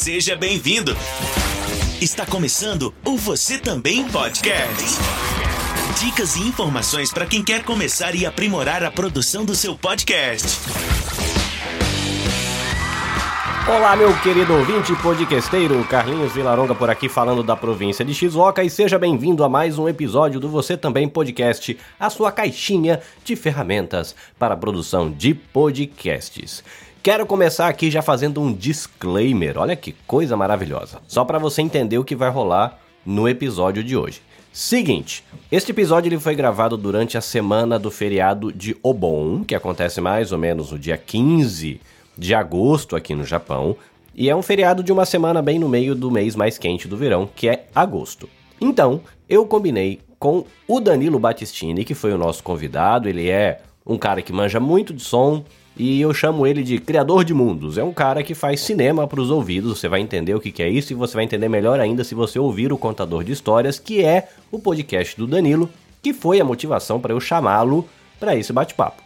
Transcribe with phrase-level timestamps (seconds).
[0.00, 0.96] Seja bem-vindo.
[2.00, 4.98] Está começando o Você Também Podcast.
[6.02, 10.58] Dicas e informações para quem quer começar e aprimorar a produção do seu podcast.
[13.68, 18.70] Olá, meu querido ouvinte podcasteiro, Carlinhos Vilaronga por aqui falando da província de Shizuoka e
[18.70, 24.16] seja bem-vindo a mais um episódio do Você Também Podcast, a sua caixinha de ferramentas
[24.38, 26.64] para a produção de podcasts.
[27.02, 31.96] Quero começar aqui já fazendo um disclaimer, olha que coisa maravilhosa, só para você entender
[31.96, 34.20] o que vai rolar no episódio de hoje.
[34.52, 39.98] Seguinte, este episódio ele foi gravado durante a semana do feriado de Obon, que acontece
[39.98, 41.80] mais ou menos no dia 15
[42.18, 43.76] de agosto aqui no Japão,
[44.14, 46.98] e é um feriado de uma semana bem no meio do mês mais quente do
[46.98, 48.28] verão, que é agosto.
[48.60, 53.96] Então, eu combinei com o Danilo Battistini, que foi o nosso convidado, ele é um
[53.96, 55.42] cara que manja muito de som,
[55.82, 57.78] e eu chamo ele de criador de mundos.
[57.78, 59.78] É um cara que faz cinema para os ouvidos.
[59.78, 62.38] Você vai entender o que é isso e você vai entender melhor ainda se você
[62.38, 65.70] ouvir o Contador de Histórias, que é o podcast do Danilo,
[66.02, 69.02] que foi a motivação para eu chamá-lo para esse bate-papo.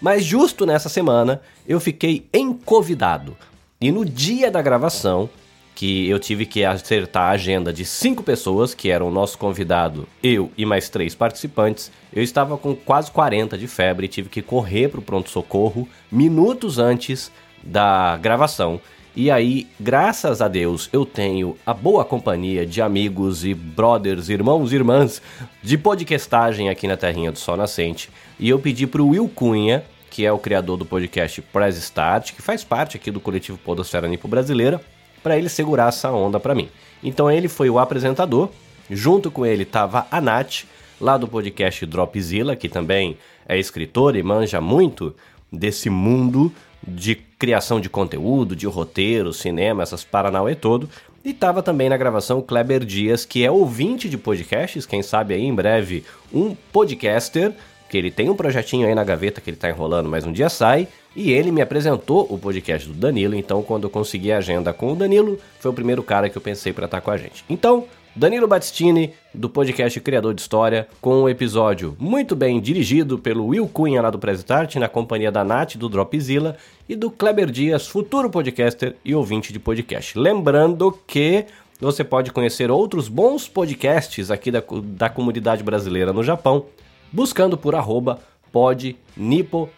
[0.00, 3.36] Mas justo nessa semana eu fiquei encovidado.
[3.78, 5.28] E no dia da gravação,
[5.76, 10.08] que eu tive que acertar a agenda de cinco pessoas, que eram o nosso convidado,
[10.22, 14.40] eu e mais três participantes, eu estava com quase 40 de febre e tive que
[14.40, 17.30] correr para o pronto-socorro minutos antes
[17.62, 18.80] da gravação.
[19.14, 24.72] E aí, graças a Deus, eu tenho a boa companhia de amigos e brothers, irmãos
[24.72, 25.20] e irmãs
[25.62, 28.08] de podcastagem aqui na Terrinha do Sol Nascente.
[28.38, 32.32] E eu pedi para o Will Cunha, que é o criador do podcast Press Start,
[32.32, 34.80] que faz parte aqui do coletivo Podosfera Nipo Brasileira,
[35.26, 36.68] para ele segurar essa onda para mim.
[37.02, 38.48] Então ele foi o apresentador,
[38.88, 40.66] junto com ele estava a Nath,
[41.00, 45.12] lá do podcast Dropzilla, que também é escritora e manja muito
[45.50, 46.52] desse mundo
[46.86, 50.88] de criação de conteúdo, de roteiro, cinema, essas paranauê todo.
[51.24, 55.34] E estava também na gravação o Kleber Dias, que é ouvinte de podcasts, quem sabe
[55.34, 57.52] aí em breve um podcaster,
[57.88, 60.48] que ele tem um projetinho aí na gaveta que ele tá enrolando, mas um dia
[60.48, 60.88] sai.
[61.14, 64.92] E ele me apresentou o podcast do Danilo, então quando eu consegui a agenda com
[64.92, 67.42] o Danilo, foi o primeiro cara que eu pensei para estar com a gente.
[67.48, 73.46] Então, Danilo Battistini, do podcast Criador de História, com um episódio muito bem dirigido pelo
[73.46, 76.56] Will Cunha lá do Presitart, na companhia da Nath do Dropzilla
[76.88, 80.18] e do Kleber Dias, futuro podcaster e ouvinte de podcast.
[80.18, 81.44] Lembrando que
[81.78, 86.64] você pode conhecer outros bons podcasts aqui da, da comunidade brasileira no Japão
[87.12, 88.18] buscando por arroba
[88.52, 89.68] podnipobr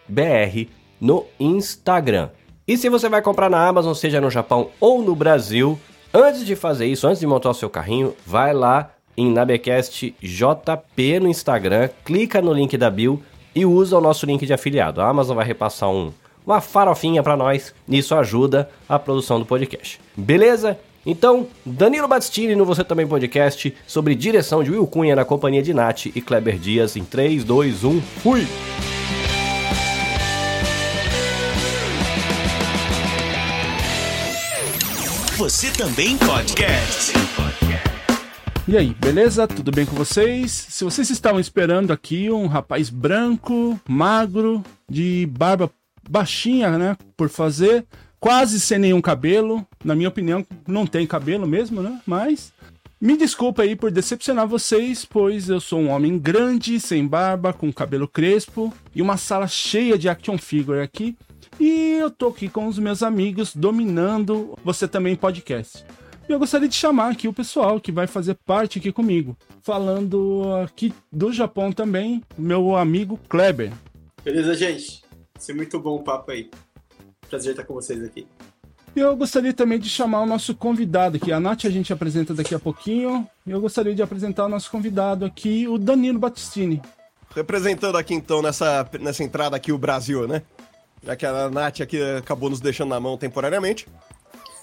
[1.01, 2.31] no Instagram.
[2.67, 5.79] E se você vai comprar na Amazon, seja no Japão ou no Brasil,
[6.13, 11.21] antes de fazer isso, antes de montar o seu carrinho, vai lá em Nabecast JP
[11.21, 13.23] no Instagram, clica no link da bio
[13.55, 15.01] e usa o nosso link de afiliado.
[15.01, 16.13] A Amazon vai repassar um,
[16.47, 20.01] uma farofinha para nós isso ajuda a produção do podcast.
[20.17, 20.79] Beleza?
[21.11, 25.73] Então, Danilo Battistini no Você Também Podcast sobre direção de Will Cunha na companhia de
[25.73, 28.47] Nath e Kleber Dias em 3, 2, 1, fui!
[35.39, 37.15] Você Também Podcast.
[38.69, 39.49] E aí, beleza?
[39.49, 40.53] Tudo bem com vocês?
[40.69, 45.71] Se vocês estavam esperando aqui um rapaz branco, magro, de barba
[46.07, 47.87] baixinha, né, por fazer,
[48.21, 49.67] quase sem nenhum cabelo.
[49.85, 52.01] Na minha opinião, não tem cabelo mesmo, né?
[52.07, 52.53] Mas
[53.01, 57.73] me desculpa aí por decepcionar vocês, pois eu sou um homem grande, sem barba, com
[57.73, 61.17] cabelo crespo e uma sala cheia de action figure aqui.
[61.61, 65.85] E eu tô aqui com os meus amigos dominando você também podcast.
[66.29, 70.45] E eu gostaria de chamar aqui o pessoal que vai fazer parte aqui comigo, falando
[70.63, 73.73] aqui do Japão também, meu amigo Kleber.
[74.23, 75.03] Beleza, gente?
[75.39, 76.51] Ser muito bom o papo aí.
[77.29, 78.27] Prazer estar com vocês aqui.
[78.97, 81.31] E eu gostaria também de chamar o nosso convidado aqui.
[81.31, 83.29] A Nath a gente apresenta daqui a pouquinho.
[83.47, 86.83] E eu gostaria de apresentar o nosso convidado aqui, o Danilo Battistini.
[87.35, 90.43] Representando aqui então nessa, nessa entrada aqui o Brasil, né?
[91.05, 93.87] Já que a Nath aqui acabou nos deixando na mão temporariamente.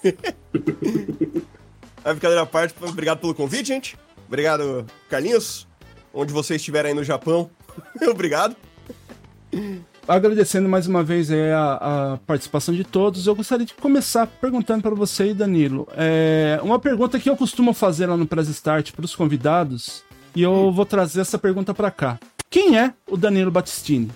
[2.04, 3.96] a brincadeira à parte, obrigado pelo convite, gente.
[4.26, 5.66] Obrigado, Carlinhos.
[6.12, 7.48] Onde você estiver aí no Japão,
[8.10, 8.56] obrigado
[10.06, 14.94] agradecendo mais uma vez a, a, participação de todos, eu gostaria de começar perguntando para
[14.94, 15.88] você, Danilo.
[15.96, 20.04] É, uma pergunta que eu costumo fazer lá no Press Start para os convidados,
[20.34, 22.18] e eu vou trazer essa pergunta para cá.
[22.48, 24.10] Quem é o Danilo Battistini?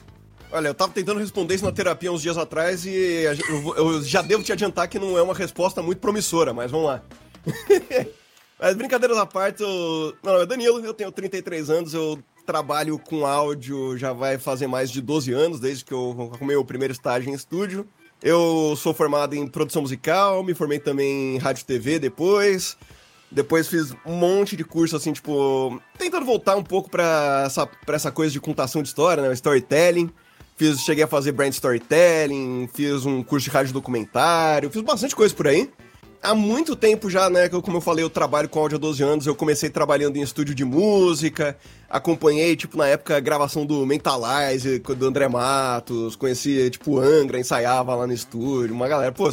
[0.53, 2.91] Olha, eu tava tentando responder isso na terapia uns dias atrás e
[3.49, 6.87] eu, eu já devo te adiantar que não é uma resposta muito promissora, mas vamos
[6.87, 7.03] lá.
[8.59, 10.15] mas brincadeiras à parte, eu...
[10.23, 12.19] meu nome é Danilo, eu tenho 33 anos, eu
[12.51, 16.65] trabalho com áudio já vai fazer mais de 12 anos, desde que eu arrumei o
[16.65, 17.87] primeiro estágio em estúdio.
[18.21, 22.77] Eu sou formado em produção musical, me formei também em rádio e TV depois.
[23.31, 27.95] Depois fiz um monte de curso, assim, tipo, tentando voltar um pouco pra essa, pra
[27.95, 29.33] essa coisa de contação de história, né?
[29.33, 30.11] Storytelling.
[30.57, 35.33] Fiz, cheguei a fazer brand storytelling, fiz um curso de rádio documentário, fiz bastante coisa
[35.33, 35.71] por aí.
[36.23, 39.27] Há muito tempo já, né, como eu falei, eu trabalho com áudio há 12 anos,
[39.27, 41.57] eu comecei trabalhando em estúdio de música,
[41.89, 47.95] acompanhei, tipo, na época, a gravação do Mentalize, do André Matos, conheci, tipo, Angra, ensaiava
[47.95, 49.31] lá no estúdio, uma galera, pô,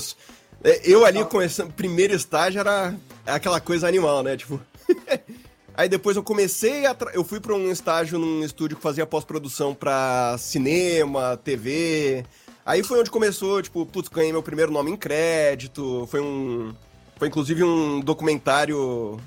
[0.64, 2.96] é, eu ali começando, primeiro estágio era
[3.26, 4.58] aquela coisa animal, né, tipo...
[5.78, 6.96] Aí depois eu comecei a.
[6.96, 7.12] Tra...
[7.14, 12.26] Eu fui para um estágio num estúdio que fazia pós-produção para cinema, TV.
[12.68, 16.06] Aí foi onde começou, tipo, putz, ganhei meu primeiro nome em crédito.
[16.12, 16.76] Foi um.
[17.16, 19.18] Foi inclusive um documentário.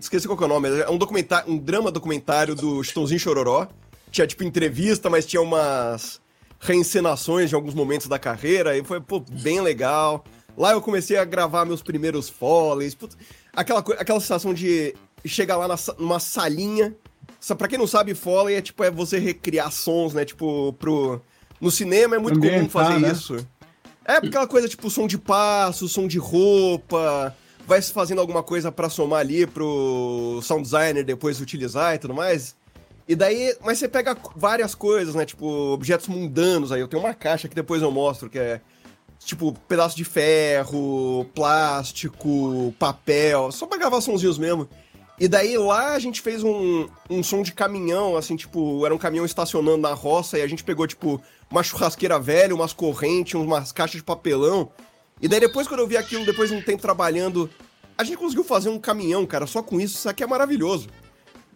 [0.00, 1.52] Esqueci qual que é o nome, é um documentário.
[1.52, 3.68] Um drama documentário do Chitãozinho Chororó.
[4.10, 6.22] Tinha, tipo, entrevista, mas tinha umas
[6.58, 8.78] reencenações de alguns momentos da carreira.
[8.78, 10.24] E foi, pô, bem legal.
[10.56, 12.94] Lá eu comecei a gravar meus primeiros foleys.
[12.94, 13.14] Putz,
[13.52, 16.96] aquela, aquela sensação de chega lá na, numa salinha.
[17.58, 20.24] Pra quem não sabe, Foley é tipo é você recriar sons, né?
[20.24, 21.20] Tipo, pro.
[21.60, 23.10] No cinema é muito comum fazer né?
[23.10, 23.36] isso.
[24.04, 27.34] É aquela coisa tipo som de passo, som de roupa,
[27.66, 32.14] vai se fazendo alguma coisa para somar ali pro sound designer depois utilizar e tudo
[32.14, 32.54] mais.
[33.08, 35.24] E daí, mas você pega várias coisas, né?
[35.24, 36.80] Tipo, objetos mundanos aí.
[36.80, 38.60] Eu tenho uma caixa que depois eu mostro, que é
[39.24, 44.68] tipo pedaço de ferro, plástico, papel, só pra gravar sonzinhos mesmo.
[45.18, 48.98] E daí lá a gente fez um, um som de caminhão, assim, tipo, era um
[48.98, 51.20] caminhão estacionando na roça e a gente pegou, tipo,
[51.50, 54.70] uma churrasqueira velha, umas correntes, umas caixas de papelão.
[55.20, 57.48] E daí depois, quando eu vi aquilo, depois de um tempo trabalhando,
[57.96, 60.88] a gente conseguiu fazer um caminhão, cara, só com isso, isso aqui é maravilhoso.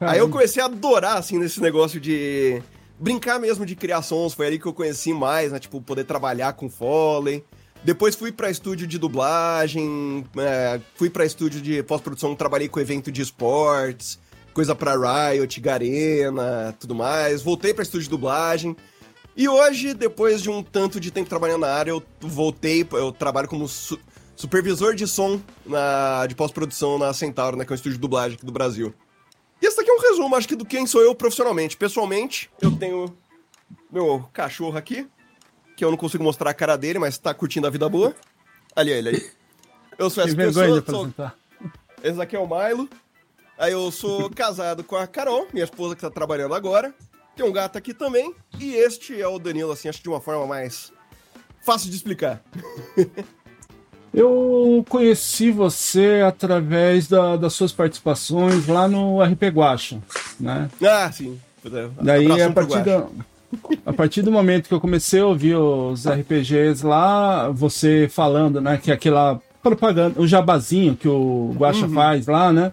[0.00, 2.62] Aí eu comecei a adorar, assim, nesse negócio de
[2.98, 6.70] brincar mesmo de criações, foi ali que eu conheci mais, né, tipo, poder trabalhar com
[6.70, 7.44] Foley.
[7.82, 13.10] Depois fui para estúdio de dublagem, é, fui para estúdio de pós-produção, trabalhei com evento
[13.10, 14.18] de esportes,
[14.52, 17.40] coisa para Riot, Garena, tudo mais.
[17.40, 18.76] Voltei para estúdio de dublagem.
[19.34, 23.48] E hoje, depois de um tanto de tempo trabalhando na área, eu voltei, eu trabalho
[23.48, 23.98] como su
[24.36, 28.36] supervisor de som na, de pós-produção na Centauro, né, que é um estúdio de dublagem
[28.36, 28.94] aqui do Brasil.
[29.60, 31.76] E esse aqui é um resumo, acho que, do quem sou eu profissionalmente.
[31.76, 33.14] Pessoalmente, eu tenho
[33.92, 35.06] meu cachorro aqui,
[35.80, 38.14] que eu não consigo mostrar a cara dele, mas tá curtindo a vida boa.
[38.76, 39.30] Ali ele aí.
[39.96, 40.84] Eu sou essa pessoa.
[40.86, 41.10] Sou...
[42.04, 42.86] Esse aqui é o Milo.
[43.58, 46.94] Aí eu sou casado com a Carol, minha esposa que tá trabalhando agora.
[47.34, 48.34] Tem um gato aqui também.
[48.58, 50.92] E este é o Danilo, assim, acho de uma forma mais
[51.62, 52.42] fácil de explicar.
[54.12, 59.98] Eu conheci você através da, das suas participações lá no RP Guacha,
[60.38, 60.68] né?
[60.82, 61.40] Ah, sim.
[62.02, 63.06] Daí, a partir da,
[63.84, 68.76] a partir do momento que eu comecei a ouvir os RPGs lá, você falando, né,
[68.76, 71.94] que aquela propaganda, o jabazinho que o Guacha uhum.
[71.94, 72.72] faz lá, né?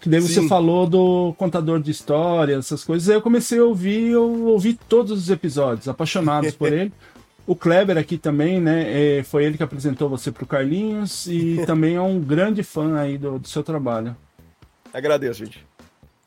[0.00, 0.48] Que daí você Sim.
[0.48, 3.08] falou do contador de histórias, essas coisas.
[3.08, 6.92] Aí eu comecei a ouvir, eu ouvi todos os episódios, apaixonados por ele.
[7.46, 9.18] O Kleber aqui também, né?
[9.18, 13.16] É, foi ele que apresentou você pro Carlinhos e também é um grande fã aí
[13.16, 14.14] do, do seu trabalho.
[14.92, 15.64] Agradeço, gente.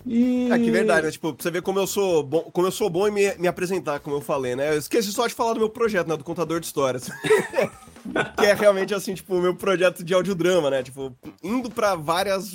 [0.07, 0.49] E...
[0.51, 1.11] É que verdade, né?
[1.11, 3.99] Tipo, você vê como eu sou bom, como eu sou bom em me, me apresentar,
[3.99, 4.73] como eu falei, né?
[4.73, 6.15] Eu esqueci só de falar do meu projeto, né?
[6.15, 7.09] Do contador de histórias.
[8.37, 10.81] que é realmente assim, tipo, o meu projeto de audiodrama, né?
[10.81, 12.51] Tipo, indo para várias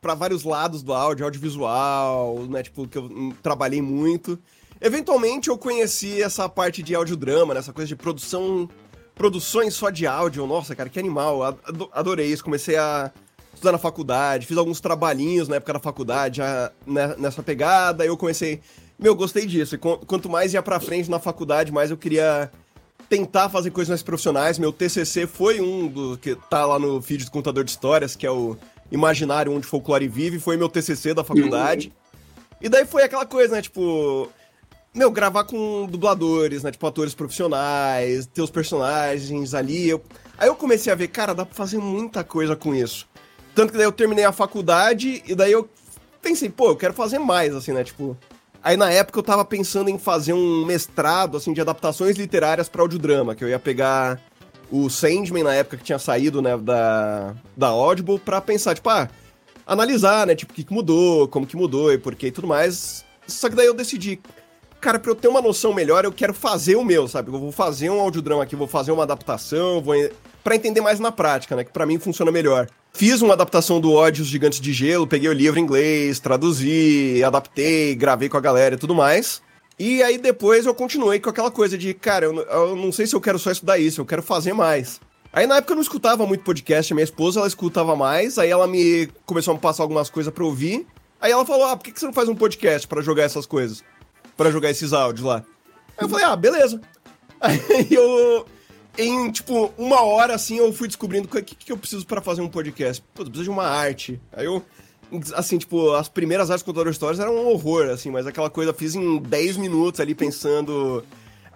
[0.00, 2.62] para vários lados do áudio, audiovisual, né?
[2.62, 4.38] Tipo, que eu trabalhei muito.
[4.80, 7.60] Eventualmente eu conheci essa parte de audiodrama, né?
[7.60, 8.68] Essa coisa de produção
[9.14, 10.46] produções só de áudio.
[10.46, 11.58] Nossa, cara, que animal.
[11.92, 12.44] Adorei isso.
[12.44, 13.12] Comecei a
[13.58, 18.16] estudar na faculdade, fiz alguns trabalhinhos na época da faculdade já né, nessa pegada, eu
[18.16, 18.60] comecei.
[18.98, 19.74] Meu, gostei disso.
[19.74, 22.50] E quanto mais ia pra frente na faculdade, mais eu queria
[23.08, 24.58] tentar fazer coisas mais profissionais.
[24.58, 28.26] Meu TCC foi um do que tá lá no feed do Contador de Histórias, que
[28.26, 28.56] é o
[28.90, 31.92] Imaginário onde Folclore Vive, foi meu TCC da faculdade.
[32.60, 34.28] E daí foi aquela coisa, né, tipo,
[34.94, 39.88] meu, gravar com dubladores, né, tipo atores profissionais, ter os personagens ali.
[39.88, 40.02] Eu...
[40.36, 43.07] Aí eu comecei a ver, cara, dá pra fazer muita coisa com isso.
[43.58, 45.68] Tanto que daí eu terminei a faculdade e daí eu
[46.22, 47.82] pensei, pô, eu quero fazer mais, assim, né?
[47.82, 48.16] Tipo.
[48.62, 52.82] Aí na época eu tava pensando em fazer um mestrado, assim, de adaptações literárias para
[52.82, 54.20] audiodrama, que eu ia pegar
[54.70, 59.08] o Sandman na época que tinha saído, né, da, da Audible, pra pensar, tipo, ah,
[59.66, 62.46] analisar, né, tipo, o que, que mudou, como que mudou e por que e tudo
[62.46, 63.04] mais.
[63.26, 64.20] Só que daí eu decidi,
[64.80, 67.28] cara, pra eu ter uma noção melhor, eu quero fazer o meu, sabe?
[67.28, 69.96] Eu vou fazer um audiodrama aqui, vou fazer uma adaptação, vou
[70.44, 71.64] para entender mais na prática, né?
[71.64, 72.68] Que para mim funciona melhor.
[72.98, 77.22] Fiz uma adaptação do Ódio os Gigantes de Gelo, peguei o livro em inglês, traduzi,
[77.22, 79.40] adaptei, gravei com a galera e tudo mais.
[79.78, 83.14] E aí depois eu continuei com aquela coisa de, cara, eu, eu não sei se
[83.14, 85.00] eu quero só estudar isso, eu quero fazer mais.
[85.32, 88.50] Aí na época eu não escutava muito podcast, a minha esposa ela escutava mais, aí
[88.50, 90.84] ela me começou a me passar algumas coisas pra ouvir.
[91.20, 93.46] Aí ela falou: "Ah, por que que você não faz um podcast pra jogar essas
[93.46, 93.84] coisas?
[94.36, 95.44] Pra jogar esses áudios lá?"
[95.96, 96.80] Aí eu falei: "Ah, beleza."
[97.40, 98.44] Aí eu
[98.96, 102.40] em tipo uma hora assim eu fui descobrindo o que, que eu preciso pra fazer
[102.40, 103.02] um podcast.
[103.14, 104.20] Pô, eu preciso de uma arte.
[104.32, 104.64] Aí eu
[105.34, 108.70] assim, tipo, as primeiras artes contador de histórias eram um horror, assim, mas aquela coisa
[108.72, 111.02] eu fiz em 10 minutos ali pensando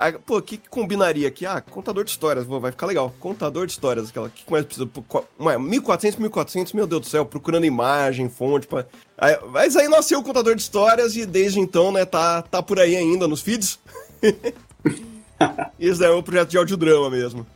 [0.03, 1.47] ah, pô, o que, que combinaria aqui?
[1.47, 3.15] Ah, contador de histórias, vai ficar legal.
[3.21, 4.29] Contador de histórias, aquela.
[4.29, 4.91] que mais precisa?
[5.39, 8.67] Ué, 1400, 1400, meu Deus do céu, procurando imagem, fonte.
[8.67, 8.85] Pra...
[9.17, 12.81] Aí, mas aí nasceu o contador de histórias e desde então, né, tá, tá por
[12.81, 13.79] aí ainda nos feeds.
[15.79, 17.47] Isso é um projeto de audiodrama mesmo.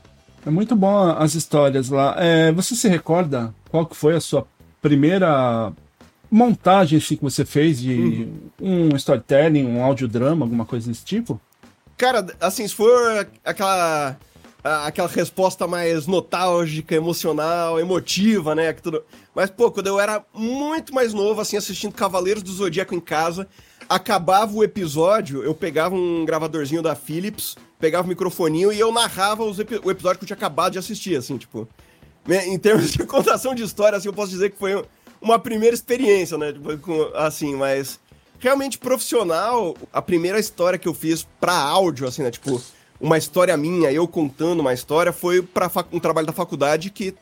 [0.45, 2.15] É muito bom as histórias lá.
[2.19, 4.47] É, você se recorda qual que foi a sua
[4.81, 5.73] primeira
[6.31, 8.29] montagem assim, que você fez de
[8.61, 8.91] uhum.
[8.93, 11.41] um storytelling, um audiodrama, alguma coisa desse tipo?
[11.97, 14.17] Cara, assim, se for aquela
[14.85, 18.73] aquela resposta mais nostálgica, emocional, emotiva, né?
[18.73, 19.05] Que tudo...
[19.35, 23.47] Mas, pô, quando eu era muito mais novo, assim, assistindo Cavaleiros do Zodíaco em casa,
[23.89, 29.45] acabava o episódio, eu pegava um gravadorzinho da Philips, pegava o microfoninho e eu narrava
[29.59, 31.69] epi o episódio que eu tinha acabado de assistir, assim, tipo.
[32.27, 34.85] Né, em termos de contação de história, assim, eu posso dizer que foi
[35.21, 36.53] uma primeira experiência, né?
[36.53, 36.73] Tipo,
[37.15, 38.01] assim, mas
[38.39, 42.31] realmente profissional, a primeira história que eu fiz pra áudio, assim, né?
[42.31, 42.61] Tipo,
[43.01, 47.15] uma história minha, eu contando uma história, foi para um trabalho da faculdade que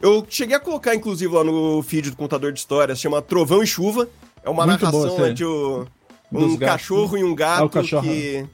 [0.00, 3.66] eu cheguei a colocar, inclusive, lá no feed do contador de histórias, chama Trovão e
[3.66, 4.08] Chuva.
[4.42, 5.86] É uma Muito narração né, de um,
[6.30, 8.46] um cachorro e um gato ah, que.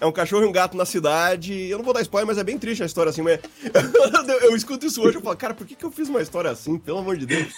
[0.00, 1.52] É um cachorro e um gato na cidade.
[1.68, 3.22] Eu não vou dar spoiler, mas é bem triste a história assim.
[3.22, 3.40] Mas...
[4.42, 6.78] eu, escuto isso hoje e falo, cara, por que, que eu fiz uma história assim?
[6.78, 7.52] Pelo amor de Deus.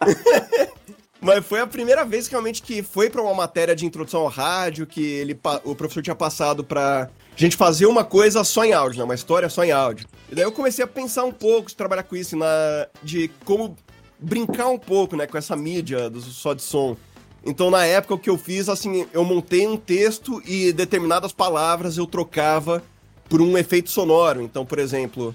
[1.20, 4.86] Mas foi a primeira vez realmente que foi para uma matéria de introdução ao rádio,
[4.86, 9.04] que ele, o professor tinha passado pra gente fazer uma coisa só em áudio, né?
[9.04, 10.06] Uma história só em áudio.
[10.30, 12.46] E daí eu comecei a pensar um pouco de trabalhar com isso, na,
[13.02, 13.76] de como
[14.18, 16.96] brincar um pouco, né, com essa mídia do, só de som.
[17.48, 21.96] Então, na época, o que eu fiz, assim, eu montei um texto e determinadas palavras
[21.96, 22.82] eu trocava
[23.26, 24.42] por um efeito sonoro.
[24.42, 25.34] Então, por exemplo,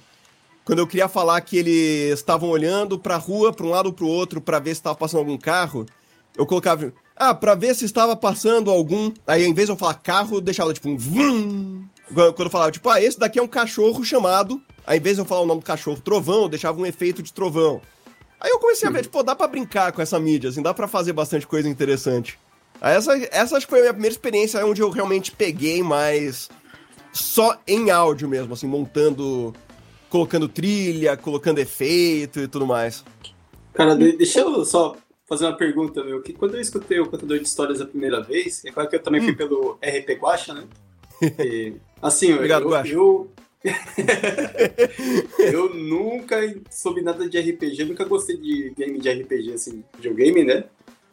[0.64, 4.06] quando eu queria falar que eles estavam olhando pra rua, pra um lado ou pro
[4.06, 5.88] outro, para ver se estava passando algum carro,
[6.38, 9.12] eu colocava, ah, pra ver se estava passando algum.
[9.26, 11.84] Aí, em vez de eu falar carro, eu deixava tipo um vum.
[12.14, 14.62] Quando eu falava, tipo, ah, esse daqui é um cachorro chamado.
[14.86, 17.24] Aí, em vez de eu falar o nome do cachorro trovão, eu deixava um efeito
[17.24, 17.82] de trovão.
[18.44, 20.86] Aí eu comecei a ver, tipo, dá pra brincar com essa mídia, assim, dá pra
[20.86, 22.38] fazer bastante coisa interessante.
[22.82, 26.50] Aí essa, essa acho que foi a minha primeira experiência onde eu realmente peguei mais
[27.14, 29.54] só em áudio mesmo, assim, montando
[30.10, 33.04] colocando trilha, colocando efeito e tudo mais.
[33.74, 34.96] Cara, deixa eu só
[35.28, 36.22] fazer uma pergunta, meu.
[36.22, 39.02] Que quando eu escutei o contador de histórias a primeira vez, é claro que eu
[39.02, 39.26] também hum.
[39.26, 40.66] fui pelo RP Guacha, né?
[41.40, 43.32] E, assim, Obrigado, eu, eu,
[45.40, 46.38] eu nunca
[46.70, 50.66] soube nada de RPG, nunca gostei de game de RPG, assim, videogame, né?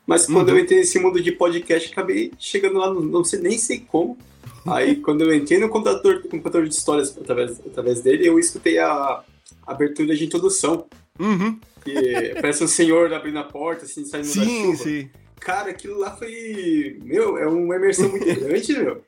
[0.07, 0.57] Mas quando uhum.
[0.57, 4.19] eu entrei nesse mundo de podcast, acabei chegando lá, não, não sei nem sei como,
[4.66, 8.78] Aí, quando eu entrei no contador, no contador de histórias através, através dele, eu escutei
[8.78, 9.23] a
[9.66, 10.87] abertura de introdução.
[11.19, 11.59] Uhum.
[11.85, 14.76] Que parece um senhor abrindo a porta, assim, saindo sim, da chuva.
[14.76, 15.11] Sim, sim.
[15.38, 16.99] Cara, aquilo lá foi...
[17.02, 19.02] Meu, é uma imersão muito grande, meu.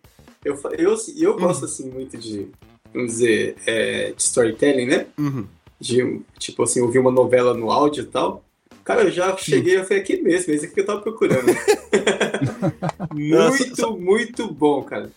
[0.45, 1.67] Eu, eu, eu gosto, uhum.
[1.67, 2.49] assim, muito de,
[2.93, 5.07] vamos dizer, é, de storytelling, né?
[5.19, 5.47] Uhum.
[5.81, 8.45] De, tipo assim, ouvir uma novela no áudio e tal.
[8.85, 11.47] Cara, eu já cheguei, eu falei, aqui mesmo, é isso que eu tava procurando.
[13.15, 15.11] muito, Nossa, muito bom, cara.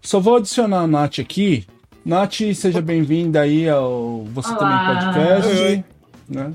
[0.00, 1.66] Só vou adicionar a Nath aqui.
[2.04, 4.58] Nath, seja bem-vinda aí ao Você Olá.
[4.58, 5.62] Também Podcast.
[5.62, 5.84] Oi.
[6.28, 6.52] Né?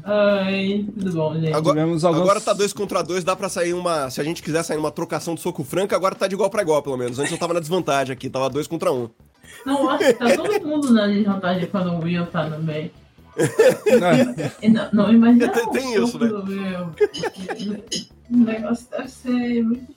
[0.48, 1.54] Oi, tudo bom, gente?
[1.54, 2.04] Agora, alguns...
[2.04, 4.10] agora tá dois contra dois, dá pra sair uma.
[4.10, 6.64] Se a gente quiser sair uma trocação de soco franco, agora tá de igual pra
[6.64, 7.20] igual, pelo menos.
[7.20, 9.08] Antes eu tava na desvantagem aqui, tava dois contra um.
[9.66, 12.92] Não, acho que tá todo mundo na desvantagem quando o Will tá no meio.
[14.72, 15.50] não, não imagina.
[15.50, 16.30] Tem, tem isso, né?
[18.30, 19.94] O negócio deve ser muito.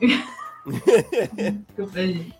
[0.66, 2.34] Desculpa, gente.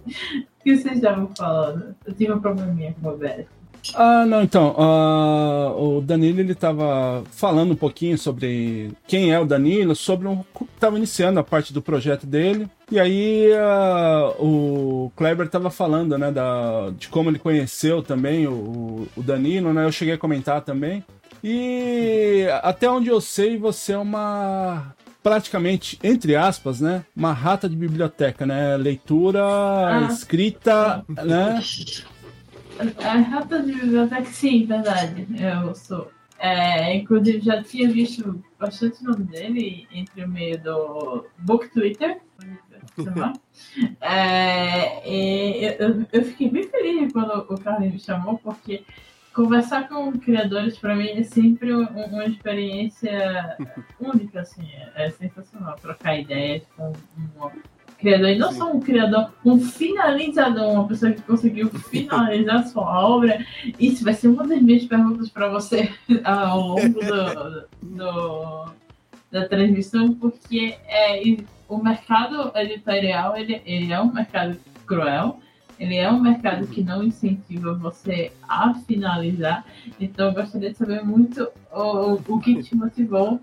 [0.60, 1.96] O que vocês estavam falando?
[2.04, 3.46] Eu tive um probleminha com o velho.
[3.94, 9.44] Ah, não, então, uh, o Danilo ele estava falando um pouquinho sobre quem é o
[9.44, 10.44] Danilo, sobre um,
[10.74, 16.30] estava iniciando a parte do projeto dele, e aí uh, o Kleber estava falando, né,
[16.30, 21.04] da, de como ele conheceu também o, o Danilo, né, eu cheguei a comentar também,
[21.42, 27.76] e até onde eu sei, você é uma praticamente, entre aspas, né, uma rata de
[27.76, 28.74] biblioteca, né?
[28.78, 30.08] Leitura, ah.
[30.10, 31.62] escrita, né?
[33.04, 35.26] A rata de biblioteca, sim, verdade.
[35.38, 36.10] Eu sou.
[36.38, 42.20] É, inclusive, já tinha visto bastante nome dele entre o meio do Book Twitter.
[44.00, 45.06] É,
[45.78, 48.84] eu, eu fiquei bem feliz quando o Carlinhos me chamou, porque
[49.34, 53.56] conversar com criadores para mim é sempre uma experiência
[54.00, 57.50] única, assim, é sensacional trocar ideias com um
[58.00, 63.44] criador, e não só um criador, um finalizador, uma pessoa que conseguiu finalizar sua obra.
[63.78, 65.90] Isso vai ser uma das minhas perguntas para você
[66.24, 68.64] ao longo do, do,
[69.30, 71.22] da transmissão, porque é,
[71.68, 75.38] o mercado editorial ele, ele é um mercado cruel
[75.80, 79.64] ele é um mercado que não incentiva você a finalizar.
[79.98, 83.40] Então, eu gostaria de saber muito o, o que te motivou.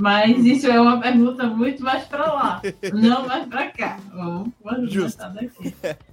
[0.00, 3.98] Mas isso é uma pergunta muito mais para lá, não mais para cá.
[4.12, 5.18] Vamos Justo.
[5.18, 5.74] daqui.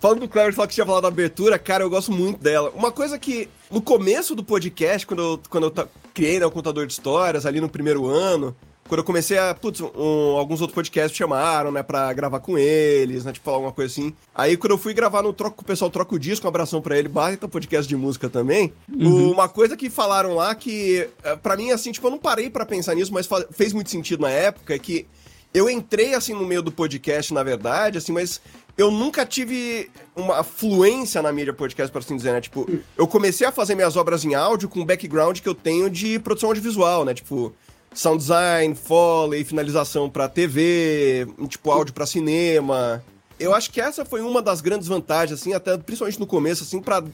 [0.00, 2.70] Falando do Cleber, que tinha falado da abertura, cara, eu gosto muito dela.
[2.70, 6.86] Uma coisa que, no começo do podcast, quando eu, quando eu criei né, o contador
[6.86, 8.56] de histórias, ali no primeiro ano,
[8.88, 9.54] quando eu comecei a.
[9.54, 13.72] Putz, um, alguns outros podcasts chamaram, né, pra gravar com eles, né, tipo, falar alguma
[13.72, 14.12] coisa assim.
[14.34, 16.98] Aí quando eu fui gravar no Troco, o pessoal troca o disco, um abração pra
[16.98, 18.72] ele, baita podcast de música também.
[18.92, 19.30] Uhum.
[19.30, 22.66] Uma coisa que falaram lá que, eh, para mim, assim, tipo, eu não parei para
[22.66, 25.06] pensar nisso, mas fez muito sentido na época, é que
[25.52, 28.40] eu entrei, assim, no meio do podcast, na verdade, assim, mas
[28.76, 32.40] eu nunca tive uma fluência na mídia podcast, por assim dizer, né?
[32.40, 35.90] Tipo, eu comecei a fazer minhas obras em áudio com o background que eu tenho
[35.90, 37.12] de produção audiovisual, né?
[37.12, 37.52] Tipo,
[37.94, 43.02] sound design, foley, finalização para TV, tipo áudio para cinema.
[43.38, 46.80] Eu acho que essa foi uma das grandes vantagens, assim, até principalmente no começo, assim,
[46.80, 47.04] para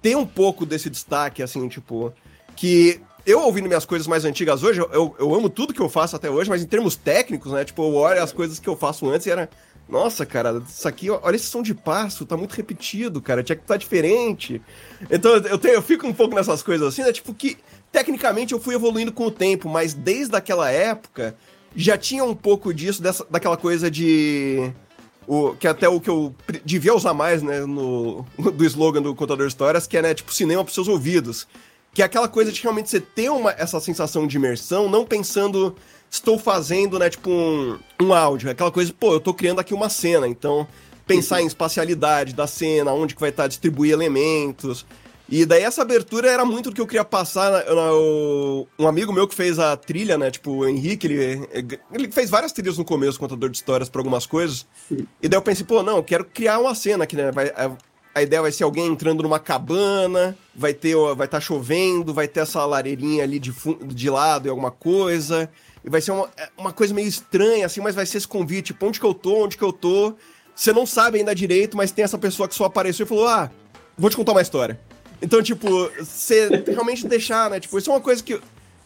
[0.00, 2.12] ter um pouco desse destaque, assim, tipo,
[2.54, 6.14] que eu ouvindo minhas coisas mais antigas hoje, eu, eu amo tudo que eu faço
[6.14, 9.10] até hoje, mas em termos técnicos, né, tipo, eu olho as coisas que eu faço
[9.10, 9.50] antes e era,
[9.88, 13.62] nossa, cara, isso aqui, olha esse som de passo, tá muito repetido, cara, tinha que
[13.62, 14.62] estar tá diferente.
[15.10, 17.58] Então eu, tenho, eu fico um pouco nessas coisas assim, né, tipo, que
[17.92, 21.36] Tecnicamente eu fui evoluindo com o tempo, mas desde aquela época
[21.74, 24.70] já tinha um pouco disso, dessa, daquela coisa de.
[25.26, 26.32] O, que até o que eu
[26.64, 30.32] devia usar mais, né, no, do slogan do Contador de Histórias, que é, né, tipo,
[30.32, 31.46] cinema para seus ouvidos.
[31.92, 35.74] Que é aquela coisa de realmente você ter uma, essa sensação de imersão, não pensando,
[36.10, 38.48] estou fazendo, né, tipo, um, um áudio.
[38.48, 40.68] É aquela coisa, pô, eu tô criando aqui uma cena, então
[41.06, 44.84] pensar em espacialidade da cena, onde que vai estar distribuir elementos.
[45.28, 47.50] E daí essa abertura era muito do que eu queria passar.
[47.50, 50.30] Na, na, o, um amigo meu que fez a trilha, né?
[50.30, 51.48] Tipo, o Henrique, ele,
[51.92, 54.66] ele fez várias trilhas no começo, contador de histórias para algumas coisas.
[54.90, 57.32] E daí eu pensei, pô, não, eu quero criar uma cena aqui, né?
[57.32, 57.76] Vai, a,
[58.14, 62.28] a, ideia vai ser alguém entrando numa cabana, vai ter, vai estar tá chovendo, vai
[62.28, 63.52] ter essa lareirinha ali de,
[63.86, 65.50] de lado e alguma coisa.
[65.84, 68.66] E vai ser uma, é, uma coisa meio estranha, assim, mas vai ser esse convite,
[68.66, 70.14] tipo, onde que eu tô, onde que eu tô.
[70.54, 73.50] Você não sabe ainda direito, mas tem essa pessoa que só apareceu e falou, ah,
[73.98, 74.80] vou te contar uma história.
[75.20, 77.60] Então, tipo, você realmente deixar, né?
[77.60, 78.40] Tipo, isso é uma coisa que.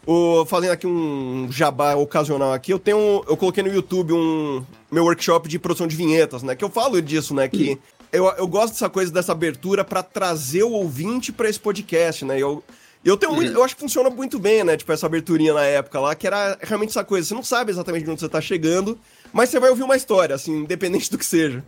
[0.07, 3.23] O, fazendo aqui um jabá ocasional aqui, eu tenho.
[3.29, 6.57] Eu coloquei no YouTube um meu workshop de produção de vinhetas, né?
[6.57, 7.49] Que eu falo disso, né?
[7.49, 7.79] Que
[8.13, 12.39] eu, eu gosto dessa coisa, dessa abertura para trazer o ouvinte para esse podcast, né?
[12.39, 12.63] Eu,
[13.05, 14.77] eu tenho muito, eu acho que funciona muito bem, né?
[14.77, 17.29] Tipo, essa aberturinha na época lá, que era realmente essa coisa.
[17.29, 18.99] Você não sabe exatamente de onde você tá chegando,
[19.33, 21.63] mas você vai ouvir uma história, assim, independente do que seja.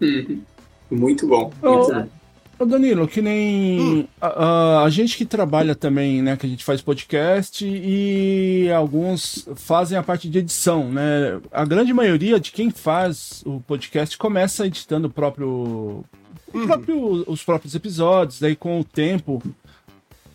[0.90, 1.52] muito bom.
[1.62, 2.08] Muito bom.
[2.58, 4.04] Ô Danilo, que nem hum.
[4.20, 9.96] a, a, gente que trabalha também, né, que a gente faz podcast e alguns fazem
[9.96, 11.40] a parte de edição, né?
[11.52, 16.04] A grande maioria de quem faz o podcast começa editando o próprio,
[16.52, 16.66] uhum.
[16.66, 19.40] próprio os próprios episódios, daí com o tempo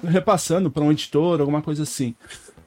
[0.01, 2.15] repassando para um editor, alguma coisa assim.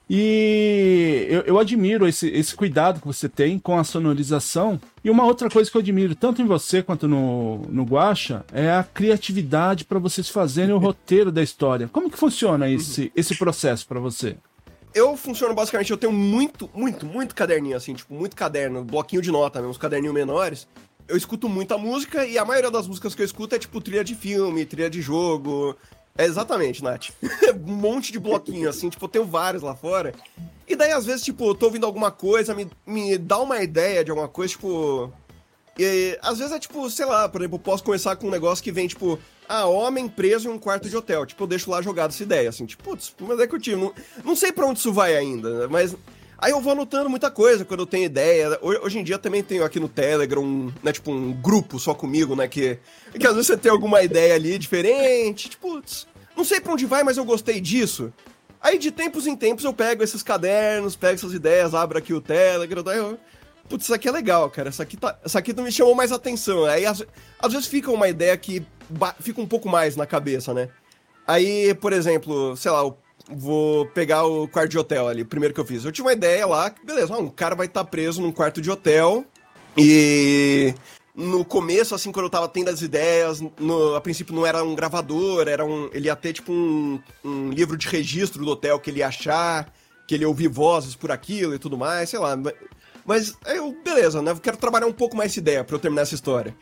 [0.09, 4.81] E eu, eu, admiro esse, esse cuidado que você tem com a sonorização.
[5.03, 8.71] E uma outra coisa que eu admiro tanto em você quanto no, no Guacha é
[8.71, 11.89] a criatividade para vocês fazerem o roteiro da história.
[11.93, 14.37] Como que funciona esse, esse processo para você?
[14.95, 19.31] Eu funciono basicamente, eu tenho muito, muito, muito caderninho, assim, tipo, muito caderno, bloquinho de
[19.31, 20.67] nota, uns caderninhos menores.
[21.09, 24.03] Eu escuto muita música e a maioria das músicas que eu escuto é tipo trilha
[24.03, 25.77] de filme, trilha de jogo,
[26.19, 27.11] é exatamente, Nath.
[27.67, 30.15] um monte de bloquinho, assim, tipo, eu tenho vários lá fora.
[30.69, 34.05] E daí, às vezes, tipo, eu tô ouvindo alguma coisa, me, me dá uma ideia
[34.05, 35.13] de alguma coisa, tipo.
[35.79, 38.65] E às vezes é tipo, sei lá, por exemplo, eu posso começar com um negócio
[38.65, 41.27] que vem, tipo, ah, homem preso em um quarto de hotel.
[41.27, 43.77] Tipo, eu deixo lá jogado essa ideia, assim, tipo, putz, mas é que eu tive.
[43.77, 43.93] Não,
[44.25, 45.95] não sei para onde isso vai ainda, mas
[46.39, 48.59] Aí eu vou anotando muita coisa quando eu tenho ideia.
[48.61, 52.37] Hoje em dia também tenho aqui no Telegram, um, né, tipo, um grupo só comigo,
[52.37, 52.47] né?
[52.47, 52.79] Que,
[53.19, 55.81] que às vezes você tem alguma ideia ali diferente, tipo,
[56.37, 58.13] não sei pra onde vai, mas eu gostei disso.
[58.61, 62.21] Aí de tempos em tempos eu pego esses cadernos, pego essas ideias, abro aqui o
[62.21, 63.19] Telegram, daí eu.
[63.69, 64.69] Putz, isso aqui é legal, cara.
[64.69, 66.67] Isso aqui, tá, aqui me chamou mais atenção.
[66.67, 67.03] Aí às,
[67.39, 68.65] às vezes fica uma ideia que
[69.21, 70.69] fica um pouco mais na cabeça, né?
[71.27, 72.97] Aí, por exemplo, sei lá, o
[73.29, 75.85] vou pegar o quarto de hotel ali, o primeiro que eu fiz.
[75.85, 78.61] Eu tinha uma ideia lá, que beleza, um cara vai estar tá preso num quarto
[78.61, 79.25] de hotel
[79.77, 80.75] E
[81.15, 84.75] no começo, assim, quando eu tava tendo as ideias, no, a princípio não era um
[84.75, 85.89] gravador, era um.
[85.93, 89.73] Ele ia ter tipo um, um livro de registro do hotel que ele ia achar,
[90.07, 92.39] que ele ia ouvir vozes por aquilo e tudo mais, sei lá.
[93.05, 94.31] Mas aí eu, beleza, né?
[94.31, 96.55] Eu quero trabalhar um pouco mais essa ideia pra eu terminar essa história.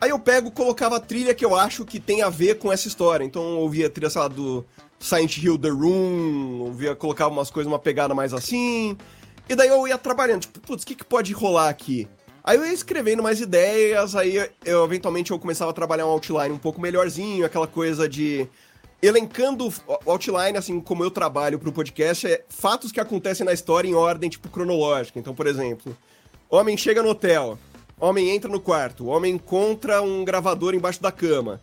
[0.00, 2.88] Aí eu pego, colocava a trilha que eu acho que tem a ver com essa
[2.88, 3.24] história.
[3.24, 4.64] Então eu ouvia a trilha, sei lá, do
[4.98, 8.96] Silent Hill The Room, ouvia, colocava umas coisas, uma pegada mais assim.
[9.48, 12.08] E daí eu ia trabalhando, tipo, putz, o que, que pode rolar aqui?
[12.44, 16.54] Aí eu ia escrevendo mais ideias, aí eu eventualmente eu começava a trabalhar um outline
[16.54, 18.48] um pouco melhorzinho, aquela coisa de
[19.02, 23.52] elencando o outline, assim como eu trabalho para o podcast, é fatos que acontecem na
[23.52, 25.18] história em ordem, tipo, cronológica.
[25.18, 25.96] Então, por exemplo,
[26.50, 27.58] homem chega no hotel,
[28.00, 31.60] homem entra no quarto, homem encontra um gravador embaixo da cama.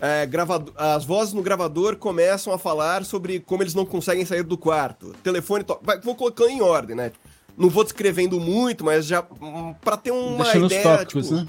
[0.00, 0.72] É, gravado...
[0.76, 5.14] As vozes no gravador começam a falar sobre como eles não conseguem sair do quarto.
[5.22, 5.64] Telefone.
[5.64, 5.78] To...
[5.82, 7.12] Vai, vou colocando em ordem, né?
[7.56, 9.24] Não vou descrevendo muito, mas já.
[9.40, 10.80] Hum, pra ter uma Deixando ideia.
[10.80, 11.46] os tópicos, tipo, né?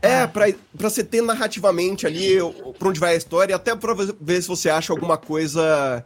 [0.00, 0.46] é, pra,
[0.78, 2.36] pra você ter narrativamente ali
[2.78, 6.04] pra onde vai a história, até pra ver se você acha alguma coisa.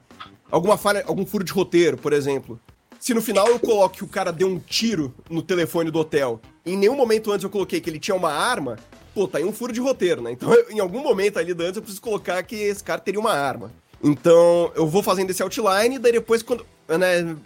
[0.51, 2.59] Alguma falha, algum furo de roteiro, por exemplo.
[2.99, 6.41] Se no final eu coloco que o cara deu um tiro no telefone do hotel,
[6.65, 8.79] e em nenhum momento antes eu coloquei que ele tinha uma arma,
[9.15, 10.33] pô, tá aí um furo de roteiro, né?
[10.33, 13.33] Então, eu, em algum momento ali antes eu preciso colocar que esse cara teria uma
[13.33, 13.73] arma.
[14.03, 16.67] Então, eu vou fazendo esse outline, daí depois, quando.
[16.89, 17.37] Né,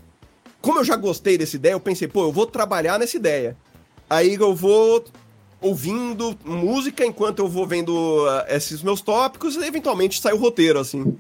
[0.60, 3.56] como eu já gostei dessa ideia, eu pensei, pô, eu vou trabalhar nessa ideia.
[4.10, 5.04] Aí eu vou
[5.60, 10.78] ouvindo música enquanto eu vou vendo uh, esses meus tópicos e eventualmente sai o roteiro,
[10.78, 11.16] assim.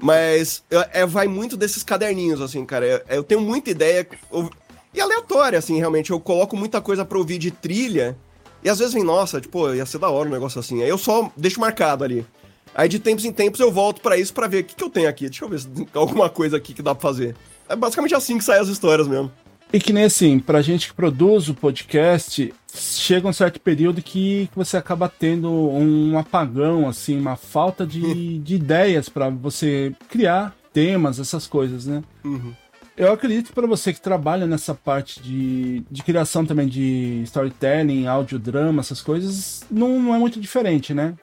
[0.00, 2.86] Mas é, vai muito desses caderninhos, assim, cara.
[2.86, 4.06] Eu, eu tenho muita ideia.
[4.30, 4.48] Eu,
[4.94, 6.10] e aleatória, assim, realmente.
[6.10, 8.16] Eu coloco muita coisa pra ouvir de trilha.
[8.62, 10.82] E às vezes vem, nossa, tipo, ia ser da hora um negócio assim.
[10.82, 12.26] Aí eu só deixo marcado ali.
[12.74, 14.90] Aí de tempos em tempos eu volto para isso para ver o que, que eu
[14.90, 15.28] tenho aqui.
[15.28, 17.34] Deixa eu ver se tem alguma coisa aqui que dá pra fazer.
[17.68, 19.30] É basicamente assim que saem as histórias mesmo.
[19.72, 24.48] E que nem assim, pra gente que produz o podcast, chega um certo período que
[24.56, 31.18] você acaba tendo um apagão, assim, uma falta de, de ideias para você criar temas,
[31.18, 32.02] essas coisas, né?
[32.24, 32.54] Uhum.
[32.98, 38.80] Eu acredito para você que trabalha nessa parte de, de criação também de storytelling, audiodrama,
[38.80, 41.14] essas coisas, não, não é muito diferente, né?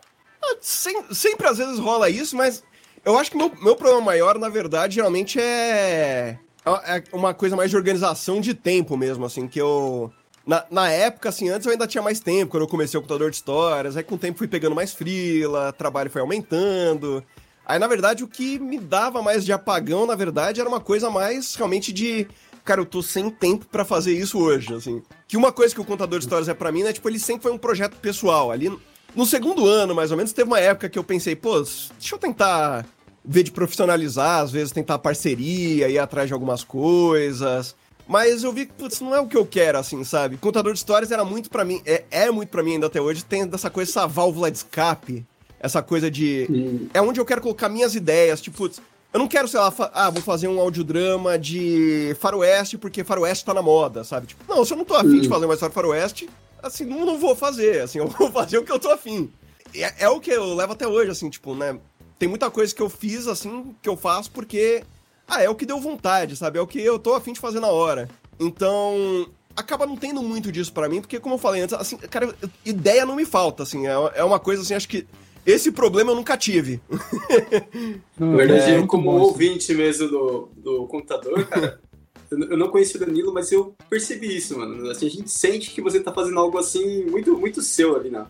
[0.61, 2.63] Sem, sempre às vezes rola isso, mas
[3.03, 7.69] eu acho que meu, meu problema maior, na verdade, geralmente é, é uma coisa mais
[7.69, 10.09] de organização de tempo mesmo, assim, que eu.
[10.47, 13.31] Na, na época, assim, antes eu ainda tinha mais tempo, quando eu comecei o computador
[13.31, 17.21] de histórias, aí com o tempo fui pegando mais frila, trabalho foi aumentando.
[17.65, 21.09] Aí, na verdade, o que me dava mais de apagão, na verdade, era uma coisa
[21.09, 22.27] mais realmente de.
[22.63, 25.01] Cara, eu tô sem tempo para fazer isso hoje, assim.
[25.27, 26.93] Que uma coisa que o contador de histórias é para mim, né?
[26.93, 28.51] Tipo, ele sempre foi um projeto pessoal.
[28.51, 28.75] Ali,
[29.15, 32.17] no segundo ano, mais ou menos, teve uma época que eu pensei, pô, deixa eu
[32.17, 32.85] tentar
[33.23, 37.75] ver de profissionalizar, às vezes tentar parceria, ir atrás de algumas coisas.
[38.07, 40.37] Mas eu vi que, putz, não é o que eu quero, assim, sabe?
[40.37, 43.25] Contador de histórias era muito para mim, é, é muito para mim ainda até hoje,
[43.25, 45.25] tem dessa coisa, essa válvula de escape,
[45.65, 46.47] essa coisa de.
[46.49, 46.87] Hum.
[46.93, 48.79] É onde eu quero colocar minhas ideias, tipo, putz,
[49.11, 53.53] eu não quero, sei lá, ah, vou fazer um audiodrama de faroeste porque faroeste tá
[53.53, 54.27] na moda, sabe?
[54.27, 56.29] Tipo, não, se eu não tô afim de fazer uma história faroeste,
[56.61, 59.31] assim, não, não vou fazer, assim, eu vou fazer o que eu tô afim.
[59.73, 61.79] É, é o que eu levo até hoje, assim, tipo, né?
[62.19, 64.83] Tem muita coisa que eu fiz, assim, que eu faço porque
[65.27, 66.59] ah, é o que deu vontade, sabe?
[66.59, 68.07] É o que eu tô afim de fazer na hora.
[68.39, 72.35] Então, acaba não tendo muito disso para mim, porque como eu falei antes, assim, cara,
[72.63, 75.07] ideia não me falta, assim, é, é uma coisa assim, acho que
[75.45, 76.79] esse problema eu nunca tive.
[78.17, 79.25] Na verdade, É eu como bom isso.
[79.27, 81.79] ouvinte mesmo do, do computador, cara,
[82.31, 84.89] eu não- conheci o Danilo, mas eu percebi isso, mano.
[84.89, 88.27] Assim, a gente sente que você tá fazendo algo assim, muito, muito seu ali na,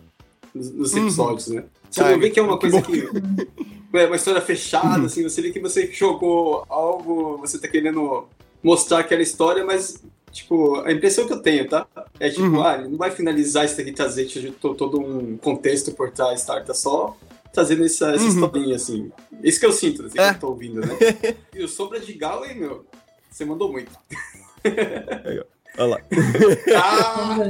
[0.54, 1.02] nos, nos Uhum.
[1.02, 1.64] episódios, né?
[1.90, 2.86] Você Ah, não vê que é uma que coisa bom.
[2.92, 3.96] que.
[3.98, 8.24] É uma história fechada, assim, você vê que você jogou algo, você tá querendo
[8.62, 10.02] mostrar aquela história, mas,
[10.36, 11.86] tipo, a impressão que eu tenho, tá?
[12.20, 12.62] É tipo, Uhum.
[12.62, 16.44] ah, ele não vai finalizar isso daqui, trazer tipo, to- todo um contexto por trás,
[16.44, 16.60] tá?
[16.60, 17.16] Tá só
[17.52, 18.28] trazendo essa, essa Uhum.
[18.28, 19.10] historinha, assim.
[19.42, 20.30] Isso que eu sinto, assim, É.
[20.30, 20.88] que eu tô ouvindo, né?
[21.54, 22.84] e o Sombra de Galley, meu,
[23.30, 23.90] você mandou muito.
[25.78, 26.00] Olha lá.
[26.76, 27.46] Ah, meu.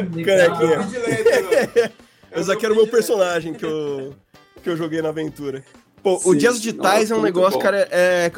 [2.41, 4.15] Esse aqui era o meu personagem que eu,
[4.63, 5.65] que eu joguei na aventura.
[6.03, 7.63] Pô, o Sim, Dias Digitais nossa, é um negócio, bom.
[7.63, 8.31] cara, é-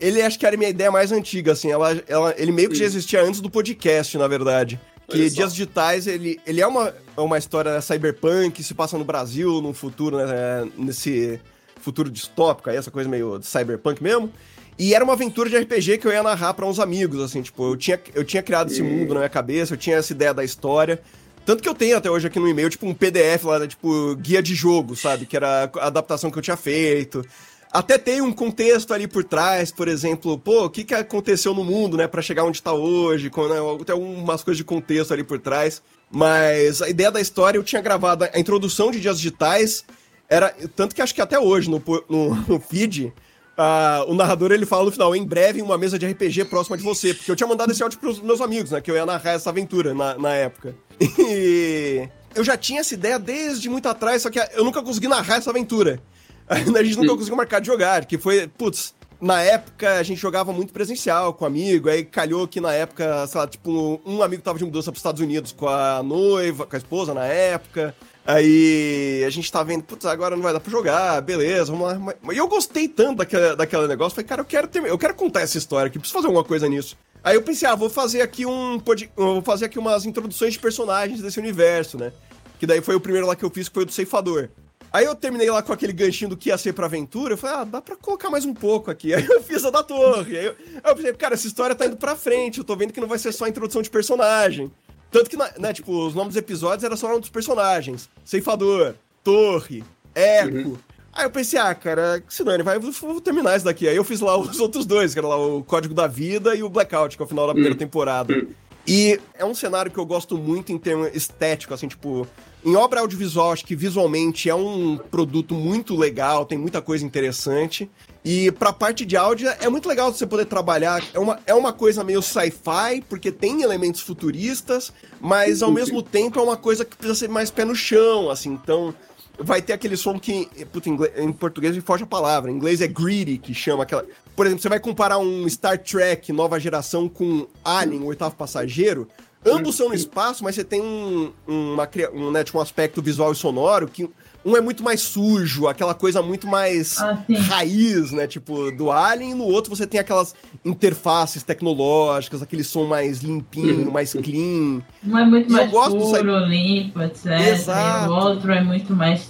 [0.00, 1.70] Ele acho que era a minha ideia mais antiga, assim.
[1.70, 4.80] Ela, ela, ele meio que já existia antes do podcast, na verdade.
[5.08, 5.30] Que.
[5.30, 9.72] Dias Digitais, ele, ele é uma, é uma história cyberpunk, se passa no Brasil, num
[9.72, 11.40] futuro, né, nesse
[11.80, 14.30] futuro distópico, aí, essa coisa meio de cyberpunk mesmo.
[14.78, 17.70] E era uma aventura de RPG que eu ia narrar pra uns amigos, assim, tipo,
[17.72, 18.98] eu tinha, eu tinha criado esse Hum.
[18.98, 21.00] mundo na minha cabeça, eu tinha essa ideia da história.
[21.46, 24.14] Tanto que eu tenho até hoje aqui no e-mail, tipo, um PDF lá, né, tipo,
[24.16, 25.24] guia de jogo, sabe?
[25.24, 27.24] Que era a adaptação que eu tinha feito.
[27.72, 31.64] Até tem um contexto ali por trás, por exemplo, pô, o que, que aconteceu no
[31.64, 35.38] mundo, né, para chegar onde tá hoje, né, tem algumas coisas de contexto ali por
[35.38, 35.82] trás.
[36.10, 39.84] Mas a ideia da história, eu tinha gravado a introdução de Dias Digitais,
[40.28, 43.12] era tanto que acho que até hoje no, no, no feed,
[43.58, 46.76] uh, o narrador ele fala no final, em breve, em uma mesa de RPG próxima
[46.76, 49.04] de você, porque eu tinha mandado esse áudio pros meus amigos, né, que eu ia
[49.04, 50.74] narrar essa aventura na, na época.
[51.30, 55.36] E eu já tinha essa ideia desde muito atrás, só que eu nunca consegui narrar
[55.36, 56.00] essa aventura.
[56.78, 60.52] A gente nunca conseguiu marcar de jogar, que foi, putz, na época a gente jogava
[60.52, 64.58] muito presencial com amigo, aí calhou que na época, sei lá, tipo, um amigo tava
[64.58, 67.94] de mudança pros Estados Unidos com a noiva, com a esposa na época.
[68.24, 72.14] Aí a gente tá vendo, putz, agora não vai dar pra jogar, beleza, vamos lá.
[72.32, 75.40] E eu gostei tanto daquele, daquele negócio, falei, cara, eu quero ter, eu quero contar
[75.40, 76.96] essa história aqui, preciso fazer alguma coisa nisso.
[77.24, 78.80] Aí eu pensei, ah, vou fazer aqui um.
[79.16, 82.12] Vou fazer aqui umas introduções de personagens desse universo, né?
[82.58, 84.48] Que daí foi o primeiro lá que eu fiz, que foi o do Ceifador.
[84.92, 87.34] Aí eu terminei lá com aquele ganchinho do que ia ser pra aventura.
[87.34, 89.12] Eu falei, ah, dá pra colocar mais um pouco aqui.
[89.14, 90.38] Aí eu fiz a da torre.
[90.38, 92.58] Aí eu, aí eu pensei, cara, essa história tá indo pra frente.
[92.58, 94.70] Eu tô vendo que não vai ser só a introdução de personagem.
[95.10, 98.94] Tanto que, né, tipo, os nomes dos episódios eram só o nome dos personagens: Ceifador,
[99.22, 100.56] Torre, Eco.
[100.56, 100.78] Uhum.
[101.12, 103.88] Aí eu pensei, ah, cara, Sinone, vai, vou terminar isso daqui.
[103.88, 106.62] Aí eu fiz lá os outros dois, que era lá o Código da Vida e
[106.62, 107.78] o Blackout, que é o final da primeira uhum.
[107.78, 108.32] temporada.
[108.32, 108.48] Uhum.
[108.86, 112.26] E é um cenário que eu gosto muito em termos estético, assim, tipo,
[112.64, 117.88] em obra audiovisual, acho que visualmente é um produto muito legal, tem muita coisa interessante.
[118.24, 121.02] E pra parte de áudio é muito legal você poder trabalhar.
[121.14, 126.38] É uma, é uma coisa meio sci-fi, porque tem elementos futuristas, mas ao mesmo tempo
[126.38, 128.50] é uma coisa que precisa ser mais pé no chão, assim.
[128.52, 128.92] Então,
[129.38, 130.48] vai ter aquele som que.
[130.72, 132.50] Puta, em, português me foge a palavra.
[132.50, 134.04] Em inglês é greedy, que chama aquela.
[134.34, 139.08] Por exemplo, você vai comparar um Star Trek nova geração com Alien, o oitavo passageiro.
[139.46, 143.32] Ambos são no espaço, mas você tem um, uma, um, né, tipo, um aspecto visual
[143.32, 144.08] e sonoro que
[144.44, 148.26] um é muito mais sujo, aquela coisa muito mais ah, raiz, né?
[148.26, 153.90] Tipo, do Alien, e no outro você tem aquelas interfaces tecnológicas, aquele som mais limpinho,
[153.90, 154.82] mais clean.
[155.06, 157.26] Um é muito e mais puro, limpo, etc.
[157.26, 158.06] Exato.
[158.06, 159.28] E o outro é muito mais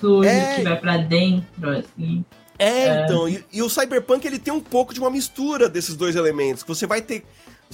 [0.00, 0.56] sujo, é...
[0.56, 2.24] que vai pra dentro, assim.
[2.58, 3.04] É, é.
[3.04, 6.62] então, e, e, o Cyberpunk ele tem um pouco de uma mistura desses dois elementos,
[6.62, 7.24] que você vai ter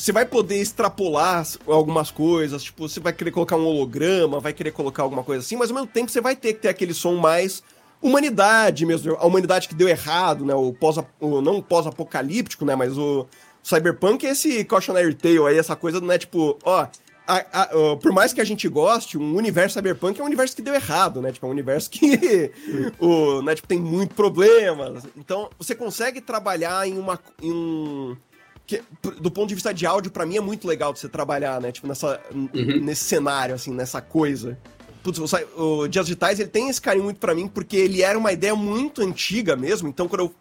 [0.01, 4.71] você vai poder extrapolar algumas coisas, tipo, você vai querer colocar um holograma, vai querer
[4.71, 7.17] colocar alguma coisa assim, mas ao mesmo tempo você vai ter que ter aquele som
[7.17, 7.63] mais
[8.01, 12.97] humanidade mesmo, a humanidade que deu errado, né, o pós o, não pós-apocalíptico, né, mas
[12.97, 13.27] o
[13.63, 16.87] cyberpunk é esse cautionary tale aí, essa coisa, né, tipo, ó,
[17.27, 20.63] a, a, por mais que a gente goste, um universo cyberpunk é um universo que
[20.63, 21.31] deu errado, né?
[21.31, 22.51] Tipo, é um universo que
[22.99, 25.07] o, né, tipo, tem muito problemas.
[25.17, 28.17] Então, você consegue trabalhar em uma em um
[28.71, 28.83] que,
[29.21, 31.73] do ponto de vista de áudio, para mim é muito legal de você trabalhar, né?
[31.73, 32.81] Tipo, nessa, uhum.
[32.81, 34.59] nesse cenário, assim, nessa coisa.
[35.03, 38.19] Putz, o, o Dias Digitais, ele tem esse carinho muito para mim, porque ele era
[38.19, 40.35] uma ideia muito antiga mesmo, então quando eu...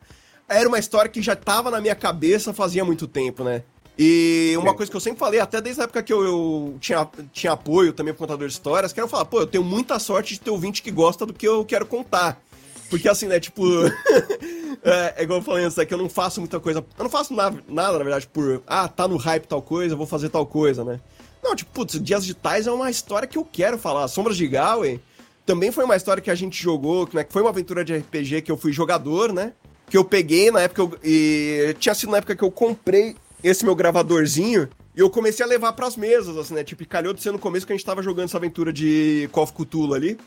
[0.47, 3.61] Era uma história que já tava na minha cabeça fazia muito tempo, né?
[4.01, 7.07] E uma coisa que eu sempre falei, até desde a época que eu, eu tinha,
[7.33, 10.35] tinha apoio também pro contador de histórias, que era falar, pô, eu tenho muita sorte
[10.35, 12.41] de ter ouvinte que gosta do que eu quero contar.
[12.89, 13.63] Porque assim, né, tipo.
[14.83, 16.85] é, é, igual eu falei antes, é que eu não faço muita coisa.
[16.97, 18.61] Eu não faço nada, nada, na verdade, por.
[18.65, 20.99] Ah, tá no hype tal coisa, vou fazer tal coisa, né?
[21.43, 24.07] Não, tipo, putz, Dias Digitais é uma história que eu quero falar.
[24.07, 24.99] Sombras de Galway
[25.45, 27.23] também foi uma história que a gente jogou, né?
[27.23, 29.53] Que foi uma aventura de RPG que eu fui jogador, né?
[29.89, 30.81] Que eu peguei na época.
[30.81, 34.69] Eu, e tinha sido na época que eu comprei esse meu gravadorzinho.
[34.95, 36.63] E eu comecei a levar pras mesas, assim, né?
[36.63, 39.43] Tipo, calhou de ser no começo que a gente tava jogando essa aventura de Call
[39.43, 40.17] of Cthulhu ali.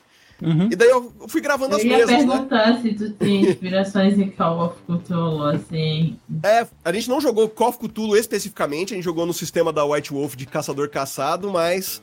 [0.41, 0.69] Uhum.
[0.71, 2.15] E daí eu fui gravando eu as mesas, né?
[2.15, 6.19] Eu ia perguntar se tu tem inspirações em Call of Cthulhu, assim...
[6.43, 9.85] É, a gente não jogou Call of Cthulhu especificamente, a gente jogou no sistema da
[9.85, 12.03] White Wolf de caçador-caçado, mas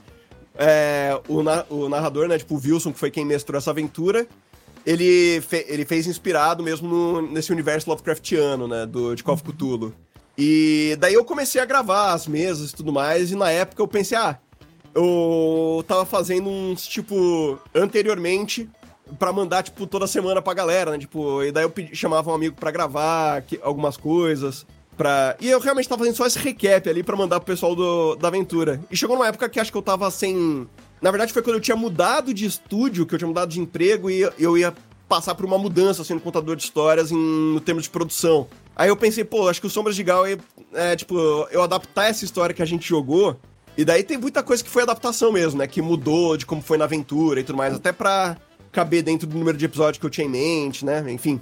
[0.56, 4.26] é, o, na, o narrador, né, tipo o Wilson, que foi quem mestrou essa aventura,
[4.86, 9.44] ele, fe, ele fez inspirado mesmo no, nesse universo Lovecraftiano, né, do, de Call of
[9.44, 9.94] Cthulhu.
[10.38, 13.88] E daí eu comecei a gravar as mesas e tudo mais, e na época eu
[13.88, 14.38] pensei, ah
[14.95, 18.69] eu tava fazendo uns, tipo, anteriormente,
[19.17, 20.97] para mandar, tipo, toda semana pra galera, né?
[20.97, 24.65] Tipo, e daí eu pedi, chamava um amigo para gravar que, algumas coisas.
[24.95, 25.36] Pra...
[25.39, 28.28] E eu realmente tava fazendo só esse recap ali para mandar pro pessoal do, da
[28.28, 28.82] aventura.
[28.91, 30.67] E chegou numa época que acho que eu tava sem.
[31.02, 34.10] Na verdade, foi quando eu tinha mudado de estúdio, que eu tinha mudado de emprego
[34.10, 34.73] e eu ia
[35.08, 38.47] passar por uma mudança, assim, no contador de histórias em, no termo de produção.
[38.75, 40.38] Aí eu pensei, pô, acho que o Sombras de Gal é,
[40.73, 41.17] é, tipo,
[41.52, 43.38] eu adaptar essa história que a gente jogou
[43.80, 45.65] e daí tem muita coisa que foi adaptação mesmo, né?
[45.65, 48.36] Que mudou de como foi na aventura e tudo mais, até pra
[48.74, 51.02] caber dentro do número de episódios que eu tinha em mente, né?
[51.10, 51.39] Enfim.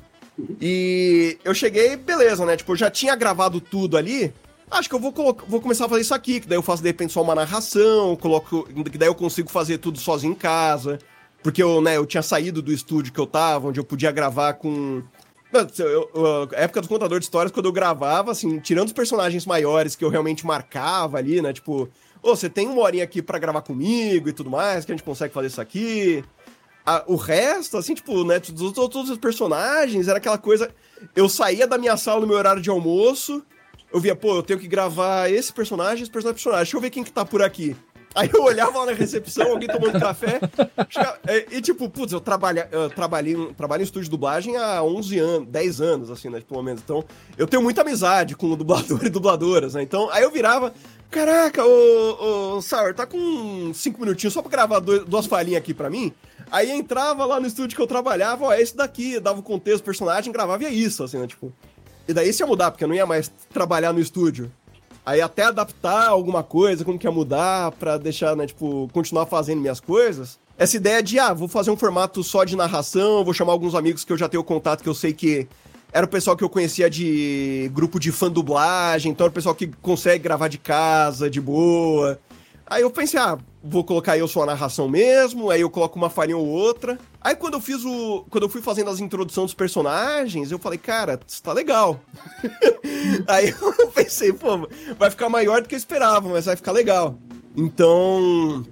[0.62, 2.56] E eu cheguei, beleza, né?
[2.56, 4.32] Tipo, eu já tinha gravado tudo ali.
[4.70, 5.12] Acho que eu vou,
[5.48, 8.16] vou começar a fazer isso aqui, que daí eu faço de repente só uma narração,
[8.16, 8.68] coloco.
[8.84, 11.00] Que daí eu consigo fazer tudo sozinho em casa.
[11.42, 14.54] Porque eu, né, eu tinha saído do estúdio que eu tava, onde eu podia gravar
[14.54, 15.02] com
[15.52, 19.44] Eu, eu, a época do contador de histórias, quando eu gravava, assim, tirando os personagens
[19.44, 21.52] maiores que eu realmente marcava ali, né?
[21.54, 21.90] Tipo,
[22.36, 25.34] você tem uma horinha aqui para gravar comigo e tudo mais, que a gente consegue
[25.34, 26.24] fazer isso aqui.
[26.86, 30.74] A, o resto, assim, tipo, né, todos, todos os personagens, era aquela coisa.
[31.16, 33.44] Eu saía da minha sala no meu horário de almoço,
[33.92, 36.64] eu via, pô, eu tenho que gravar esse personagem, esse personagem, personagem.
[36.64, 37.76] Deixa eu ver quem que tá por aqui.
[38.18, 40.40] Aí eu olhava lá na recepção, alguém tomando café.
[40.90, 44.58] Chegava, e, é, e, tipo, putz, eu, trabalha, eu trabalhei, trabalho em estúdio de dublagem
[44.58, 46.82] há 11 anos, 10 anos, assim, né, pelo menos.
[46.84, 47.06] Então,
[47.38, 49.84] eu tenho muita amizade com o dublador e dubladoras, né?
[49.84, 50.74] Então, aí eu virava,
[51.12, 55.72] caraca, ô, ô Sour, tá com 5 minutinhos só pra gravar dois, duas falinhas aqui
[55.72, 56.12] pra mim?
[56.50, 59.84] Aí entrava lá no estúdio que eu trabalhava, ó, é esse daqui, dava o contexto,
[59.84, 61.54] personagem, gravava e é isso, assim, né, tipo...
[62.08, 64.52] E daí isso ia mudar, porque eu não ia mais trabalhar no estúdio.
[65.08, 69.62] Aí até adaptar alguma coisa, como que ia mudar, pra deixar, né, tipo, continuar fazendo
[69.62, 70.38] minhas coisas.
[70.58, 74.04] Essa ideia de, ah, vou fazer um formato só de narração, vou chamar alguns amigos
[74.04, 75.48] que eu já tenho contato, que eu sei que
[75.94, 79.56] era o pessoal que eu conhecia de grupo de fã dublagem, então era o pessoal
[79.56, 82.20] que consegue gravar de casa, de boa.
[82.70, 86.10] Aí eu pensei, ah, vou colocar eu só a narração mesmo, aí eu coloco uma
[86.10, 87.00] farinha ou outra.
[87.22, 88.26] Aí quando eu fiz o.
[88.30, 92.00] Quando eu fui fazendo as introduções dos personagens, eu falei, cara, isso tá legal.
[93.28, 97.18] aí eu pensei, pô, vai ficar maior do que eu esperava, mas vai ficar legal.
[97.56, 98.66] Então.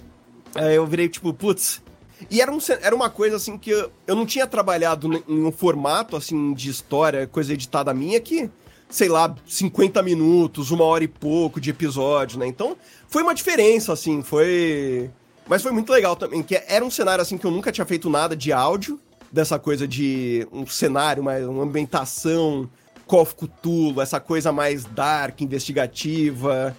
[0.54, 1.82] Aí eu virei, tipo, putz.
[2.30, 5.52] E era, um, era uma coisa assim que eu, eu não tinha trabalhado em um
[5.52, 8.50] formato assim de história, coisa editada minha, que
[8.90, 12.48] sei lá, 50 minutos, uma hora e pouco de episódio, né?
[12.48, 15.10] Então, foi uma diferença, assim, foi.
[15.48, 18.10] Mas foi muito legal também, que era um cenário assim que eu nunca tinha feito
[18.10, 19.00] nada de áudio,
[19.32, 22.70] dessa coisa de um cenário, uma, uma ambientação,
[23.06, 26.76] Call of Cthulhu, essa coisa mais dark, investigativa.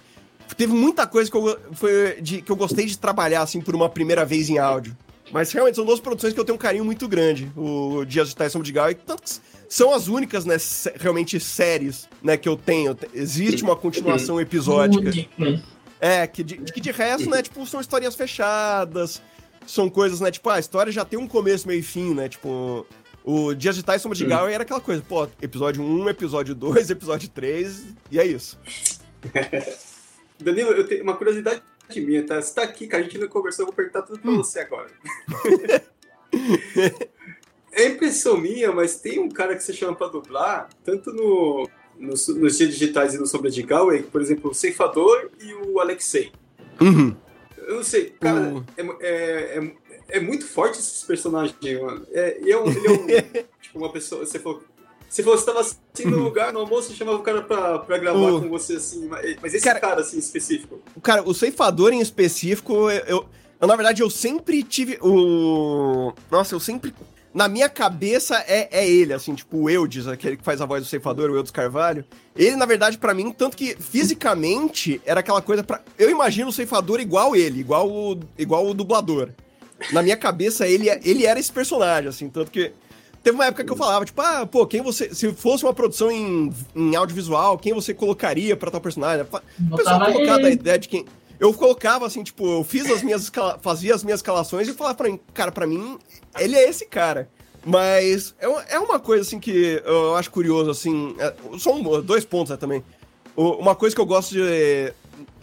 [0.57, 3.89] Teve muita coisa que eu, foi de, que eu gostei de trabalhar, assim, por uma
[3.89, 4.97] primeira vez em áudio.
[5.31, 7.51] Mas realmente são duas produções que eu tenho um carinho muito grande.
[7.55, 9.29] O Dias de Tyson de Gal e tanto que
[9.69, 10.55] são as únicas, né,
[10.95, 12.97] realmente séries, né, que eu tenho.
[13.13, 15.11] Existe uma continuação episódica.
[15.99, 19.21] É, que de, que de resto, né, tipo, são histórias fechadas,
[19.65, 22.29] são coisas, né, tipo, ah, a história já tem um começo, meio e fim, né,
[22.29, 22.85] tipo...
[23.23, 27.27] O Dias de Tyson de Gal era aquela coisa, pô, episódio 1, episódio 2, episódio
[27.27, 28.57] 3, e é isso.
[30.39, 31.61] Danilo, eu tenho uma curiosidade
[31.95, 32.41] minha, tá?
[32.41, 34.37] Você tá aqui, cara, a gente não conversou, eu vou perguntar tudo pra hum.
[34.37, 34.89] você agora.
[37.71, 42.09] é impressão minha, mas tem um cara que você chama pra dublar, tanto no, no
[42.09, 46.31] nos dias digitais e no Sombra de Galway, por exemplo, o Ceifador e o Alexei.
[46.81, 47.15] Uhum.
[47.57, 48.63] Eu não sei, cara, uhum.
[48.77, 49.73] é, é, é,
[50.09, 52.05] é, muito forte esses personagens, mano.
[52.11, 53.07] É, ele é um, ele é um
[53.61, 54.63] tipo, uma pessoa, você falou
[55.09, 58.41] se você estava assim no lugar, no almoço, chamava o cara pra, pra gravar o...
[58.41, 59.07] com você, assim.
[59.41, 60.79] Mas esse cara, cara, assim, específico.
[61.01, 63.25] Cara, o ceifador em específico, eu,
[63.59, 66.13] eu, na verdade, eu sempre tive o.
[66.29, 66.93] Nossa, eu sempre.
[67.33, 70.81] Na minha cabeça é, é ele, assim, tipo o Eudes, aquele que faz a voz
[70.81, 72.03] do ceifador, o Eudes Carvalho.
[72.35, 76.53] Ele, na verdade, para mim, tanto que fisicamente era aquela coisa para Eu imagino o
[76.53, 79.29] ceifador igual ele, igual o, igual o dublador.
[79.91, 82.71] Na minha cabeça, ele, ele era esse personagem, assim, tanto que
[83.27, 85.13] Teve uma época que eu falava, tipo, ah, pô, quem você.
[85.13, 89.25] Se fosse uma produção em, em audiovisual, quem você colocaria pra tal personagem?
[89.69, 91.05] O pessoal colocava a ideia de quem.
[91.37, 93.29] Eu colocava assim, tipo, eu fiz as minhas.
[93.61, 95.99] fazia as minhas escalações e falava pra mim, cara, pra mim,
[96.39, 97.29] ele é esse cara.
[97.65, 101.13] Mas é, é uma coisa assim que eu acho curioso, assim.
[101.19, 102.81] É, são dois pontos né, também.
[103.35, 104.93] Uma coisa que eu gosto de.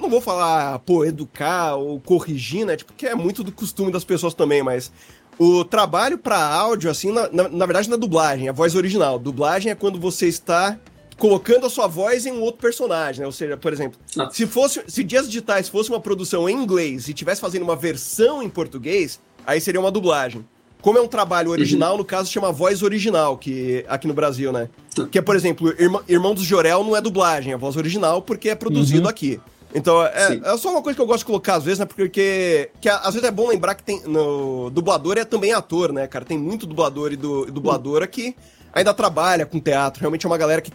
[0.01, 2.79] Não vou falar, pô, educar ou corrigir, né?
[2.79, 4.91] Tipo, que é muito do costume das pessoas também, mas
[5.39, 9.19] o trabalho para áudio, assim, na, na, na, verdade, na dublagem, a voz original.
[9.19, 10.79] Dublagem é quando você está
[11.17, 13.27] colocando a sua voz em um outro personagem, né?
[13.27, 14.29] Ou seja, por exemplo, ah.
[14.33, 18.43] se fosse, se Dias Digitais fosse uma produção em inglês e tivesse fazendo uma versão
[18.43, 20.45] em português, aí seria uma dublagem.
[20.81, 21.99] Como é um trabalho original, uhum.
[21.99, 24.69] no caso chama voz original, que aqui no Brasil, né?
[24.95, 25.07] Tá.
[25.07, 28.51] Que é, por exemplo, Irmão, Irmão dos Jorel não é dublagem, é voz original porque
[28.51, 29.09] é produzido uhum.
[29.09, 29.41] aqui.
[29.75, 31.85] Então, é, é, só uma coisa que eu gosto de colocar às vezes, né?
[31.85, 34.01] Porque que, às vezes é bom lembrar que tem.
[34.03, 36.25] No, dublador é também ator, né, cara?
[36.25, 38.37] Tem muito dublador e, du, e dubladora que
[38.73, 40.01] ainda trabalha com teatro.
[40.01, 40.71] Realmente é uma galera que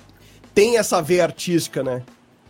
[0.53, 2.03] tem essa veia artística, né?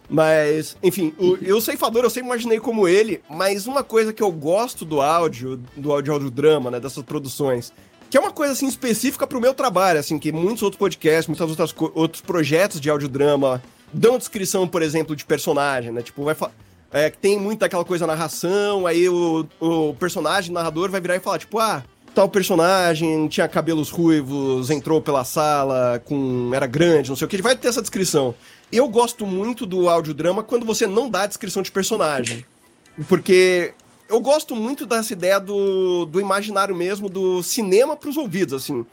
[0.09, 4.31] Mas, enfim, o, o ceifador eu sempre imaginei como ele, mas uma coisa que eu
[4.31, 7.71] gosto do áudio, do áudio audiodrama, né, dessas produções,
[8.09, 11.47] que é uma coisa assim específica pro meu trabalho, assim, que muitos outros podcasts, muitos
[11.47, 13.61] outros, outros projetos de audiodrama
[13.93, 16.01] dão descrição, por exemplo, de personagem, né?
[16.01, 16.35] Tipo, vai
[16.91, 21.19] é, tem muita aquela coisa narração, aí o, o personagem, o narrador, vai virar e
[21.19, 21.83] falar, tipo, ah,
[22.15, 27.35] tal personagem tinha cabelos ruivos, entrou pela sala, com era grande, não sei o que,
[27.35, 28.33] ele vai ter essa descrição.
[28.71, 32.45] Eu gosto muito do audiodrama quando você não dá descrição de personagem.
[33.07, 33.73] Porque
[34.09, 38.85] eu gosto muito dessa ideia do, do imaginário mesmo, do cinema para os ouvidos, assim.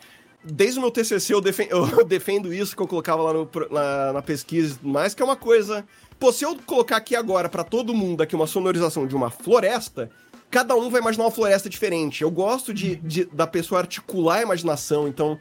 [0.46, 4.12] Desde o meu TCC eu, defen eu defendo isso que eu colocava lá no, na,
[4.14, 5.84] na pesquisa, mais que é uma coisa.
[6.18, 10.10] Pô, se eu colocar aqui agora para todo mundo aqui uma sonorização de uma floresta,
[10.50, 12.22] cada um vai imaginar uma floresta diferente.
[12.22, 15.06] Eu gosto de, de, da pessoa articular a imaginação.
[15.08, 15.38] Então,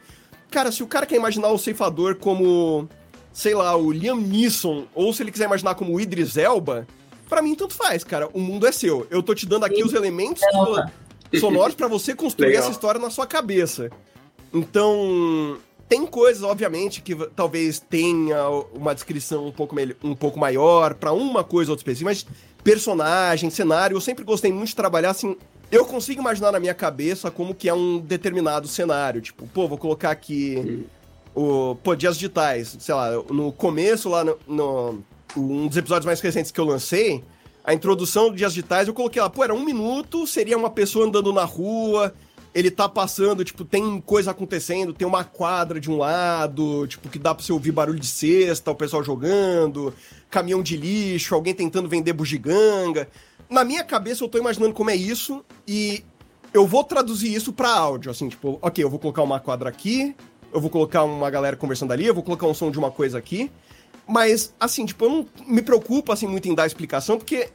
[0.50, 2.88] cara, se o cara quer imaginar o ceifador como,
[3.32, 6.86] sei lá, o Liam Neeson, ou se ele quiser imaginar como o Idris Elba,
[7.28, 8.28] para mim tanto faz, cara.
[8.34, 9.06] O mundo é seu.
[9.10, 10.42] Eu tô te dando aqui os elementos
[11.40, 12.62] sonoros para você construir Legal.
[12.64, 13.90] essa história na sua cabeça.
[14.56, 21.12] Então, tem coisas, obviamente, que talvez tenha uma descrição um pouco, um pouco maior para
[21.12, 22.26] uma coisa ou outra específica, mas
[22.64, 25.36] personagem, cenário, eu sempre gostei muito de trabalhar assim.
[25.70, 29.20] Eu consigo imaginar na minha cabeça como que é um determinado cenário.
[29.20, 30.86] Tipo, pô, vou colocar aqui
[31.34, 31.76] o.
[31.82, 32.76] Pô, Dias Digitais.
[32.80, 34.98] Sei lá, no começo, lá no, no.
[35.36, 37.22] Um dos episódios mais recentes que eu lancei,
[37.62, 41.04] a introdução do Dias Digitais, eu coloquei lá, pô, era um minuto, seria uma pessoa
[41.04, 42.14] andando na rua,
[42.56, 47.18] ele tá passando, tipo, tem coisa acontecendo, tem uma quadra de um lado, tipo, que
[47.18, 49.92] dá pra você ouvir barulho de cesta, o pessoal jogando,
[50.30, 53.10] caminhão de lixo, alguém tentando vender bugiganga.
[53.50, 56.02] Na minha cabeça eu tô imaginando como é isso e
[56.54, 60.16] eu vou traduzir isso para áudio, assim, tipo, ok, eu vou colocar uma quadra aqui,
[60.50, 63.18] eu vou colocar uma galera conversando ali, eu vou colocar um som de uma coisa
[63.18, 63.50] aqui.
[64.08, 67.50] Mas, assim, tipo, eu não me preocupo, assim, muito em dar explicação, porque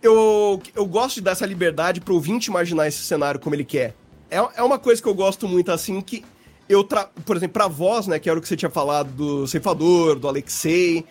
[0.00, 3.96] eu, eu gosto de dar essa liberdade pro ouvinte imaginar esse cenário como ele quer
[4.34, 6.24] é, é uma coisa que eu gosto muito, assim, que
[6.68, 7.08] eu, tra...
[7.24, 10.28] por exemplo, pra voz, né, que era o que você tinha falado do Ceifador, do
[10.28, 11.04] Alexei,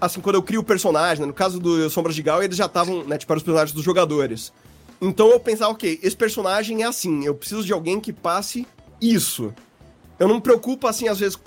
[0.00, 2.66] assim, quando eu crio o personagem, né, no caso do Sombras de Gal, eles já
[2.66, 4.52] estavam, né, tipo, eram os personagens dos jogadores.
[5.00, 8.66] Então eu pensava, ok, esse personagem é assim, eu preciso de alguém que passe
[9.00, 9.54] isso.
[10.18, 11.38] Eu não me preocupo, assim, às vezes,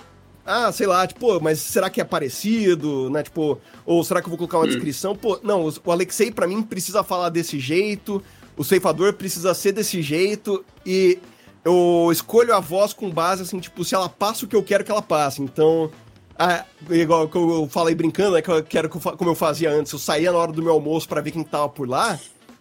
[0.44, 4.30] ah, sei lá, tipo, mas será que é parecido, né, tipo, ou será que eu
[4.30, 4.68] vou colocar uma hum.
[4.68, 5.14] descrição?
[5.14, 8.22] Pô, não, o Alexei, para mim, precisa falar desse jeito,
[8.56, 11.18] o ceifador precisa ser desse jeito e
[11.64, 14.84] eu escolho a voz com base, assim, tipo, se ela passa o que eu quero
[14.84, 15.40] que ela passe.
[15.40, 15.90] Então,
[16.38, 19.98] ah, igual que eu falei brincando, né, que eu quero como eu fazia antes, eu
[19.98, 22.18] saía na hora do meu almoço para ver quem tava por lá,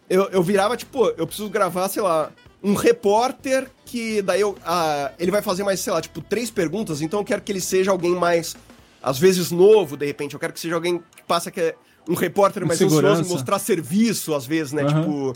[0.09, 2.31] eu, eu virava, tipo, eu preciso gravar, sei lá,
[2.63, 7.01] um repórter que daí eu, ah, ele vai fazer mais, sei lá, tipo, três perguntas,
[7.01, 8.55] então eu quero que ele seja alguém mais,
[9.01, 11.75] às vezes, novo, de repente, eu quero que seja alguém que passa que é
[12.07, 14.87] um repórter mais ansioso mostrar serviço, às vezes, né, uhum.
[14.89, 15.33] tipo...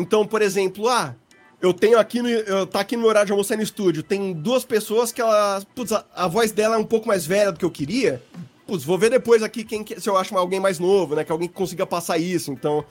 [0.00, 1.14] Então, por exemplo, ah,
[1.60, 2.28] eu tenho aqui no.
[2.28, 4.02] Eu, tá aqui no horário de almoçar no estúdio.
[4.02, 5.62] Tem duas pessoas que ela.
[5.74, 8.22] Putz, a, a, voz dela é um pouco mais velha do que eu queria.
[8.66, 11.24] Putz, vou ver depois aqui quem, se eu acho alguém mais novo, né?
[11.24, 12.50] Que alguém que consiga passar isso.
[12.50, 12.84] Então.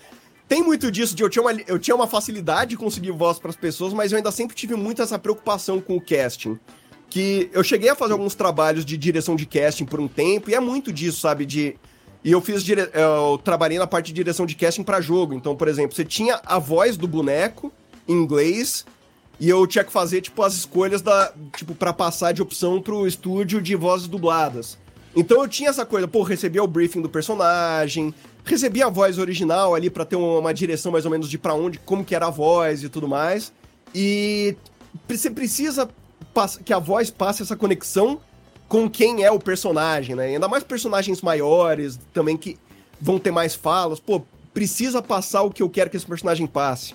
[0.48, 3.52] Tem muito disso de eu tinha uma, eu tinha uma facilidade de conseguir voz para
[3.52, 6.58] as pessoas, mas eu ainda sempre tive muito essa preocupação com o casting.
[7.08, 10.56] Que eu cheguei a fazer alguns trabalhos de direção de casting por um tempo, e
[10.56, 11.46] é muito disso, sabe?
[11.46, 11.76] De
[12.24, 12.90] e eu fiz dire...
[12.94, 15.34] eu trabalhei na parte de direção de casting para jogo.
[15.34, 17.72] Então, por exemplo, você tinha a voz do boneco
[18.08, 18.86] em inglês
[19.40, 23.08] e eu tinha que fazer tipo as escolhas da tipo para passar de opção pro
[23.08, 24.78] estúdio de vozes dubladas.
[25.16, 28.14] Então eu tinha essa coisa, pô, recebia o briefing do personagem,
[28.44, 31.80] recebia a voz original ali para ter uma direção mais ou menos de para onde,
[31.80, 33.52] como que era a voz e tudo mais.
[33.96, 34.56] E
[35.08, 35.90] você precisa
[36.64, 38.20] que a voz passe essa conexão
[38.70, 40.28] com quem é o personagem, né?
[40.28, 42.56] Ainda mais personagens maiores, também que
[43.02, 44.00] vão ter mais falas.
[44.00, 44.22] Pô,
[44.54, 46.94] precisa passar o que eu quero que esse personagem passe.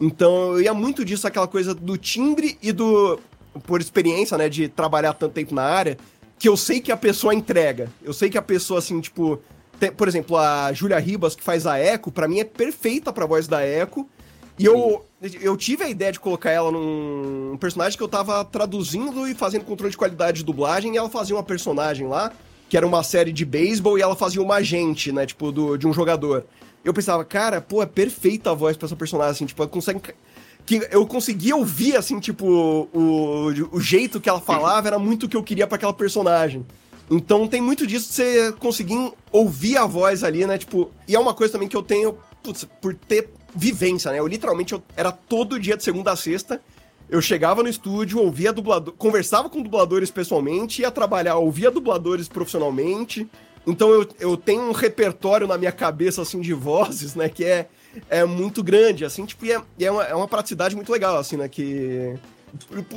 [0.00, 3.20] Então, eu ia muito disso, aquela coisa do timbre e do.
[3.66, 5.98] Por experiência, né, de trabalhar tanto tempo na área,
[6.38, 7.90] que eu sei que a pessoa entrega.
[8.02, 9.38] Eu sei que a pessoa, assim, tipo.
[9.78, 13.26] Tem, por exemplo, a Julia Ribas, que faz a Echo, para mim é perfeita pra
[13.26, 14.06] voz da Echo.
[14.58, 15.04] E eu,
[15.40, 19.64] eu tive a ideia de colocar ela num personagem que eu tava traduzindo e fazendo
[19.64, 22.32] controle de qualidade de dublagem, e ela fazia uma personagem lá,
[22.68, 25.86] que era uma série de beisebol, e ela fazia uma agente, né, tipo, do, de
[25.86, 26.46] um jogador.
[26.82, 30.00] Eu pensava, cara, pô, é perfeita a voz pra essa personagem, assim, tipo, ela consegue
[30.64, 35.28] que eu conseguia ouvir, assim, tipo, o, o jeito que ela falava era muito o
[35.28, 36.64] que eu queria para aquela personagem.
[37.10, 40.56] Então tem muito disso de você conseguir ouvir a voz ali, né?
[40.56, 44.18] Tipo, e é uma coisa também que eu tenho, putz, por ter vivência, né?
[44.18, 46.60] Eu literalmente eu, era todo dia de segunda a sexta.
[47.08, 53.28] Eu chegava no estúdio, ouvia dublador, conversava com dubladores pessoalmente, ia trabalhar, ouvia dubladores profissionalmente.
[53.66, 57.28] Então eu, eu tenho um repertório na minha cabeça, assim, de vozes, né?
[57.28, 57.68] Que é,
[58.08, 61.36] é muito grande, assim, tipo, e é, é, uma, é uma praticidade muito legal, assim,
[61.36, 61.48] né?
[61.48, 62.14] Que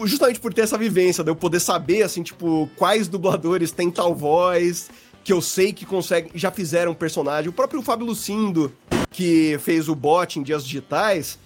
[0.06, 4.16] justamente por ter essa vivência, de eu poder saber, assim, tipo, quais dubladores têm tal
[4.16, 4.90] voz,
[5.24, 7.50] que eu sei que conseguem, já fizeram personagem.
[7.50, 8.72] O próprio Fábio Lucindo,
[9.14, 11.40] que fez o bot em Dias Digitais,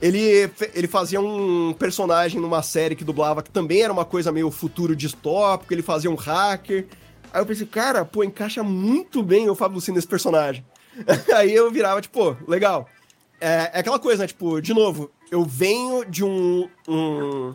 [0.00, 4.50] ele, ele fazia um personagem numa série que dublava, que também era uma coisa meio
[4.50, 6.86] futuro distópico, ele fazia um hacker.
[7.32, 10.64] Aí eu pensei, cara, pô, encaixa muito bem o Fábio Lucindo nesse personagem.
[11.34, 12.88] Aí eu virava, tipo, legal.
[13.40, 14.28] É, é, aquela coisa, né?
[14.28, 17.54] Tipo, de novo, eu venho de um, um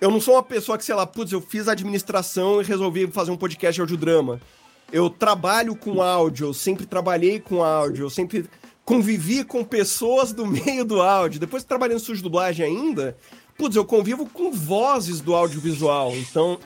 [0.00, 3.30] eu não sou uma pessoa que, sei lá, putz, eu fiz administração e resolvi fazer
[3.30, 4.40] um podcast de audiodrama.
[4.90, 8.46] Eu trabalho com áudio, eu sempre trabalhei com áudio, eu sempre
[8.84, 11.40] convivi com pessoas do meio do áudio.
[11.40, 13.16] Depois trabalhei no estúdio dublagem ainda,
[13.56, 16.14] putz, eu convivo com vozes do audiovisual.
[16.16, 16.58] Então,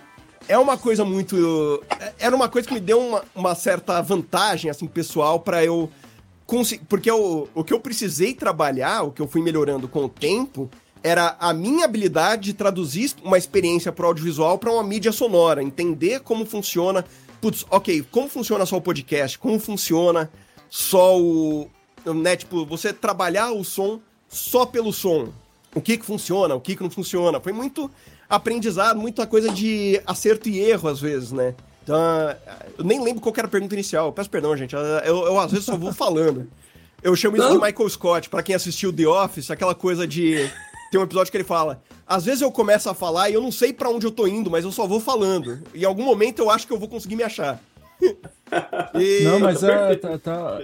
[0.48, 1.82] é uma coisa muito.
[2.00, 5.90] é- Era uma coisa que me deu uma, uma certa vantagem, assim, pessoal, pra eu.
[6.46, 6.84] conseguir.
[6.88, 10.70] Porque eu, o que eu precisei trabalhar, o que eu fui melhorando com o tempo,
[11.02, 16.20] era a minha habilidade de traduzir uma experiência pro audiovisual pra uma mídia sonora, entender
[16.20, 17.04] como funciona.
[17.40, 20.30] Putz, ok, como funciona só o podcast, como funciona
[20.70, 21.68] só o.
[22.14, 25.32] Né, tipo, você trabalhar o som só pelo som.
[25.74, 27.40] O que que funciona, o que que não funciona.
[27.40, 27.90] Foi muito
[28.28, 31.54] aprendizado, muita coisa de acerto e erro, às vezes, né?
[31.82, 31.96] Então,
[32.78, 34.12] eu nem lembro qual era a pergunta inicial.
[34.12, 34.74] Peço perdão, gente.
[34.74, 36.48] Eu, eu, eu, às vezes só vou falando.
[37.02, 40.50] Eu chamo isso de Michael Scott, pra quem assistiu The Office, aquela coisa de.
[40.90, 43.52] Tem um episódio que ele fala: às vezes eu começo a falar e eu não
[43.52, 45.60] sei pra onde eu tô indo, mas eu só vou falando.
[45.74, 47.60] E em algum momento eu acho que eu vou conseguir me achar.
[48.94, 49.96] E- Não, mas é.
[49.96, 50.58] Tá, tá-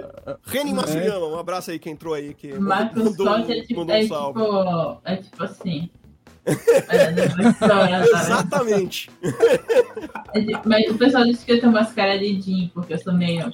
[0.47, 3.95] Reni Massuyama, um abraço aí que entrou aí, que Michael mandou, Scott é tipo, mandou
[3.95, 5.91] um é tipo, é tipo assim.
[6.45, 8.05] É, não é só, né?
[8.05, 9.11] Exatamente.
[10.35, 12.99] É tipo- Mas o pessoal diz que eu tenho umas caras de Jim, porque eu
[12.99, 13.53] sou meio.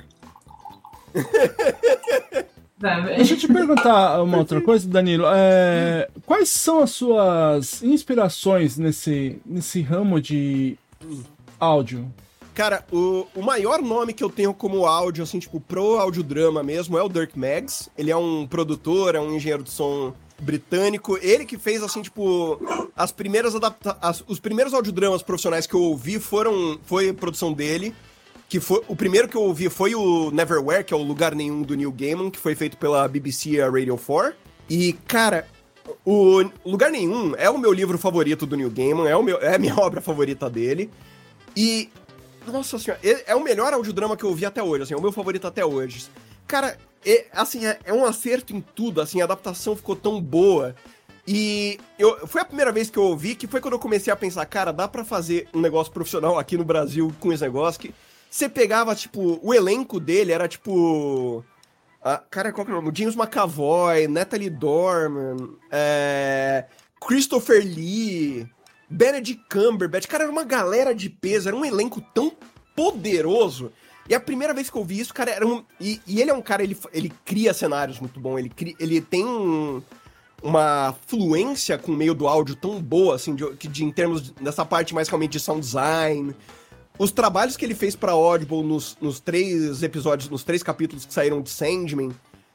[2.81, 3.17] Sabe?
[3.17, 5.25] Deixa eu te perguntar uma outra coisa, Danilo.
[5.35, 10.77] É, quais são as suas inspirações nesse, nesse ramo de
[11.59, 12.09] áudio?
[12.59, 16.99] Cara, o, o maior nome que eu tenho como áudio, assim, tipo, pro audiodrama mesmo,
[16.99, 17.89] é o Dirk Maggs.
[17.97, 21.17] Ele é um produtor, é um engenheiro de som britânico.
[21.23, 22.61] Ele que fez, assim, tipo,
[22.97, 27.95] as primeiras adapta as- os primeiros audiodramas profissionais que eu ouvi foram, foi produção dele.
[28.49, 31.63] Que foi, o primeiro que eu ouvi foi o Neverwhere, que é o Lugar Nenhum
[31.63, 34.35] do Neil Gaiman, que foi feito pela BBC Radio 4.
[34.69, 35.47] E, cara,
[36.05, 39.55] o Lugar Nenhum é o meu livro favorito do Neil Gaiman, é, o meu, é
[39.55, 40.91] a minha obra favorita dele.
[41.57, 41.89] E,
[42.53, 45.13] nossa senhora, é, o melhor audiodrama que eu ouvi até hoje, assim, é o meu
[45.13, 46.07] favorito até hoje.
[46.47, 50.75] Cara, é, assim, é, é um acerto em tudo, assim, a adaptação ficou tão boa.
[51.27, 54.17] E eu, foi a primeira vez que eu ouvi, que foi quando eu comecei a
[54.17, 57.95] pensar, cara, dá pra fazer um negócio profissional aqui no Brasil com esse negócio que
[58.31, 61.45] você pegava, tipo, o elenco dele era tipo.
[62.03, 62.97] ah, cara, qual que é o nome?
[62.97, 66.65] James McAvoy, Natalie Dorman, é,
[67.01, 68.49] Christopher Lee,
[68.91, 70.07] Benedict Cumberbatch.
[70.07, 72.33] Cara, era uma galera de peso, era um elenco tão
[72.75, 73.73] poderoso.
[74.09, 75.63] E a primeira vez que eu vi isso, cara, era um.
[75.81, 79.01] E, e ele é um cara, ele, ele cria cenários muito bom, ele, cria, ele
[79.01, 79.83] tem um-
[80.43, 84.33] uma fluência com o meio do áudio tão boa, assim, de, de- em termos de-
[84.35, 86.35] dessa parte mais realmente de sound design.
[86.99, 91.13] Os trabalhos que ele fez pra Audible nos, nos três episódios, nos três capítulos que
[91.13, 92.11] saíram de Sandman.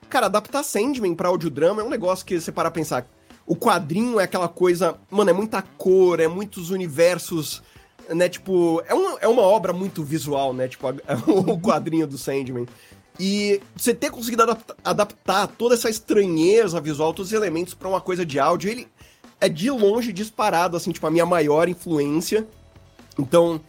[0.10, 3.06] Cara, adaptar Sandman pra audiodrama é um negócio que você para pra pensar.
[3.46, 4.96] O quadrinho é aquela coisa.
[5.12, 7.62] Mano, é muita cor, é muitos universos.
[8.10, 10.68] Né, tipo, é uma, é uma obra muito visual, né?
[10.68, 10.94] Tipo, a-
[11.28, 12.68] o quadrinho do Sandman.
[13.20, 18.02] E você ter conseguido adapta- adaptar toda essa estranheza visual, todos os elementos pra uma
[18.02, 18.88] coisa de áudio, ele
[19.40, 22.46] é de longe disparado, assim, tipo, a minha maior influência.
[23.18, 23.62] Então,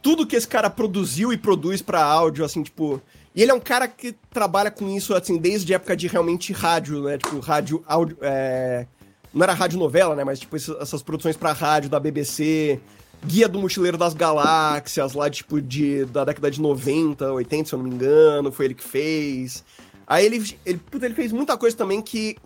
[0.00, 3.00] tudo que esse cara produziu e produz pra áudio, assim, tipo.
[3.34, 6.52] E ele é um cara que trabalha com isso, assim, desde a época de realmente
[6.52, 7.18] rádio, né?
[7.18, 8.16] Tipo, rádio, áudio.
[8.22, 8.86] É...
[9.32, 10.24] Não era rádio novela, né?
[10.24, 12.80] Mas, tipo, essas produções pra rádio da BBC.
[13.24, 17.78] Guia do Mochileiro das Galáxias, lá, tipo, de, da década de 90, 80, se eu
[17.78, 19.64] não me engano, foi ele que fez.
[20.06, 22.36] Aí ele, ele, puta, ele fez muita coisa também que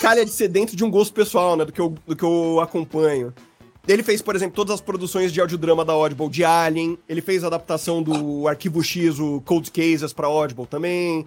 [0.00, 1.64] calha de ser dentro de um gosto pessoal, né?
[1.66, 3.34] Do que eu, do que eu acompanho.
[3.86, 6.98] Ele fez, por exemplo, todas as produções de audiodrama da Audible de Alien.
[7.06, 11.26] Ele fez a adaptação do Arquivo X, o Cold Cases pra Audible também.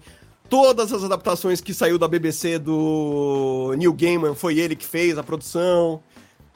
[0.50, 5.24] Todas as adaptações que saiu da BBC do Neil Gaiman foi ele que fez a
[5.24, 6.02] produção.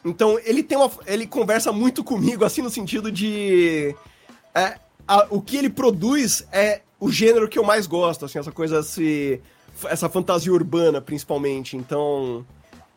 [0.04, 0.90] Então, ele tem uma.
[1.06, 3.94] Ele conversa muito comigo, assim, no sentido de.
[4.56, 4.76] é,
[5.08, 8.80] a- o que ele produz é o gênero que eu mais gosto, assim, essa coisa,
[8.80, 9.42] esse,
[9.86, 11.76] essa fantasia urbana, principalmente.
[11.76, 12.46] Então,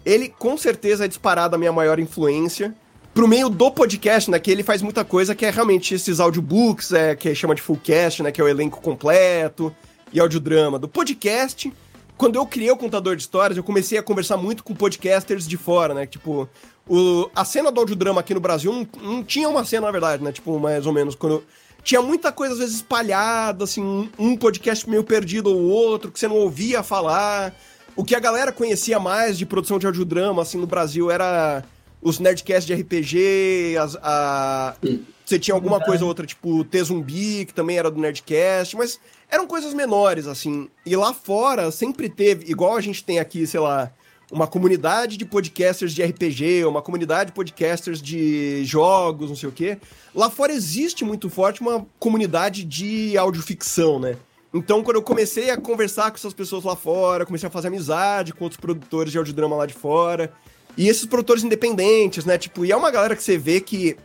[0.05, 2.74] ele com certeza é disparado a minha maior influência.
[3.12, 6.92] Pro meio do podcast, né, que ele faz muita coisa que é realmente esses audiobooks,
[6.92, 9.72] é, que chama de fullcast, né, que é o elenco completo,
[10.15, 10.79] e audiodrama.
[10.79, 11.71] Do podcast,
[12.17, 15.57] quando eu criei o contador de histórias, eu comecei a conversar muito com podcasters de
[15.57, 16.49] fora, né, tipo,
[16.89, 20.23] o, a cena do audiodrama aqui no Brasil não, não tinha uma cena, na verdade,
[20.23, 21.45] né, tipo, mais ou menos, quando...
[21.83, 26.19] Tinha muita coisa, às vezes, espalhada, assim, um, um podcast meio perdido ou outro, que
[26.19, 27.55] você não ouvia falar.
[27.95, 31.62] O que a galera conhecia mais de produção de audiodrama, assim, no Brasil era
[32.05, 34.76] os Nerdcasts de RPG, as, a...
[35.24, 39.00] Você tinha alguma coisa ou outra, tipo T-Zumbi, que também era do Nerdcast, mas
[39.30, 40.68] eram coisas menores, assim.
[40.84, 43.90] E lá fora sempre teve, igual a gente tem aqui, sei lá,
[44.30, 49.52] uma comunidade de podcasters de RPG, uma comunidade de podcasters de jogos, não sei o
[49.52, 49.78] quê.
[50.14, 54.18] Lá fora existe muito forte uma comunidade de audioficção, né?
[54.52, 58.34] Então, quando eu comecei a conversar com essas pessoas lá fora, comecei a fazer amizade
[58.34, 60.32] com outros produtores de audiodrama lá de fora,
[60.77, 62.37] e esses produtores independentes, né?
[62.37, 63.97] Tipo, e é uma galera que você vê que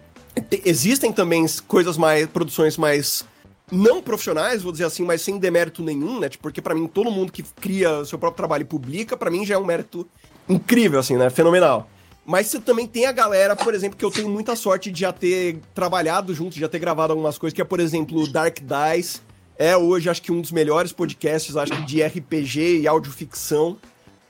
[0.66, 3.26] existem também coisas mais, produções mais
[3.72, 6.30] não profissionais, vou dizer assim, mas sem demérito nenhum, né?
[6.30, 9.46] Tipo, porque para mim todo mundo que cria seu próprio trabalho e publica, para mim
[9.46, 10.08] já é um mérito
[10.48, 11.30] incrível, assim, né?
[11.30, 11.88] Fenomenal.
[12.26, 15.12] Mas você também tem a galera, por exemplo, que eu tenho muita sorte de já
[15.12, 19.22] ter trabalhado junto, de já ter gravado algumas coisas, que é, por exemplo, Dark Dice.
[19.58, 23.78] É hoje, acho que um dos melhores podcasts, acho que de RPG e audioficção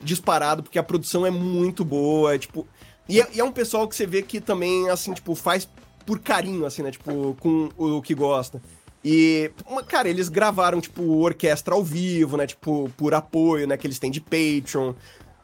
[0.02, 2.68] disparado, porque a produção é muito boa, é, tipo...
[3.08, 5.68] E é, e é um pessoal que você vê que também, assim, tipo, faz
[6.06, 6.92] por carinho, assim, né?
[6.92, 8.62] Tipo, com o que gosta.
[9.04, 9.52] E,
[9.88, 12.46] cara, eles gravaram, tipo, orquestra ao vivo, né?
[12.46, 13.78] Tipo, por apoio, né?
[13.78, 14.94] Que eles têm de Patreon.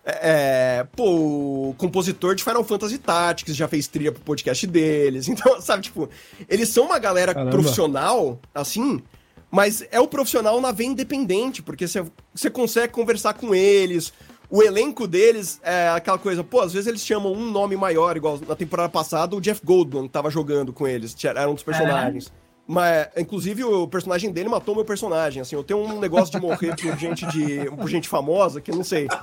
[0.03, 5.27] É, é pô, o compositor de Final Fantasy Tactics já fez trilha pro podcast deles.
[5.29, 6.09] Então, sabe, tipo,
[6.49, 7.51] eles são uma galera Caramba.
[7.51, 9.01] profissional, assim,
[9.49, 14.11] mas é o profissional na veia independente, porque você consegue conversar com eles.
[14.49, 18.39] O elenco deles é aquela coisa, pô, às vezes eles chamam um nome maior, igual
[18.47, 22.27] na temporada passada o Jeff Goldblum tava jogando com eles, era um dos personagens.
[22.41, 22.45] É.
[22.67, 25.39] Mas, inclusive, o personagem dele matou meu personagem.
[25.39, 27.69] Assim, eu tenho um negócio de morrer por gente de.
[27.69, 29.07] por gente famosa que eu não sei.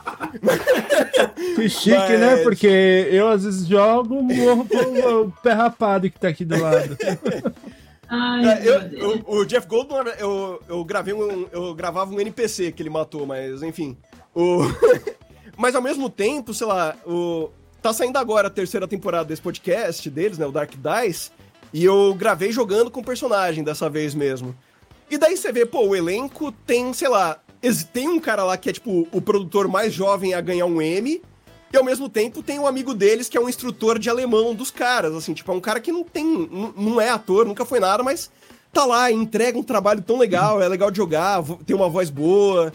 [1.54, 2.18] Que chique, né?
[2.18, 2.20] Mas...
[2.20, 2.36] né?
[2.42, 4.66] Porque eu às vezes jogo, morro
[5.24, 6.96] o pé rapado que tá aqui do lado.
[8.08, 11.46] Ai, é, eu, eu, o Jeff Goldblum, eu, eu gravei um.
[11.50, 13.96] Eu gravava um NPC que ele matou, mas enfim.
[14.34, 14.60] O...
[15.56, 17.50] mas ao mesmo tempo, sei lá, o.
[17.80, 20.46] Tá saindo agora a terceira temporada desse podcast deles, né?
[20.46, 21.30] O Dark Dice.
[21.72, 24.54] E eu gravei jogando com o personagem dessa vez mesmo.
[25.10, 27.40] E daí você vê, pô, o elenco tem, sei lá,
[27.92, 31.22] tem um cara lá que é tipo o produtor mais jovem a ganhar um M.
[31.72, 34.70] E ao mesmo tempo tem um amigo deles que é um instrutor de alemão dos
[34.70, 36.24] caras, assim, tipo, é um cara que não tem,
[36.76, 38.30] não é ator, nunca foi nada, mas
[38.70, 42.72] tá lá, entrega um trabalho tão legal, é legal de jogar, tem uma voz boa.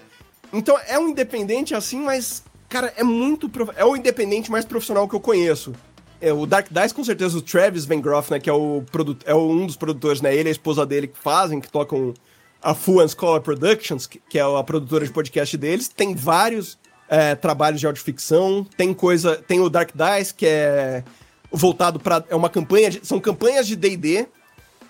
[0.52, 3.50] Então é um independente assim, mas, cara, é muito.
[3.76, 5.74] É o independente mais profissional que eu conheço.
[6.20, 9.18] É, o Dark Dice, com certeza, o Travis Van Groff, né, que é, o produ
[9.24, 12.14] é um dos produtores, né, ele e a esposa dele que fazem, que tocam
[12.62, 16.78] a Full and Scholar Productions, que, que, é a produtora de podcast deles, tem vários
[17.08, 21.04] é, trabalhos de audioficção, tem coisa, tem o Dark Dice, que é
[21.52, 24.28] voltado para é uma campanha, de, são campanhas de D&D,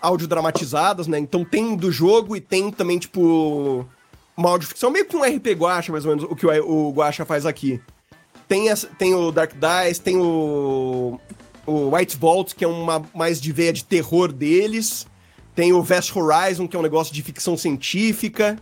[0.01, 3.85] áudio dramatizadas, né, então tem do jogo e tem também, tipo,
[4.37, 7.25] uma audioficção, meio que um RP Guacha, mais ou menos, o que o, o Guacha
[7.25, 7.81] faz aqui.
[8.47, 8.67] Tem,
[8.97, 11.19] tem o Dark Dice, tem o,
[11.65, 15.07] o White Vault, que é uma mais de veia de terror deles.
[15.53, 18.57] Tem o Vast Horizon, que é um negócio de ficção científica.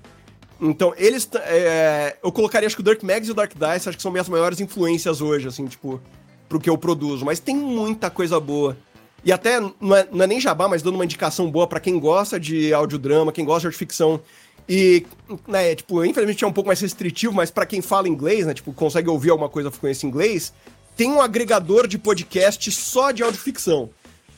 [0.59, 1.29] Então, eles.
[1.43, 4.11] É, eu colocaria, acho que o Dark Mags e o Dark Dice, acho que são
[4.11, 6.01] minhas maiores influências hoje, assim, tipo,
[6.47, 7.25] pro que eu produzo.
[7.25, 8.77] Mas tem muita coisa boa.
[9.25, 11.99] E até, não é, não é nem jabá, mas dando uma indicação boa para quem
[11.99, 14.21] gosta de audiodrama, quem gosta de ficção
[14.67, 15.05] e,
[15.47, 18.73] né, tipo, infelizmente é um pouco mais restritivo, mas para quem fala inglês, né, tipo,
[18.73, 20.53] consegue ouvir alguma coisa com esse inglês,
[20.95, 23.89] tem um agregador de podcast só de audioficção.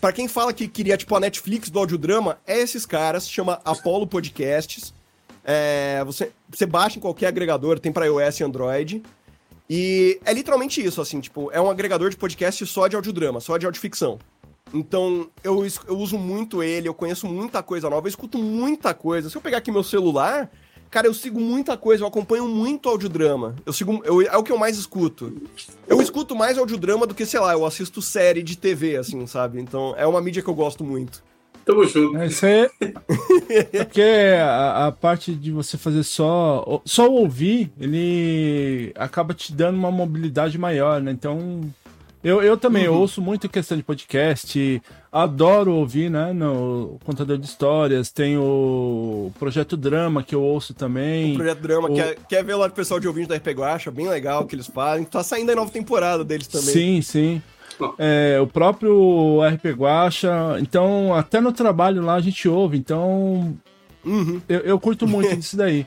[0.02, 4.06] Para quem fala que queria, tipo, a Netflix do audiodrama, é esses caras, chama Apollo
[4.06, 4.94] Podcasts.
[5.44, 9.04] É, você, você baixa em qualquer agregador, tem para iOS e Android.
[9.70, 13.58] E é literalmente isso, assim, tipo, é um agregador de podcast só de audiodrama, só
[13.58, 14.20] de audioficção.
[14.74, 19.30] Então, eu, eu uso muito ele, eu conheço muita coisa nova, eu escuto muita coisa.
[19.30, 20.50] Se eu pegar aqui meu celular,
[20.90, 23.56] cara, eu sigo muita coisa, eu acompanho muito audiodrama.
[23.66, 25.34] Eu sigo, eu, é o que eu mais escuto.
[25.88, 29.60] Eu escuto mais audiodrama do que, sei lá, eu assisto série de TV, assim, sabe?
[29.60, 31.24] Então, é uma mídia que eu gosto muito.
[31.68, 32.18] Tamo junto.
[32.18, 32.70] É, isso é...
[33.50, 34.02] é porque
[34.42, 36.82] a, a, parte de você fazer só...
[36.86, 41.12] Só ouvir, ele acaba te dando uma mobilidade maior, né?
[41.12, 41.62] Então,
[42.28, 42.98] eu, eu também uhum.
[42.98, 49.78] ouço muito questão de podcast, adoro ouvir, né, no Contador de Histórias, tem o Projeto
[49.78, 51.32] Drama, que eu ouço também.
[51.32, 51.94] O Projeto Drama, o...
[51.96, 54.68] quer, quer ver lá o pessoal de ouvintes da RP Guacha, bem legal que eles
[54.68, 56.68] fazem, tá saindo a nova temporada deles também.
[56.68, 57.42] Sim, sim.
[57.98, 63.58] É, o próprio RP Guacha, então até no trabalho lá a gente ouve, então
[64.04, 64.42] uhum.
[64.50, 65.86] eu, eu curto muito disso daí.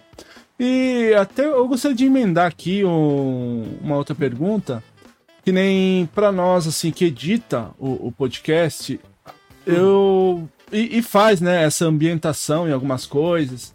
[0.59, 4.82] E até eu gostaria de emendar aqui um, uma outra pergunta
[5.45, 9.01] que nem para nós, assim, que edita o, o podcast,
[9.66, 10.49] eu.
[10.72, 13.74] E, e, faz, né, essa ambientação em algumas coisas.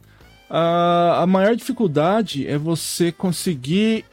[0.50, 4.06] A, a maior dificuldade é você conseguir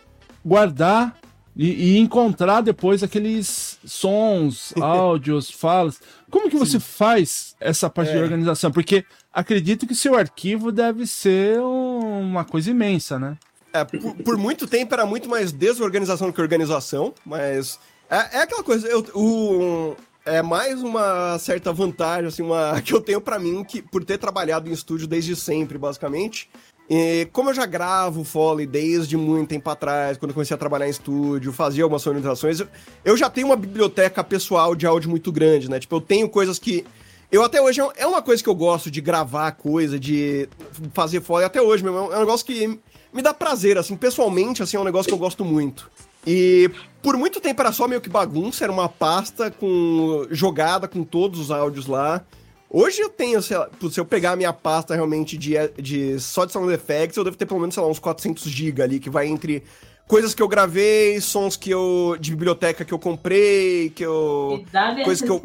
[0.45, 1.17] guardar
[1.55, 6.01] e, e, encontrar depois aqueles sons, áudios, falas.
[6.31, 6.87] Como que você Sim.
[6.87, 8.17] faz essa parte é.
[8.17, 8.73] de organização?
[8.73, 13.37] Porque acredito que seu arquivo deve ser uma coisa imensa, né?
[13.73, 17.79] É, por, por, muito tempo era muito mais desorganização do que organização, mas
[18.11, 23.01] é, é aquela coisa, eu, o, é mais uma certa vantagem, assim, uma, que eu
[23.01, 26.51] tenho para mim, que por ter trabalhado em estúdio desde sempre, basicamente,
[26.91, 30.87] e como eu já gravo Foley desde muito tempo atrás, quando eu comecei a trabalhar
[30.87, 32.69] em estúdio, fazia algumas sonorizações, eu,
[33.05, 35.81] eu já tenho uma biblioteca pessoal de áudio muito grande, né?
[35.81, 36.85] Tipo, eu tenho coisas que
[37.31, 40.47] eu até hoje é uma coisa que eu gosto de gravar coisa, de
[40.93, 42.13] fazer Foley até hoje mesmo.
[42.13, 42.79] É um negócio que
[43.13, 45.91] me dá prazer, assim, pessoalmente, assim, é um negócio que eu gosto muito.
[46.27, 46.71] E
[47.03, 51.39] por muito tempo era só meio que bagunça, era uma pasta com jogada com todos
[51.41, 52.25] os áudios lá.
[52.71, 56.47] Hoje eu tenho, sei lá, se eu pegar a minha pasta realmente de, de só
[56.47, 59.11] de sound effects, eu devo ter pelo menos, sei lá, uns 400 GB ali, que
[59.11, 59.63] vai entre
[60.07, 64.65] coisas que eu gravei, sons que eu de biblioteca que eu comprei, que eu
[65.05, 65.43] coisas que eu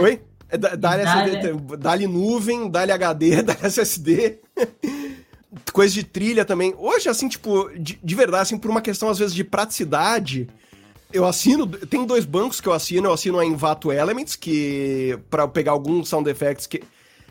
[0.00, 0.20] Oi?
[0.50, 1.04] É, dá-lhe
[1.78, 4.38] dá-lhe nuvem, dá-lhe HD, dá-lhe SSD.
[5.72, 6.74] Coisa de trilha também.
[6.76, 10.48] Hoje, assim, tipo, de, de, verdade, assim, por uma questão, às vezes, de praticidade,
[11.12, 11.66] eu assino.
[11.66, 13.08] Tem dois bancos que eu assino.
[13.08, 15.18] Eu assino a Envato Elements, que.
[15.30, 16.82] para pegar alguns sound effects que.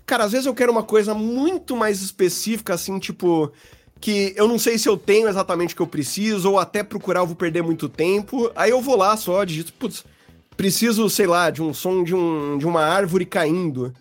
[0.06, 3.52] Cara, às vezes eu quero uma coisa muito mais específica, assim, tipo.
[4.00, 7.22] Que eu não sei se eu tenho exatamente o que eu preciso, ou até procurar
[7.22, 8.52] eu vou perder muito tempo.
[8.56, 10.06] Aí eu vou lá só, digito, putz,
[10.56, 13.94] preciso, sei lá, de um som de, um, de uma árvore caindo.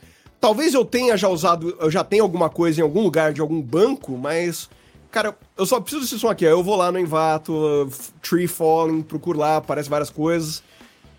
[0.47, 3.61] Talvez eu tenha já usado, eu já tenha alguma coisa em algum lugar de algum
[3.61, 4.70] banco, mas,
[5.11, 6.44] cara, eu só preciso desse som aqui.
[6.44, 7.90] Eu vou lá no Envato, uh,
[8.22, 10.62] Tree Falling, procuro lá, aparece várias coisas.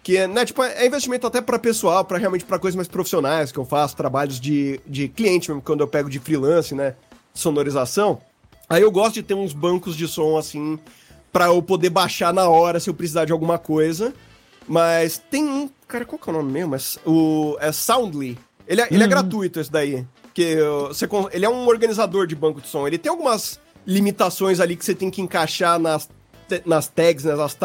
[0.02, 3.60] Que, né, tipo, é investimento até para pessoal, para realmente para coisas mais profissionais que
[3.60, 6.96] eu faço, trabalhos de, de cliente mesmo, quando eu pego de freelance, né,
[7.34, 8.22] sonorização.
[8.70, 10.80] Aí eu gosto de ter uns bancos de som assim,
[11.34, 14.14] para eu poder baixar na hora se eu precisar de alguma coisa.
[14.66, 15.70] Mas tem um.
[15.86, 16.76] Cara, qual que é o nome mesmo?
[16.76, 18.47] É, o, é Soundly.
[18.68, 19.10] Ele é, ele é uhum.
[19.10, 20.06] gratuito, esse daí.
[20.34, 20.58] Que
[20.88, 22.86] você, ele é um organizador de banco de som.
[22.86, 26.10] Ele tem algumas limitações ali que você tem que encaixar nas,
[26.66, 27.58] nas tags, né, nas,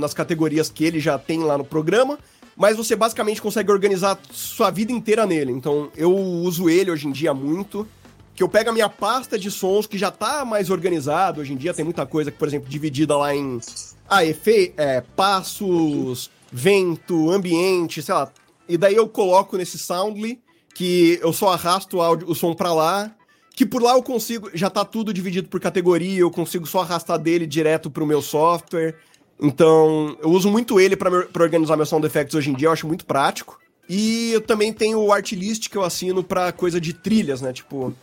[0.00, 2.18] nas categorias que ele já tem lá no programa.
[2.56, 5.50] Mas você basicamente consegue organizar sua vida inteira nele.
[5.52, 7.86] Então eu uso ele hoje em dia muito
[8.34, 11.40] que eu pego a minha pasta de sons que já tá mais organizado.
[11.40, 13.60] Hoje em dia tem muita coisa que, por exemplo, dividida lá em
[14.08, 18.30] ah, efe, é, passos, vento, ambiente, sei lá.
[18.68, 20.40] E daí eu coloco nesse Soundly,
[20.74, 23.14] que eu só arrasto o, áudio, o som para lá,
[23.54, 27.18] que por lá eu consigo, já tá tudo dividido por categoria, eu consigo só arrastar
[27.18, 28.96] dele direto pro meu software.
[29.40, 32.86] Então, eu uso muito ele para organizar meus sound effects hoje em dia, eu acho
[32.86, 33.58] muito prático.
[33.88, 37.52] E eu também tenho o Artlist que eu assino para coisa de trilhas, né?
[37.52, 37.94] Tipo,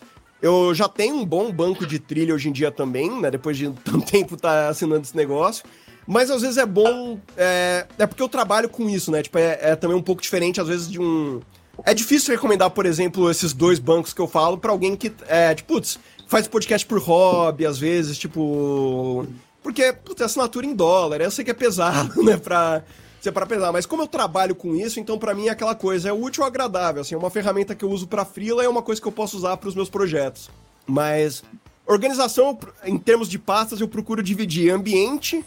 [0.42, 3.32] eu já tenho um bom banco de trilha hoje em dia também, né?
[3.32, 5.66] Depois de tanto tempo tá assinando esse negócio.
[6.08, 7.20] Mas às vezes é bom.
[7.38, 9.22] É, é porque eu trabalho com isso, né?
[9.22, 11.42] Tipo, é, é, também um pouco diferente, às vezes, de um.
[11.86, 15.54] É difícil recomendar, por exemplo, esses dois bancos que eu falo para alguém que, é,
[15.56, 19.26] tipo, putz, faz podcast por hobby, às vezes, tipo.
[19.64, 22.38] Porque, putz, é assinatura em dólar, eu sei que é pesado, né?
[22.38, 22.84] Pra
[23.22, 23.72] ser para pesar.
[23.72, 26.48] Mas como eu trabalho com isso, então para mim é aquela coisa, é útil ou
[26.48, 27.02] agradável.
[27.02, 29.38] Assim, é uma ferramenta que eu uso para freela é uma coisa que eu posso
[29.38, 30.50] usar para os meus projetos.
[30.88, 31.44] Mas
[31.86, 35.44] organização, em termos de pastas, eu procuro dividir ambiente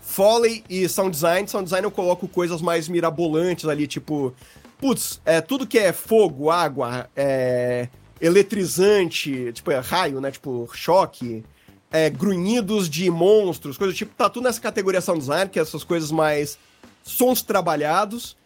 [0.00, 1.46] Foley e Sound Design.
[1.46, 4.34] Sound Design eu coloco coisas mais mirabolantes ali, tipo,
[4.78, 7.88] putz, é, tudo que é fogo, água, é,
[8.20, 10.30] eletrizante, tipo, é, raio, né?
[10.30, 11.44] Tipo, choque,
[11.90, 15.84] é, grunhidos de monstros, coisas tipo, tá tudo nessa categoria Sound Design, que é essas
[15.84, 16.58] coisas mais
[17.02, 18.36] sons trabalhados.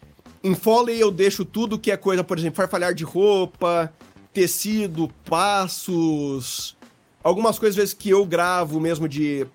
[0.43, 3.93] Em Foley eu deixo tudo que é coisa, por exemplo, farfalhar de roupa,
[4.33, 6.75] tecido, passos,
[7.23, 9.47] algumas coisas vezes que eu gravo mesmo de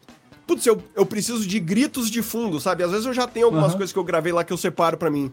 [0.47, 2.83] putz, eu, eu preciso de gritos de fundo, sabe?
[2.83, 3.77] Às vezes eu já tenho algumas uhum.
[3.77, 5.31] coisas que eu gravei lá que eu separo para mim.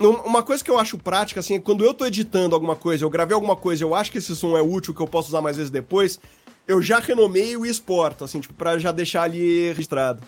[0.00, 3.10] Uma coisa que eu acho prática, assim, é quando eu tô editando alguma coisa, eu
[3.10, 5.56] gravei alguma coisa, eu acho que esse som é útil, que eu posso usar mais
[5.56, 6.20] vezes depois,
[6.68, 10.22] eu já renomeio e exporto, assim, tipo, pra já deixar ali registrado.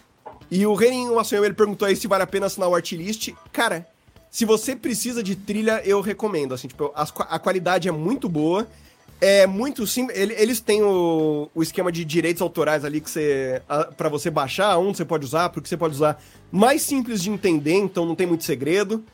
[0.51, 3.33] E o Renin Massonhão, ele perguntou aí se vale a pena assinar o Artlist.
[3.53, 3.87] Cara,
[4.31, 8.67] se você precisa de trilha, eu recomendo, assim, tipo, a, a qualidade é muito boa.
[9.21, 10.19] É muito simples.
[10.19, 13.61] Eles têm o, o esquema de direitos autorais ali que você.
[13.95, 16.21] para você baixar, onde você pode usar, porque você pode usar.
[16.51, 19.05] Mais simples de entender, então não tem muito segredo.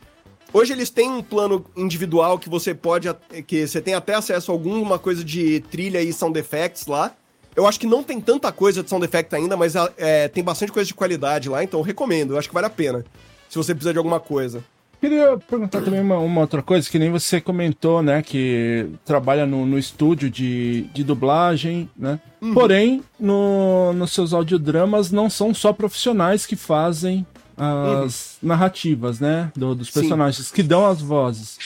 [0.57, 3.15] Hoje eles têm um plano individual que você pode.
[3.47, 7.13] que você tem até acesso a alguma coisa de trilha e sound effects lá.
[7.55, 10.73] Eu acho que não tem tanta coisa de sound effect ainda, mas é, tem bastante
[10.73, 12.33] coisa de qualidade lá, então eu recomendo.
[12.33, 13.05] Eu acho que vale a pena.
[13.51, 14.65] Se você precisa de alguma coisa.
[14.99, 18.23] Queria perguntar também uma, uma, outra coisa, que nem você comentou, né?
[18.23, 22.19] Que trabalha no, no estúdio de, de dublagem, né?
[22.41, 22.55] Uhum.
[22.55, 27.27] Porém, no, nos seus audiodramas não são só profissionais que fazem
[27.57, 28.49] as uhum.
[28.49, 29.51] narrativas, né?
[29.57, 30.55] Do, dos personagens, Sim.
[30.55, 31.59] que dão as vozes.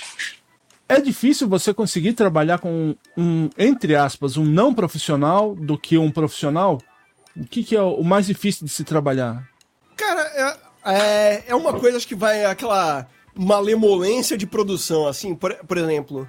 [0.88, 6.10] É difícil você conseguir trabalhar com um, entre aspas, um não profissional do que um
[6.10, 6.80] profissional?
[7.36, 9.48] O que, que é o mais difícil de se trabalhar?
[9.96, 10.20] Cara,
[10.84, 15.78] é, é, é uma coisa acho que vai aquela malemolência de produção, assim, por, por
[15.78, 16.28] exemplo.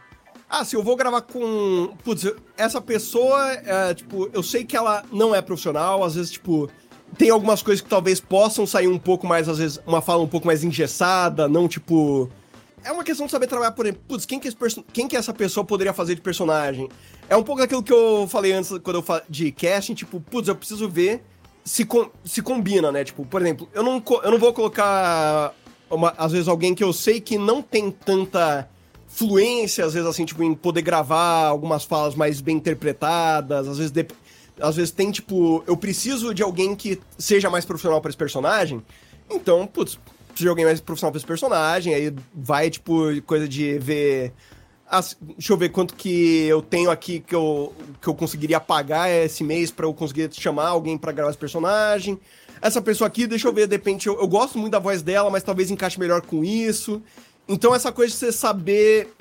[0.49, 1.93] Ah, se eu vou gravar com.
[2.03, 6.69] Putz, essa pessoa, é, tipo, eu sei que ela não é profissional, às vezes, tipo,
[7.17, 10.27] tem algumas coisas que talvez possam sair um pouco mais, às vezes, uma fala um
[10.27, 12.29] pouco mais engessada, não tipo.
[12.83, 14.49] É uma questão de saber trabalhar, por exemplo, putz, quem que,
[14.91, 16.89] quem que essa pessoa poderia fazer de personagem?
[17.29, 20.47] É um pouco daquilo que eu falei antes, quando eu falei de casting, tipo, putz,
[20.47, 21.23] eu preciso ver
[21.63, 23.03] se, com, se combina, né?
[23.03, 25.53] Tipo, por exemplo, eu não, eu não vou colocar,
[25.91, 28.67] uma, às vezes, alguém que eu sei que não tem tanta
[29.07, 33.91] fluência, às vezes, assim, tipo, em poder gravar algumas falas mais bem interpretadas, às vezes,
[33.91, 34.07] de,
[34.59, 38.81] às vezes tem, tipo, eu preciso de alguém que seja mais profissional para esse personagem,
[39.29, 39.97] então, putz,
[40.27, 44.33] preciso de alguém mais profissional pra esse personagem, aí vai, tipo, coisa de ver.
[44.89, 49.09] As, deixa eu ver quanto que eu tenho aqui que eu, que eu conseguiria pagar
[49.09, 52.19] esse mês para eu conseguir chamar alguém para gravar esse personagem.
[52.61, 55.29] Essa pessoa aqui, deixa eu ver, de repente, eu, eu gosto muito da voz dela,
[55.29, 57.01] mas talvez encaixe melhor com isso.
[57.47, 59.13] Então, essa coisa de você saber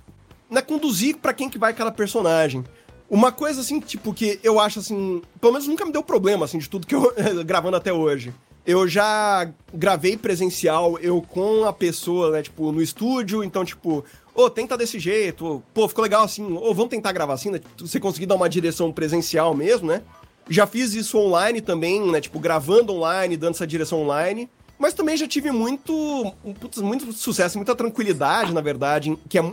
[0.50, 2.64] né, conduzir para quem que vai aquela personagem.
[3.10, 6.58] Uma coisa, assim, tipo, que eu acho, assim, pelo menos nunca me deu problema, assim,
[6.58, 7.12] de tudo que eu,
[7.44, 8.32] gravando até hoje.
[8.64, 14.44] Eu já gravei presencial, eu com a pessoa, né, tipo, no estúdio, então, tipo, ô,
[14.44, 17.60] oh, tenta desse jeito, pô, ficou legal assim, ou oh, vamos tentar gravar assim, né?
[17.78, 20.02] Você conseguir dar uma direção presencial mesmo, né?
[20.48, 22.20] Já fiz isso online também, né?
[22.20, 24.48] Tipo, gravando online, dando essa direção online.
[24.78, 29.52] Mas também já tive muito, putz, muito sucesso, muita tranquilidade, na verdade, que é,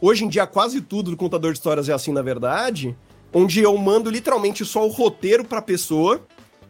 [0.00, 2.96] hoje em dia quase tudo do contador de histórias é assim, na verdade,
[3.32, 6.20] onde eu mando literalmente só o roteiro pra pessoa,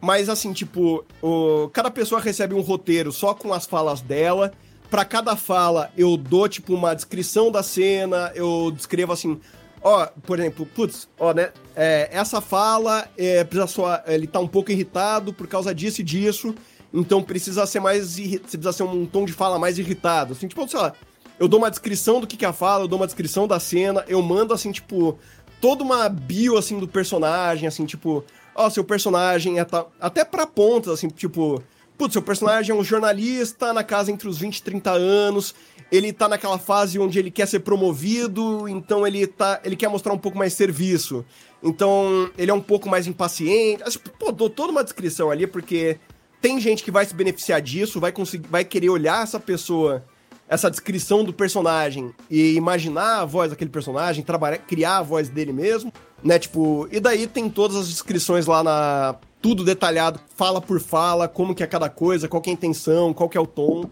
[0.01, 4.51] mas assim, tipo, o, cada pessoa recebe um roteiro só com as falas dela,
[4.89, 9.39] para cada fala eu dou, tipo, uma descrição da cena, eu descrevo assim,
[9.81, 14.47] ó, por exemplo, putz, ó, né, é, essa fala, é, precisa só, ele tá um
[14.47, 16.55] pouco irritado por causa disso e disso,
[16.93, 18.15] então precisa ser mais.
[18.15, 20.33] Precisa ser um tom de fala mais irritado.
[20.33, 20.93] Assim, tipo, sei lá,
[21.39, 23.59] eu dou uma descrição do que, que é a fala, eu dou uma descrição da
[23.59, 25.17] cena, eu mando, assim, tipo,
[25.61, 28.23] toda uma bio, assim, do personagem, assim, tipo,
[28.53, 29.65] ó, seu personagem é.
[29.99, 31.63] Até pra pontas, assim, tipo.
[31.97, 35.53] Putz, seu personagem é um jornalista na casa entre os 20 e 30 anos.
[35.91, 39.59] Ele tá naquela fase onde ele quer ser promovido, então ele tá.
[39.65, 41.25] Ele quer mostrar um pouco mais serviço.
[41.61, 43.83] Então, ele é um pouco mais impaciente.
[43.83, 45.99] Assim, pô, dou toda uma descrição ali, porque
[46.41, 50.01] tem gente que vai se beneficiar disso, vai conseguir, vai querer olhar essa pessoa,
[50.49, 55.53] essa descrição do personagem e imaginar a voz daquele personagem, trabalhar, criar a voz dele
[55.53, 55.93] mesmo,
[56.23, 56.39] né?
[56.39, 61.55] Tipo, e daí tem todas as descrições lá na tudo detalhado, fala por fala, como
[61.55, 63.85] que é cada coisa, qual é a intenção, qual é o tom.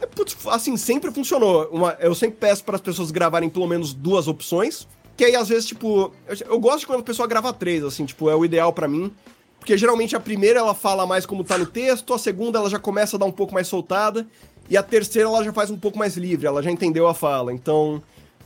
[0.00, 1.68] É, putz, assim, sempre funcionou.
[1.70, 5.48] Uma, eu sempre peço para as pessoas gravarem pelo menos duas opções, que aí às
[5.48, 8.72] vezes, tipo, eu, eu gosto quando a pessoa grava três, assim, tipo, é o ideal
[8.72, 9.12] para mim.
[9.60, 12.78] Porque geralmente a primeira ela fala mais como tá no texto, a segunda ela já
[12.78, 14.26] começa a dar um pouco mais soltada,
[14.70, 17.52] e a terceira ela já faz um pouco mais livre, ela já entendeu a fala.
[17.52, 18.00] Então,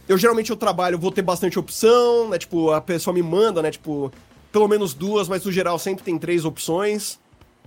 [0.09, 2.39] eu geralmente eu trabalho, vou ter bastante opção, né?
[2.39, 3.71] Tipo, a pessoa me manda, né?
[3.71, 4.11] Tipo,
[4.51, 7.19] pelo menos duas, mas no geral sempre tem três opções.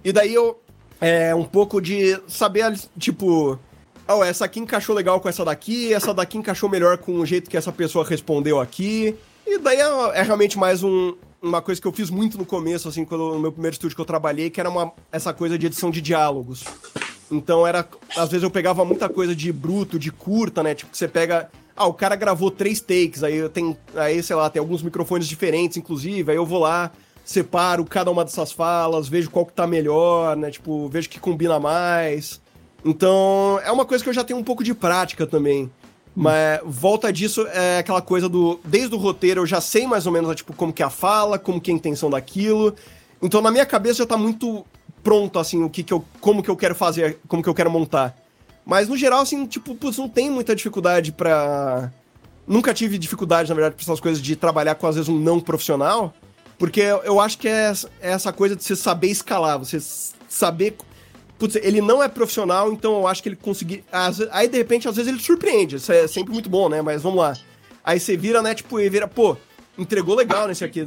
[0.04, 0.60] E daí eu.
[1.00, 3.60] É um pouco de saber, tipo.
[4.08, 7.50] Oh, essa aqui encaixou legal com essa daqui, essa daqui encaixou melhor com o jeito
[7.50, 9.16] que essa pessoa respondeu aqui.
[9.46, 12.88] E daí é, é realmente mais um, uma coisa que eu fiz muito no começo,
[12.88, 15.68] assim, quando, no meu primeiro estúdio que eu trabalhei, que era uma, essa coisa de
[15.68, 16.64] edição de diálogos.
[17.32, 17.88] Então era.
[18.16, 20.74] Às vezes eu pegava muita coisa de bruto, de curta, né?
[20.76, 21.50] Tipo, que você pega.
[21.76, 23.78] Ah, o cara gravou três takes, aí tem.
[23.96, 26.92] Aí, sei lá, tem alguns microfones diferentes, inclusive, aí eu vou lá,
[27.24, 30.50] separo cada uma dessas falas, vejo qual que tá melhor, né?
[30.50, 32.42] Tipo, vejo que combina mais.
[32.84, 35.70] Então, é uma coisa que eu já tenho um pouco de prática também.
[36.20, 38.60] Mas volta disso é aquela coisa do.
[38.66, 41.38] Desde o roteiro eu já sei mais ou menos tipo, como que é a fala,
[41.38, 42.74] como que é a intenção daquilo.
[43.22, 44.66] Então na minha cabeça já tá muito
[45.08, 46.04] pronto, assim, o que, que eu.
[46.20, 48.14] como que eu quero fazer, como que eu quero montar.
[48.66, 51.90] Mas no geral, assim, tipo, putz, não tem muita dificuldade pra.
[52.46, 55.40] Nunca tive dificuldade, na verdade, pra essas coisas de trabalhar com, às vezes, um não
[55.40, 56.14] profissional.
[56.60, 59.80] Porque eu acho que é essa coisa de você saber escalar, você
[60.28, 60.76] saber
[61.40, 63.86] putz, ele não é profissional, então eu acho que ele conseguir.
[64.32, 65.78] Aí, de repente, às vezes ele surpreende.
[65.78, 66.82] Isso é sempre muito bom, né?
[66.82, 67.34] Mas vamos lá.
[67.82, 69.38] Aí você vira, né, tipo, e vira, pô,
[69.78, 70.86] entregou legal nesse aqui.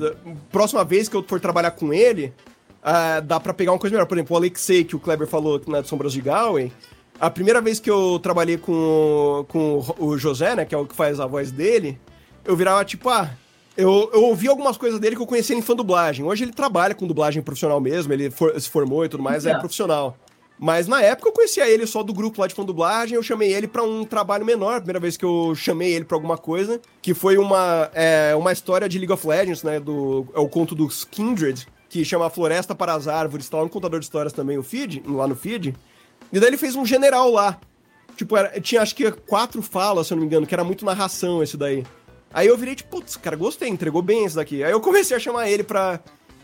[0.53, 2.35] Próxima vez que eu for trabalhar com ele,
[2.83, 4.07] uh, dá para pegar uma coisa melhor.
[4.07, 6.73] Por exemplo, o Alexei, que o Kleber falou na né, de Sombras de Galway.
[7.19, 10.97] A primeira vez que eu trabalhei com, com o José, né, que é o que
[10.97, 11.99] faz a voz dele,
[12.45, 13.31] eu virava tipo, ah,
[13.77, 16.25] eu, eu ouvi algumas coisas dele que eu conhecia em fã dublagem.
[16.25, 19.51] Hoje ele trabalha com dublagem profissional mesmo, ele for, se formou e tudo mais, é,
[19.51, 20.17] é profissional.
[20.59, 23.51] Mas na época eu conhecia ele só do grupo lá de fã dublagem, eu chamei
[23.51, 26.79] ele para um trabalho menor, a primeira vez que eu chamei ele para alguma coisa,
[27.01, 30.75] que foi uma, é, uma história de League of Legends, né, do, é o conto
[30.75, 34.57] dos Kindred, que chama Floresta para as Árvores, tá lá no contador de histórias também,
[34.57, 35.75] o feed, lá no feed.
[36.33, 37.59] E daí ele fez um general lá.
[38.17, 40.85] Tipo, era, tinha acho que quatro falas, se eu não me engano, que era muito
[40.85, 41.85] narração esse daí.
[42.33, 44.63] Aí eu virei, tipo, putz, cara, gostei, entregou bem esse daqui.
[44.63, 45.99] Aí eu comecei a chamar ele pra.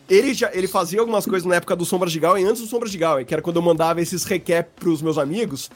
[0.09, 2.69] Ele já ele fazia algumas coisas na época do Sombras de Gal e antes do
[2.69, 5.71] Sombras de Gal, que era quando eu mandava esses recap pros meus amigos.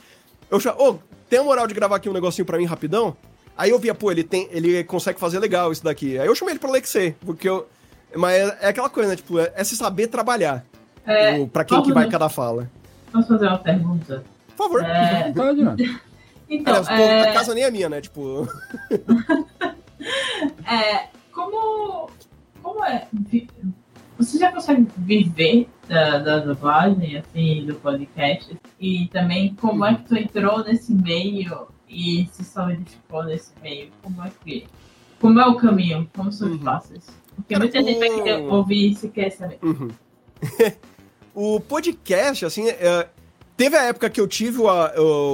[0.51, 0.99] Eu chamava, ô,
[1.29, 3.17] tem a moral de gravar aqui um negocinho pra mim rapidão?
[3.57, 6.19] Aí eu via, pô, ele tem, ele consegue fazer legal isso daqui.
[6.19, 7.69] Aí eu chamei ele pra Lexer, porque eu.
[8.17, 9.17] Mas é, é aquela coisa, né?
[9.17, 10.65] Tipo, é, é se saber trabalhar.
[11.07, 12.71] É, o, pra quem que vai cada fala.
[13.13, 14.23] Posso fazer uma pergunta?
[14.49, 14.85] Por favor.
[14.85, 15.77] É, Vontade, né?
[16.49, 18.01] então, Aliás, pô, é, a casa nem é minha, né?
[18.01, 18.47] Tipo.
[20.67, 22.11] é, como,
[22.63, 23.07] como é?
[24.19, 28.57] Você já consegue viver da, da dublagem, assim, do podcast?
[28.79, 33.91] E também como é que tu entrou nesse meio e se solidificou nesse meio?
[34.03, 34.67] Como é que.
[35.19, 36.09] Como é o caminho?
[36.15, 36.65] Como são os Uhum.
[36.65, 37.07] passos?
[37.41, 39.59] Porque Cara, muita gente vai o- querer ouvir isso e quer saber.
[39.63, 39.89] Uhum.
[41.35, 43.09] o podcast, assim, é,
[43.57, 44.87] teve a época que eu tive, o-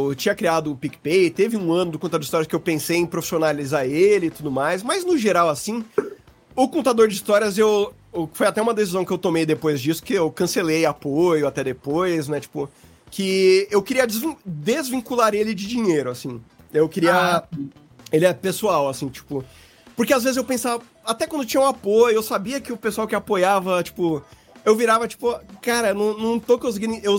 [0.08, 2.96] eu tinha criado o PicPay, teve um ano do Contador de Histórias que eu pensei
[2.98, 5.84] em profissionalizar ele e tudo mais, mas no geral, assim,
[6.54, 10.02] o Contador de Histórias, eu, eu- foi até uma decisão que eu tomei depois disso,
[10.02, 12.68] que eu cancelei apoio até depois, né, tipo,
[13.10, 16.40] que eu queria desvin- desvincular ele de dinheiro, assim.
[16.72, 17.14] Eu queria...
[17.14, 17.44] Ah,
[18.12, 19.44] Ele é pessoal, assim, tipo.
[19.96, 23.08] Porque às vezes eu pensava, até quando tinha um apoio, eu sabia que o pessoal
[23.08, 24.22] que apoiava, tipo.
[24.64, 25.32] Eu virava, tipo,
[25.62, 26.96] cara, não, não tô conseguindo.
[27.02, 27.16] Eu,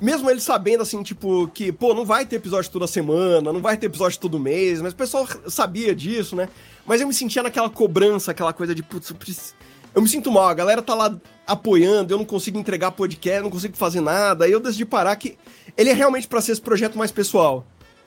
[0.00, 3.76] mesmo ele sabendo, assim, tipo, que, pô, não vai ter episódio toda semana, não vai
[3.76, 6.48] ter episódio todo mês, mas o pessoal sabia disso, né?
[6.84, 9.16] Mas eu me sentia naquela cobrança, aquela coisa de, putz, eu,
[9.94, 13.50] eu me sinto mal, a galera tá lá apoiando, eu não consigo entregar podcast, não
[13.50, 15.38] consigo fazer nada, aí eu decidi parar que
[15.76, 17.64] ele é realmente pra ser esse projeto mais pessoal.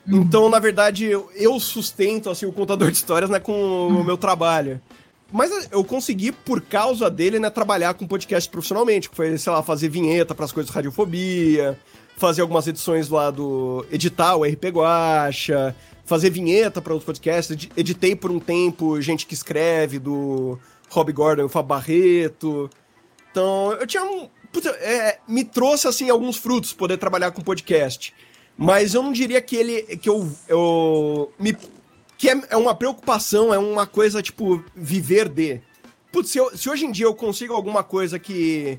[0.08, 4.16] Então, na verdade, eu, eu sustento assim, o contador de histórias né, com o meu
[4.16, 4.80] trabalho.
[5.32, 9.10] Mas eu consegui, por causa dele, né, trabalhar com podcast profissionalmente.
[9.10, 11.76] Que foi, sei lá, fazer vinheta para as coisas de radiofobia,
[12.16, 13.84] fazer algumas edições lá do.
[13.90, 17.50] editar o RP Guacha, fazer vinheta para outros podcasts.
[17.50, 20.56] Edi- Editei por um tempo gente que escreve, do
[20.88, 22.70] Rob Gordon e o Fábio Barreto.
[23.32, 24.28] Então, eu tinha um.
[24.52, 28.14] Puta, é, me trouxe, assim, alguns frutos poder trabalhar com podcast.
[28.56, 29.82] Mas eu não diria que ele.
[29.98, 30.30] que eu.
[30.48, 31.56] eu me,
[32.16, 35.60] que é, é uma preocupação, é uma coisa, tipo, viver de.
[36.10, 38.78] Putz, se, eu- se hoje em dia eu consigo alguma coisa que.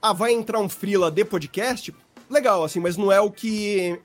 [0.00, 1.92] Ah, vai entrar um freela de podcast,
[2.30, 3.98] legal, assim, mas não é o que.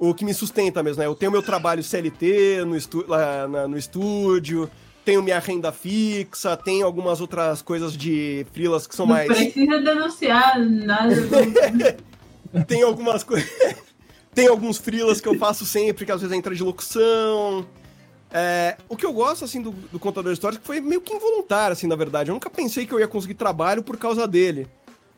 [0.00, 1.06] O que me sustenta mesmo, né?
[1.08, 4.70] Eu tenho meu trabalho CLT no, estu, lá na- no estúdio,
[5.04, 9.26] tenho minha renda fixa, tenho algumas outras coisas de freelas que são não mais.
[9.26, 11.16] precisa denunciar nada.
[12.68, 13.50] Tem algumas coisas.
[14.38, 17.66] Tem alguns freelas que eu faço sempre, que às vezes entra de locução.
[18.30, 21.72] É, o que eu gosto, assim, do, do contador de histórias, foi meio que involuntário,
[21.72, 22.30] assim, na verdade.
[22.30, 24.68] Eu nunca pensei que eu ia conseguir trabalho por causa dele.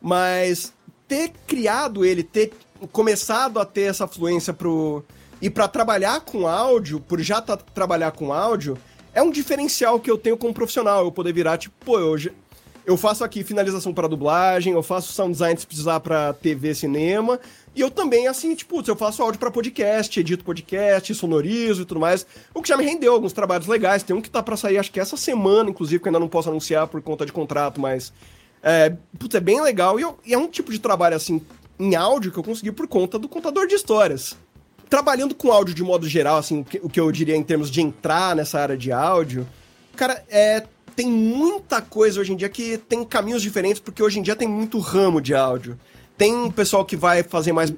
[0.01, 0.73] Mas
[1.07, 2.51] ter criado ele, ter
[2.91, 5.03] começado a ter essa fluência pro.
[5.39, 8.75] E pra trabalhar com áudio, por já tá, trabalhar com áudio,
[9.13, 11.05] é um diferencial que eu tenho como profissional.
[11.05, 12.31] Eu poder virar, tipo, pô, já-
[12.83, 17.39] eu faço aqui finalização para dublagem, eu faço sound design se precisar pra TV, cinema.
[17.73, 22.01] E eu também, assim, tipo, eu faço áudio pra podcast, edito podcast, sonorizo e tudo
[22.01, 22.25] mais.
[22.53, 24.03] O que já me rendeu alguns trabalhos legais.
[24.03, 26.27] Tem um que tá pra sair, acho que essa semana, inclusive, que eu ainda não
[26.27, 28.11] posso anunciar por conta de contrato, mas.
[28.61, 29.97] É, putz, é bem legal.
[29.99, 31.41] E, eu- e é um tipo de trabalho, assim,
[31.79, 34.35] em áudio que eu consegui por conta do contador de histórias.
[34.89, 37.71] Trabalhando com áudio de modo geral, assim, o que, o que eu diria em termos
[37.71, 39.47] de entrar nessa área de áudio,
[39.95, 40.63] cara, é,
[40.95, 44.47] tem muita coisa hoje em dia que tem caminhos diferentes, porque hoje em dia tem
[44.49, 45.79] muito ramo de áudio.
[46.21, 47.73] Tem pessoal que vai fazer mais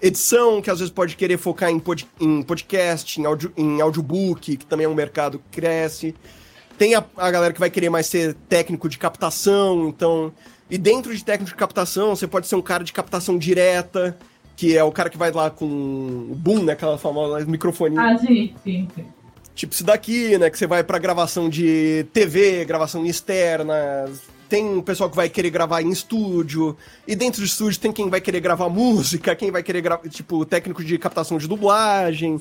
[0.00, 4.56] edição, que às vezes pode querer focar em, pod- em podcast, em, audio, em audiobook,
[4.56, 6.14] que também é um mercado que cresce.
[6.78, 10.32] Tem a, a galera que vai querer mais ser técnico de captação, então.
[10.70, 14.16] E dentro de técnico de captação, você pode ser um cara de captação direta,
[14.54, 16.74] que é o cara que vai lá com o boom, né?
[16.74, 18.00] Aquela famosa microfonia.
[18.00, 19.06] Ah, sim, sim, sim.
[19.56, 20.48] Tipo isso daqui, né?
[20.50, 23.74] Que você vai pra gravação de TV, gravação externa.
[24.48, 26.76] Tem um pessoal que vai querer gravar em estúdio.
[27.06, 30.44] E dentro do estúdio tem quem vai querer gravar música, quem vai querer gravar, tipo,
[30.46, 32.40] técnico de captação de dublagem.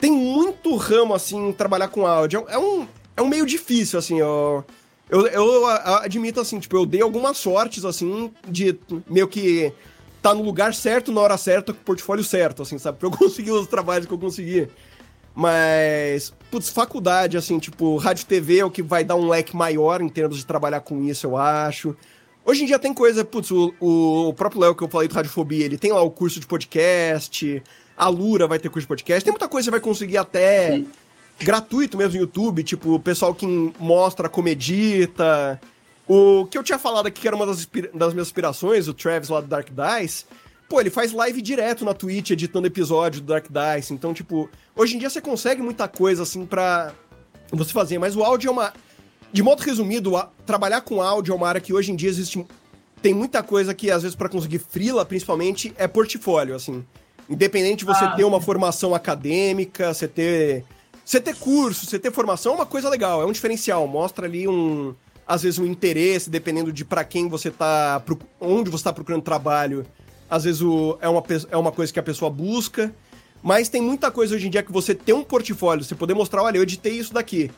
[0.00, 2.44] Tem muito ramo, assim, trabalhar com áudio.
[2.48, 2.86] É um,
[3.16, 4.18] é um meio difícil, assim.
[4.18, 4.64] Eu,
[5.10, 8.78] eu a- admito, assim, tipo, eu dei algumas sortes, assim, de
[9.08, 9.72] meio que
[10.22, 12.96] tá no lugar certo, na hora certa, com o portfólio certo, assim, sabe?
[12.98, 14.68] Pra eu conseguir os trabalhos que eu consegui.
[15.34, 19.56] Mas, putz, faculdade, assim, tipo, rádio e TV é o que vai dar um leque
[19.56, 21.96] maior em termos de trabalhar com isso, eu acho.
[22.44, 25.64] Hoje em dia tem coisa, putz, o, o próprio Léo que eu falei do Radiofobia,
[25.64, 27.62] ele tem lá o curso de podcast,
[27.96, 30.82] a Lura vai ter curso de podcast, tem muita coisa que você vai conseguir até
[31.38, 33.46] gratuito mesmo no YouTube, tipo, o pessoal que
[33.78, 35.60] mostra como edita,
[36.06, 39.28] O que eu tinha falado aqui, que era uma das, das minhas inspirações, o Travis
[39.28, 40.26] lá do Dark Dice,
[40.72, 43.92] pô, ele faz live direto na Twitch, editando episódio do Dark Dice.
[43.92, 46.94] Então, tipo, hoje em dia você consegue muita coisa, assim, pra
[47.50, 47.98] você fazer.
[47.98, 48.72] Mas o áudio é uma...
[49.30, 50.30] De modo resumido, a...
[50.46, 52.42] trabalhar com áudio é uma área que hoje em dia existe...
[53.02, 56.82] Tem muita coisa que, às vezes, para conseguir frila, principalmente, é portfólio, assim.
[57.28, 60.64] Independente de você ah, ter uma formação acadêmica, você ter...
[61.04, 63.86] Você ter curso, você ter formação é uma coisa legal, é um diferencial.
[63.86, 64.94] Mostra ali um
[65.26, 68.02] às vezes um interesse, dependendo de para quem você tá,
[68.40, 69.86] onde você está procurando trabalho,
[70.32, 72.90] às vezes o, é, uma, é uma coisa que a pessoa busca.
[73.42, 76.42] Mas tem muita coisa hoje em dia que você tem um portfólio, você poder mostrar,
[76.42, 77.50] olha, eu editei isso daqui,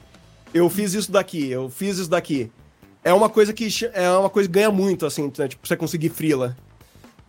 [0.52, 2.50] eu fiz isso daqui, eu fiz isso daqui.
[3.04, 5.46] É uma coisa que é uma coisa que ganha muito, assim, né?
[5.46, 6.56] tipo, você conseguir frila.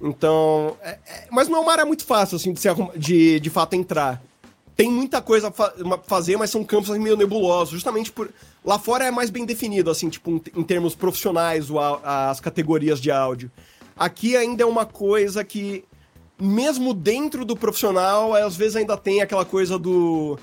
[0.02, 3.50] Então, é, é, mas não é uma área muito fácil, assim, de, se, de, de
[3.50, 4.24] fato entrar
[4.76, 5.74] tem muita coisa a fa
[6.06, 8.30] fazer, mas são campos assim, meio nebulosos, justamente por.
[8.64, 13.10] Lá fora é mais bem definido, assim, tipo, em termos profissionais, o, as categorias de
[13.10, 13.50] áudio.
[13.98, 15.84] Aqui ainda é uma coisa que,
[16.39, 20.38] mesmo dentro do profissional, às vezes ainda tem aquela coisa do.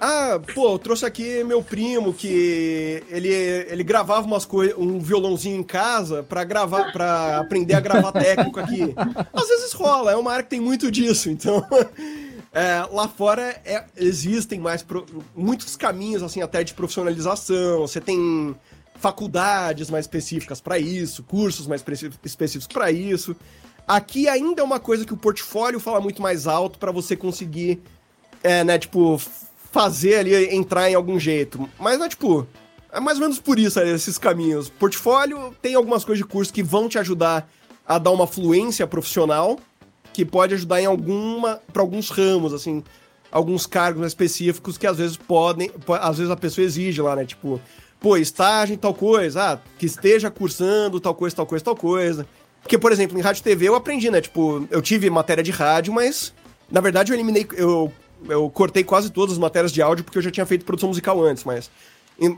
[0.00, 5.56] Ah, pô, eu trouxe aqui meu primo que ele, ele gravava umas coisas, um violãozinho
[5.56, 8.92] em casa para gravar, para aprender a gravar técnico aqui.
[9.32, 11.64] Às vezes rola, é uma área que tem muito disso, então
[12.54, 15.04] É, lá fora é, existem mais pro,
[15.34, 17.80] muitos caminhos assim até de profissionalização.
[17.80, 18.54] Você tem
[19.04, 21.84] faculdades mais específicas para isso, cursos mais
[22.24, 23.36] específicos para isso.
[23.86, 27.82] Aqui ainda é uma coisa que o portfólio fala muito mais alto para você conseguir,
[28.42, 29.20] é, né, tipo,
[29.70, 31.68] fazer ali entrar em algum jeito.
[31.78, 32.46] Mas é tipo,
[32.90, 34.70] é mais ou menos por isso esses caminhos.
[34.70, 37.46] Portfólio tem algumas coisas de curso que vão te ajudar
[37.86, 39.58] a dar uma fluência profissional
[40.14, 42.82] que pode ajudar em alguma para alguns ramos, assim,
[43.30, 47.26] alguns cargos específicos que às vezes podem, às vezes a pessoa exige lá, né?
[47.26, 47.60] Tipo,
[48.04, 52.26] pô, estágio em tal coisa, ah, que esteja cursando tal coisa, tal coisa, tal coisa.
[52.60, 54.20] Porque, por exemplo, em rádio e TV eu aprendi, né?
[54.20, 56.34] Tipo, eu tive matéria de rádio, mas
[56.70, 57.90] na verdade eu eliminei, eu,
[58.28, 61.18] eu cortei quase todas as matérias de áudio porque eu já tinha feito produção musical
[61.22, 61.70] antes, mas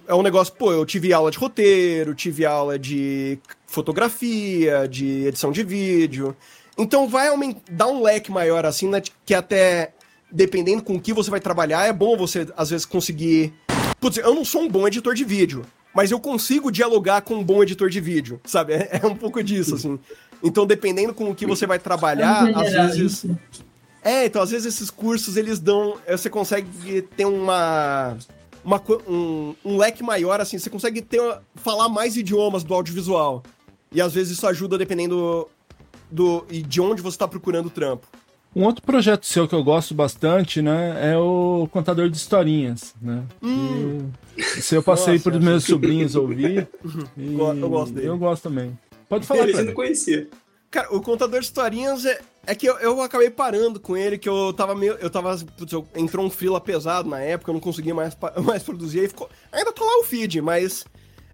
[0.06, 3.36] é um negócio, pô, eu tive aula de roteiro, tive aula de
[3.66, 6.36] fotografia, de edição de vídeo.
[6.78, 7.26] Então vai
[7.68, 9.02] dar um leque maior, assim, né?
[9.24, 9.94] Que até,
[10.30, 13.52] dependendo com o que você vai trabalhar, é bom você, às vezes, conseguir.
[14.07, 17.42] Putz, eu não sou um bom editor de vídeo, mas eu consigo dialogar com um
[17.42, 18.74] bom editor de vídeo, sabe?
[18.74, 19.98] É, é um pouco disso, assim.
[20.40, 23.26] Então, dependendo com o que você vai trabalhar, às vezes.
[24.04, 25.96] É, então, às vezes esses cursos, eles dão.
[26.09, 28.16] Você consegue ter uma.
[28.64, 31.20] Uma, um, um leque maior, assim, você consegue ter,
[31.57, 33.42] falar mais idiomas do audiovisual.
[33.90, 35.48] E às vezes isso ajuda, dependendo
[36.09, 38.07] do, e de onde você está procurando trampo.
[38.57, 43.22] Um outro projeto seu que eu gosto bastante, né, é o Contador de Historinhas, né?
[43.42, 44.11] Hum.
[44.62, 46.66] se eu passei Nossa, para os meus sobrinhos ouvir.
[47.18, 48.09] eu gosto dele.
[48.09, 48.78] Eu gosto também.
[49.11, 50.26] Pode falar, Ele não conhecia.
[50.70, 54.28] Cara, o Contador de Historinhas é, é que eu, eu acabei parando com ele, que
[54.28, 54.94] eu tava meio.
[54.94, 55.36] Eu tava.
[55.36, 59.09] Putz, eu, entrou um frila pesado na época, eu não conseguia mais, mais produzir, aí
[59.09, 59.28] ficou.
[59.52, 60.82] Ainda tá lá o feed, mas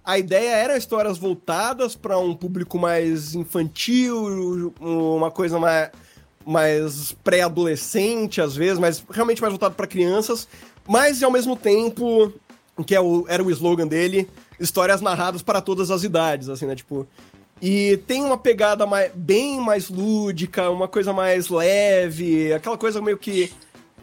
[0.05, 5.91] a ideia era histórias voltadas para um público mais infantil, uma coisa mais,
[6.45, 10.49] mais pré-adolescente às vezes, mas realmente mais voltado para crianças,
[10.87, 12.33] mas ao mesmo tempo,
[12.87, 14.29] que é o, era o slogan dele,
[14.59, 17.07] histórias narradas para todas as idades, assim, né, tipo...
[17.65, 23.17] E tem uma pegada mais, bem mais lúdica, uma coisa mais leve, aquela coisa meio
[23.17, 23.53] que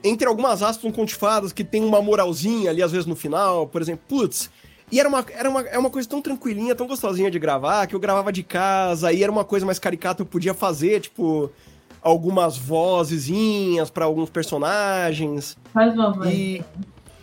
[0.02, 3.18] entre algumas aspas um conto de fadas que tem uma moralzinha ali às vezes no
[3.18, 4.50] final, por exemplo, putz,
[4.92, 7.96] e era uma, era uma, é uma coisa tão tranquilinha, tão gostosinha de gravar, que
[7.96, 11.52] eu gravava de casa, e era uma coisa mais caricata, eu podia fazer, tipo,
[12.02, 15.58] algumas vozezinhas para alguns personagens.
[15.74, 16.30] Faz uma voz.
[16.34, 16.64] E...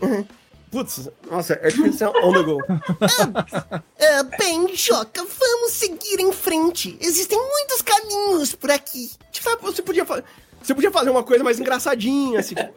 [0.71, 2.59] Putz, nossa, é difícil on the go.
[2.69, 6.99] ah, ah, bem, Joca, vamos seguir em frente.
[7.01, 9.11] Existem muitos caminhos por aqui.
[9.31, 10.25] Tipo, você podia fazer.
[10.61, 12.73] Você podia fazer uma coisa mais engraçadinha, assim, tipo,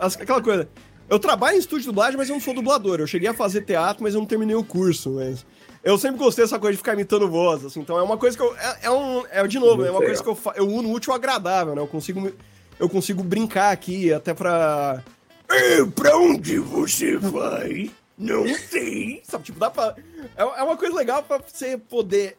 [0.00, 0.68] aquela coisa.
[1.08, 3.00] Eu trabalho em estúdio de dublagem, mas eu não sou dublador.
[3.00, 5.12] Eu cheguei a fazer teatro, mas eu não terminei o curso.
[5.12, 5.46] Mas
[5.82, 7.80] eu sempre gostei dessa coisa de ficar imitando voz, assim.
[7.80, 8.54] Então é uma coisa que eu.
[8.56, 9.24] É, é um.
[9.30, 10.52] É, de novo, é uma coisa que eu, fa...
[10.56, 11.80] eu uno útil agradável, né?
[11.80, 12.30] Eu consigo,
[12.78, 15.02] eu consigo brincar aqui até pra.
[15.50, 17.90] E pra onde você vai?
[18.16, 19.22] Não sei.
[19.24, 19.94] Sabe, tipo, dá pra.
[20.36, 22.36] É, é uma coisa legal pra você poder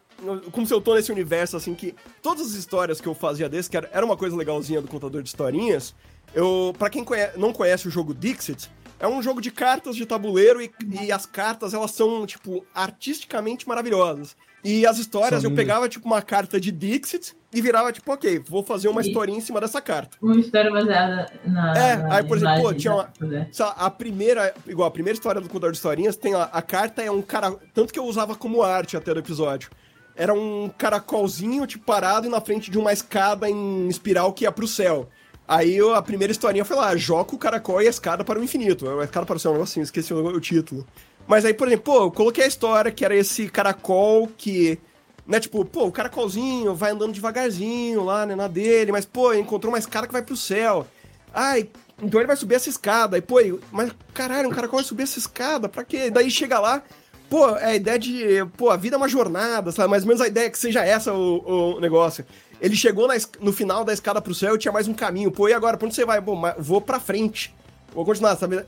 [0.52, 3.68] como se eu tô nesse universo, assim, que todas as histórias que eu fazia desse,
[3.68, 5.94] que era, era uma coisa legalzinha do contador de historinhas,
[6.34, 8.70] eu, para quem conhece, não conhece o jogo Dixit,
[9.02, 10.70] É um jogo de cartas de tabuleiro e,
[11.02, 14.36] e as cartas, elas são, tipo, artisticamente maravilhosas.
[14.64, 18.40] E as histórias, São eu pegava, tipo, uma carta de Dixit e virava, tipo, ok,
[18.48, 20.16] vou fazer uma E- historinha em cima dessa carta.
[20.22, 21.76] Uma história baseada na.
[21.76, 25.16] É, na aí, por exemplo, pô, tinha uma- né, lá, A primeira, igual, a primeira
[25.16, 27.56] história do contador de historinhas, tem a, a carta é um cara.
[27.74, 29.68] Tanto que eu usava como arte até do episódio.
[30.14, 34.52] Era um caracolzinho, tipo, parado e na frente de uma escada em espiral que ia
[34.52, 35.08] pro céu.
[35.46, 38.88] Aí a primeira historinha foi lá, joga o caracol e a escada para o infinito.
[38.88, 40.86] A escada para o céu, negocinho, esqueci o, título.
[41.26, 44.78] Mas aí, por exemplo, pô, eu coloquei a história que era esse caracol que.
[45.26, 49.72] Né, tipo, pô, o caracolzinho vai andando devagarzinho lá, né, na dele, mas, pô, encontrou
[49.72, 50.84] uma escada que vai pro céu.
[51.32, 51.68] Ai,
[52.02, 53.16] então ele vai subir essa escada.
[53.16, 53.36] Aí, pô,
[53.70, 56.10] mas caralho, um caracol vai subir essa escada, pra quê?
[56.10, 56.82] Daí chega lá,
[57.30, 59.88] pô, é a ideia de, pô, a vida é uma jornada, sabe?
[59.88, 62.26] Mais ou menos a ideia é que seja essa o, o negócio.
[62.62, 65.32] Ele chegou na no final da escada pro céu e tinha mais um caminho.
[65.32, 66.20] Pô, e agora, pra onde você vai?
[66.20, 67.52] Mas vou pra frente.
[67.92, 68.64] Vou continuar, sabe?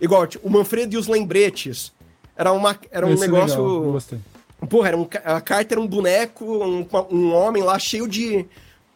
[0.00, 1.92] Igual, tipo, o Manfredo e os lembretes.
[2.36, 3.62] Era, uma, era um Esse é negócio.
[3.64, 4.18] legal, gostei.
[4.68, 8.44] Porra, era um, a carta era um boneco, um, um homem lá cheio de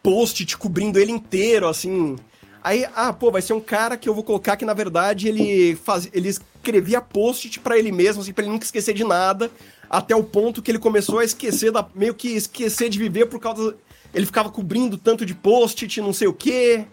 [0.03, 2.17] post-it cobrindo ele inteiro, assim.
[2.63, 5.77] Aí, ah, pô, vai ser um cara que eu vou colocar que, na verdade, ele,
[5.77, 9.49] faz, ele escrevia post-it pra ele mesmo, assim, pra ele nunca esquecer de nada,
[9.89, 13.39] até o ponto que ele começou a esquecer, da, meio que esquecer de viver por
[13.39, 13.77] causa...
[14.15, 16.85] Ele ficava cobrindo tanto de post-it, não sei o quê...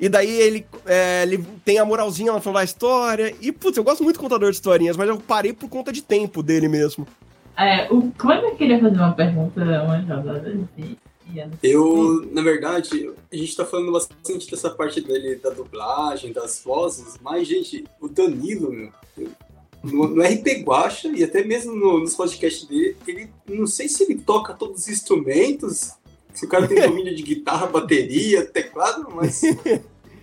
[0.00, 3.32] E daí ele, é, ele tem a moralzinha no final da história.
[3.40, 6.02] E, putz, eu gosto muito do contador de historinhas, mas eu parei por conta de
[6.02, 7.06] tempo dele mesmo.
[7.56, 10.66] É, o Kleber queria fazer uma pergunta, uma de.
[10.76, 10.98] e-
[11.62, 17.14] Eu, na verdade, a gente tá falando bastante dessa parte dele, da dublagem, das vozes,
[17.22, 18.90] mas, gente, o Danilo, meu,
[19.84, 24.02] no, no RP Guacha e até mesmo no- nos podcasts dele, ele, não sei se
[24.02, 25.92] ele toca todos os instrumentos,
[26.34, 29.42] se o cara tem domínio de guitarra, bateria, teclado, mas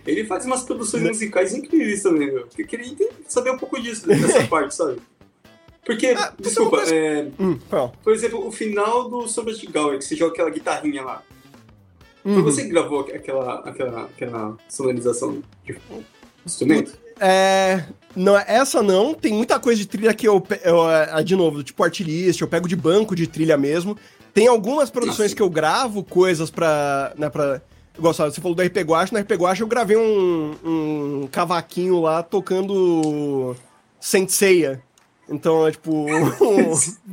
[0.06, 2.48] ele faz umas produções musicais incríveis também, meu.
[2.58, 2.94] Eu queria
[3.28, 4.98] saber um pouco disso, dessa parte, sabe?
[5.84, 7.58] Porque, Ah, uma desculpa, coisa- é, Hum,
[8.02, 11.22] por exemplo, o final do Sombras de Gower, que você joga aquela guitarrinha lá.
[12.22, 12.42] Foi Uhum.
[12.42, 15.74] você que gravou aquela, aquela, aquela sonorização de
[16.44, 16.92] instrumento?
[17.18, 17.84] É.
[18.14, 19.14] Não, essa não.
[19.14, 20.42] Tem muita coisa de trilha que eu.
[20.64, 23.96] eu é, de novo, tipo artilista, eu pego de banco de trilha mesmo.
[24.34, 27.12] Tem algumas produções que eu gravo coisas pra.
[27.16, 27.60] Né, pra
[27.96, 32.22] igual, você falou do RP Guacha, no RP Guacha eu gravei um, um cavaquinho lá
[32.22, 33.56] tocando
[34.00, 34.82] Saint Seiya.
[35.28, 36.30] Então, é tipo, um,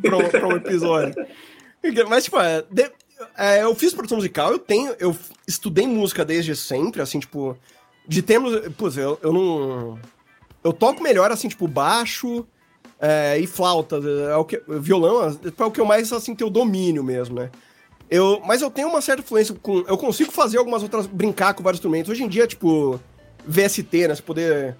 [0.02, 1.16] pra, um- pra um episódio.
[2.10, 2.92] Mas, tipo, é, de-
[3.38, 4.96] é, eu fiz produção musical, eu tenho.
[5.00, 5.16] Eu
[5.48, 7.58] estudei música desde sempre, assim, tipo.
[8.08, 8.54] De termos.
[8.78, 10.00] Putz, eu, eu não.
[10.64, 12.46] Eu toco melhor, assim, tipo, baixo
[13.00, 13.98] é, e flauta.
[14.30, 17.50] É o que, violão é o que eu mais, assim, tenho domínio mesmo, né?
[18.10, 19.80] Eu, mas eu tenho uma certa influência com.
[19.88, 21.06] Eu consigo fazer algumas outras.
[21.06, 22.10] brincar com vários instrumentos.
[22.10, 23.00] Hoje em dia, tipo,
[23.46, 24.16] VST, né?
[24.16, 24.76] Você poder.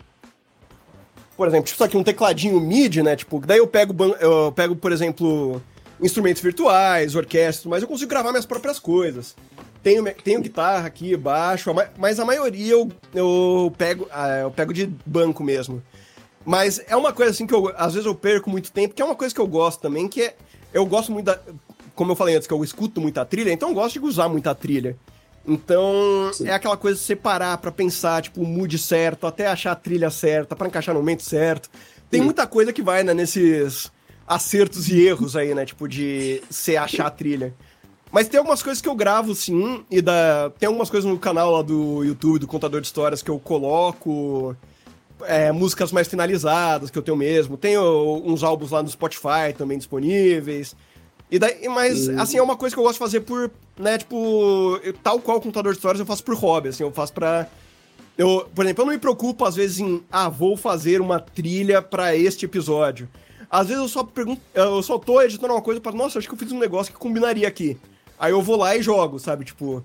[1.36, 3.16] Por exemplo, tipo, isso aqui, um tecladinho MIDI, né?
[3.16, 5.62] Tipo, daí eu pego, eu pego, por exemplo,
[6.02, 9.36] instrumentos virtuais, orquestras, mas eu consigo gravar minhas próprias coisas.
[9.84, 14.90] Tenho, tenho guitarra aqui, baixo, mas a maioria eu, eu, pego, ah, eu pego de
[15.06, 15.82] banco mesmo.
[16.48, 19.06] Mas é uma coisa assim que eu, às vezes eu perco muito tempo, que é
[19.06, 20.36] uma coisa que eu gosto também, que é.
[20.74, 21.38] Eu gosto muito da.
[21.94, 24.56] Como eu falei antes, que eu escuto muita trilha, então eu gosto de usar muita
[24.56, 24.96] trilha.
[25.46, 26.48] Então, Sim.
[26.48, 30.10] é aquela coisa de separar pra pensar, tipo, o mood certo, até achar a trilha
[30.10, 31.70] certa, pra encaixar no momento certo.
[32.10, 32.26] Tem Sim.
[32.26, 33.92] muita coisa que vai, né, nesses
[34.26, 37.54] acertos e erros aí, né, tipo, de você achar a trilha.
[38.10, 40.50] Mas tem algumas coisas que eu gravo, sim, e da...
[40.58, 44.56] tem algumas coisas no canal lá do YouTube, do Contador de Histórias, que eu coloco
[45.26, 47.58] é, músicas mais finalizadas, que eu tenho mesmo.
[47.58, 47.82] Tenho
[48.26, 50.76] uns álbuns lá no Spotify também disponíveis.
[51.30, 54.80] E daí, mas, assim, é uma coisa que eu gosto de fazer por, né, tipo,
[54.82, 57.48] eu- tal qual o Contador de Histórias, eu faço por hobby, assim, eu faço pra...
[58.18, 61.82] Eu, por exemplo, eu não me preocupo, às vezes, em, ah, vou fazer uma trilha
[61.82, 63.08] pra este episódio.
[63.50, 66.34] Às vezes eu só pergunto, eu só tô editando uma coisa para nossa, acho que
[66.34, 67.78] eu fiz um negócio que combinaria aqui.
[68.18, 69.84] Aí eu vou lá e jogo, sabe, tipo...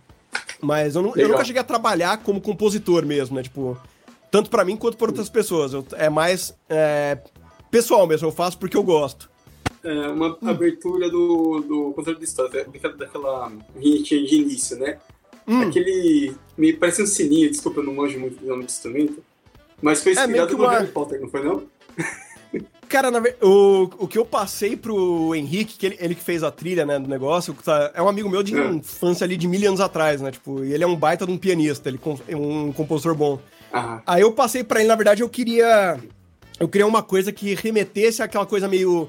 [0.61, 3.77] Mas eu, não, eu nunca cheguei a trabalhar como compositor mesmo, né, tipo...
[4.33, 5.73] Tanto pra mim quanto pra outras pessoas.
[5.75, 7.19] Eu- é mais é,
[7.71, 9.31] pessoal mesmo, eu faço porque eu gosto.
[9.85, 14.99] É uma abertura do, do controle de história, daquela, daquela vinhetinha de início, né?
[15.47, 15.61] Hum.
[15.63, 16.35] Aquele.
[16.57, 19.23] Me parece um sininho, desculpa, eu não manjo muito do nome do instrumento.
[19.83, 21.65] Mas foi É, inspirado que no uma- Harry Potter, não foi não?
[22.89, 26.51] Cara, na o, o que eu passei pro Henrique, que ele, ele que fez a
[26.51, 28.67] trilha, né, do negócio, tá- é um amigo meu de É.
[28.69, 30.31] infância ali de mil anos atrás, né?
[30.31, 31.99] Tipo, e ele é um baita de um pianista, ele
[32.29, 33.41] é um compositor bom.
[33.73, 35.99] Ah, Aí eu passei pra ele, na verdade, eu queria.
[36.61, 39.09] Eu queria uma coisa que remetesse àquela coisa meio.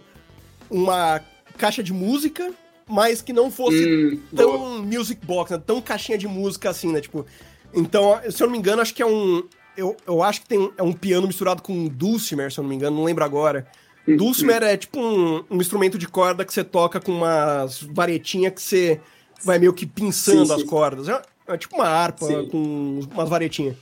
[0.69, 1.21] Uma
[1.57, 2.51] caixa de música,
[2.87, 4.57] mas que não fosse hum, boa.
[4.57, 5.61] tão music box, né?
[5.63, 7.01] Tão caixinha de música assim, né?
[7.01, 7.25] Tipo.
[7.73, 9.43] Então, se eu não me engano, acho que é um.
[9.75, 12.69] eu, eu acho que tem é um piano misturado com um dulcimer, se eu não
[12.69, 13.67] me engano, não lembro agora.
[14.07, 18.61] Dulcimer é tipo um, um instrumento de corda que você toca com umas varetinhas que
[18.61, 18.99] você
[19.43, 20.67] vai meio que pinçando Sim, as sim.
[20.67, 21.07] cordas.
[21.07, 22.47] É, é tipo uma harpa Sim.
[22.49, 23.75] com umas varetinhas.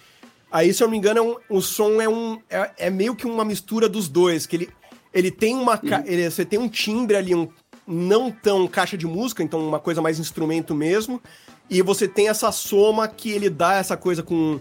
[0.52, 2.40] Aí, se eu não me engano, é um- o som é um.
[2.49, 4.45] É, é meio que uma mistura dos dois.
[4.45, 4.69] Que ele,
[5.14, 5.78] ele tem uma.
[5.78, 7.48] ca- ele- você tem um timbre ali, um
[7.88, 11.22] não tão caixa de música, então uma coisa mais instrumento mesmo.
[11.69, 14.60] E você tem essa soma que ele dá essa coisa com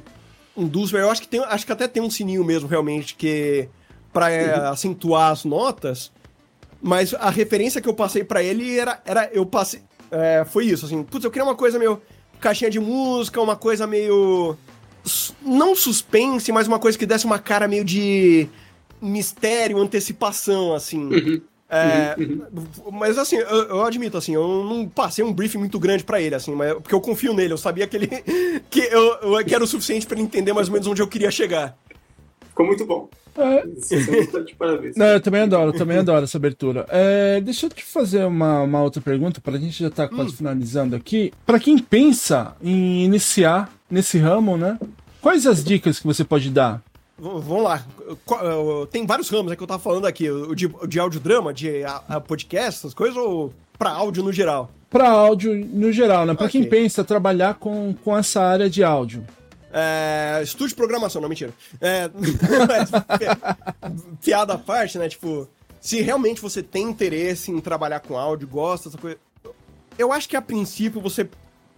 [0.57, 1.03] um dulcimer.
[1.03, 3.69] Eu acho que tem, acho que até tem um sininho mesmo, realmente, que
[4.13, 6.13] para acentuar as notas.
[6.83, 10.87] Mas a referência que eu passei pra ele era, era eu passei, é, foi isso,
[10.87, 12.01] assim, putz, eu queria uma coisa meio
[12.41, 14.57] caixinha de música, uma coisa meio
[15.43, 18.49] não suspense, mas uma coisa que desse uma cara meio de
[19.01, 21.41] mistério, antecipação, assim.
[21.73, 22.17] É,
[22.93, 26.35] Mas assim, eu, eu admito, assim, eu não passei um briefing muito grande pra ele,
[26.35, 28.09] assim, mas, porque eu confio nele, eu sabia que ele
[28.69, 31.07] que eu, eu que era o suficiente pra ele entender mais ou menos onde eu
[31.07, 31.77] queria chegar.
[32.49, 33.09] Ficou muito bom.
[33.39, 33.63] É,
[34.59, 34.97] parabéns.
[34.97, 36.85] Não, eu também adoro, eu também adoro essa abertura.
[36.89, 40.35] É, deixa eu te fazer uma, uma outra pergunta, para a gente já tá quase
[40.35, 41.33] finalizando aqui.
[41.47, 44.79] Para quem pensa em iniciar nesse ramo, né?
[45.21, 46.83] Quais as dicas que você pode dar?
[47.19, 47.85] Vamos lá.
[48.25, 50.31] Qual- Tem vários ramos é que eu tava falando aqui.
[50.31, 54.71] O de, de audiodrama, de a, a podcast, essas coisas, ou pra áudio no geral?
[54.89, 56.35] Para áudio no geral, né?
[56.35, 56.71] Para quem Ok.
[56.71, 59.25] pensa trabalhar com, com essa área de áudio.
[59.73, 61.53] É, estúdio de programação, não, mentira.
[61.81, 62.11] É,
[64.23, 65.09] piada à parte, né?
[65.09, 65.49] Tipo,
[65.81, 69.19] se realmente você tem interesse em trabalhar com áudio, gosta dessa coisa.
[69.99, 71.29] Eu acho que a princípio você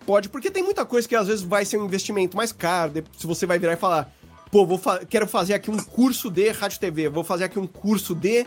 [0.05, 2.93] pode, porque tem muita coisa que às vezes vai ser um investimento mais caro.
[3.17, 4.13] Se você vai virar e falar,
[4.51, 7.67] pô, vou fa- quero fazer aqui um curso de rádio TV, vou fazer aqui um
[7.67, 8.47] curso de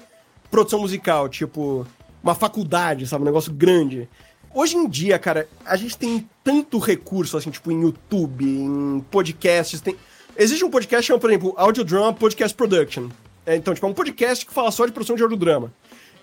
[0.52, 1.86] produção musical, tipo,
[2.24, 3.24] uma faculdade, sabe?
[3.24, 4.08] Um negócio grande.
[4.54, 9.82] Hoje em dia, cara, a gente tem tanto recurso, assim, tipo, em YouTube, em podcasts,
[9.82, 9.96] tem...
[10.38, 13.10] Existe um podcast que chama, por exemplo, Audiodrama Podcast Production.
[13.46, 15.74] É, então, tipo, é um podcast que fala só de produção de audiodrama.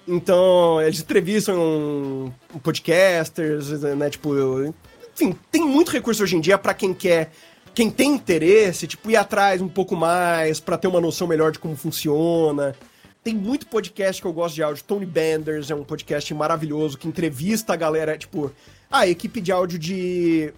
[0.08, 2.32] Então, eles entrevistam
[2.62, 4.30] podcasters, né, tipo...
[5.22, 7.30] Enfim, tem muito recurso hoje em dia pra quem quer...
[7.74, 11.58] Quem tem interesse, tipo, ir atrás um pouco mais, pra ter uma noção melhor de
[11.58, 12.76] como funciona.
[13.24, 14.84] Tem muito podcast que eu gosto de áudio.
[14.84, 18.52] Tony Benders é um podcast maravilhoso que entrevista a galera, tipo,
[18.90, 20.52] a equipe de áudio de.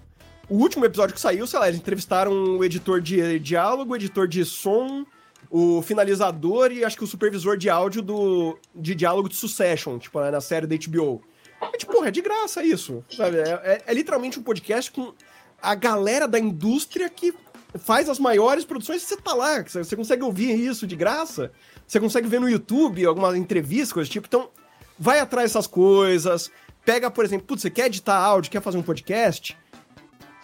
[0.49, 4.27] O último episódio que saiu, sei lá, eles entrevistaram o editor de diálogo, o editor
[4.27, 5.07] de som,
[5.49, 10.21] o finalizador e acho que o supervisor de áudio do de diálogo de Succession, tipo,
[10.21, 11.23] né, na série da HBO.
[11.73, 13.39] É tipo, porra, é de graça isso, sabe?
[13.39, 15.13] É, é- é literalmente um podcast com
[15.63, 17.35] a galera da indústria que
[17.79, 19.03] faz as maiores produções.
[19.03, 21.51] E você tá lá, você consegue ouvir isso de graça,
[21.87, 24.49] você consegue ver no YouTube algumas entrevistas, coisas do tipo, então
[24.99, 26.51] vai atrás dessas coisas,
[26.85, 29.57] pega, por exemplo, putz, você quer editar áudio, quer fazer um podcast,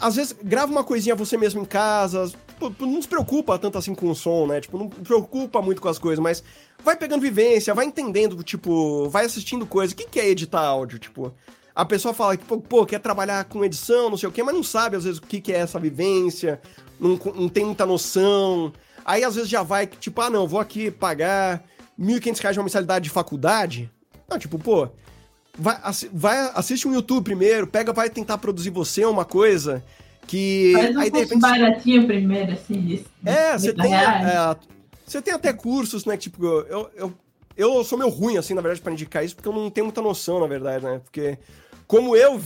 [0.00, 2.32] às vezes grava uma coisinha você mesmo em casa,
[2.80, 4.60] não se preocupa tanto assim com o som, né?
[4.60, 6.42] Tipo, não se preocupa muito com as coisas, mas
[6.84, 9.92] vai pegando vivência, vai entendendo, tipo, vai assistindo coisa.
[9.92, 10.98] O que que é editar áudio?
[10.98, 11.32] Tipo,
[11.74, 14.62] a pessoa fala que, pô, quer trabalhar com edição, não sei o quê, mas não
[14.62, 16.60] sabe às vezes o que que é essa vivência,
[16.98, 18.72] não, não tem muita noção.
[19.04, 21.64] Aí às vezes já vai, tipo, ah, não, vou aqui pagar
[21.98, 23.90] 1.500 reais de uma mensalidade de faculdade.
[24.28, 24.88] Não, tipo, pô,
[25.58, 25.78] vai,
[26.12, 29.82] vai, assiste um YouTube primeiro, pega, vai tentar produzir você uma coisa
[30.26, 30.72] que.
[30.74, 31.40] Faz um aí curso repente.
[31.40, 33.94] baratinho primeiro, assim, de, É, você 30 tem.
[33.94, 34.56] é,
[35.06, 36.16] você tem até cursos, né?
[36.16, 37.12] Tipo, eu, eu,
[37.56, 40.00] eu sou meio ruim, assim, na verdade, pra indicar isso, porque eu não tenho muita
[40.02, 41.00] noção, na verdade, né?
[41.04, 41.38] Porque.
[41.86, 42.40] Como eu,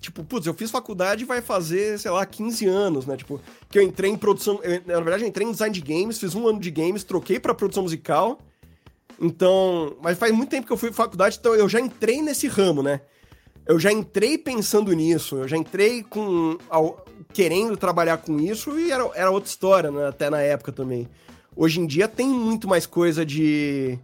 [0.00, 3.14] tipo, putz, eu fiz faculdade vai fazer, sei lá, 15 anos, né?
[3.14, 3.38] Tipo,
[3.68, 4.58] que eu entrei em produção.
[4.62, 7.38] eu- na verdade, eu entrei em design de games, fiz um ano de games, troquei
[7.38, 8.38] pra produção musical.
[9.20, 9.96] Então.
[10.02, 12.82] Mas faz muito tempo que eu fui pra faculdade, então eu já entrei nesse ramo,
[12.82, 13.02] né?
[13.66, 16.56] Eu já entrei pensando nisso, eu já entrei com.
[17.36, 20.08] Querendo trabalhar com isso e era, era outra história, né?
[20.08, 21.06] Até na época também.
[21.54, 23.98] Hoje em dia tem muito mais coisa de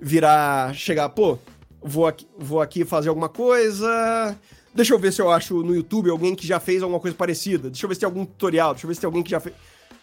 [0.00, 0.72] virar.
[0.72, 1.36] chegar, pô,
[1.82, 4.38] vou aqui, vou aqui fazer alguma coisa.
[4.72, 7.68] Deixa eu ver se eu acho no YouTube alguém que já fez alguma coisa parecida.
[7.68, 9.40] Deixa eu ver se tem algum tutorial, deixa eu ver se tem alguém que já
[9.40, 9.56] fez.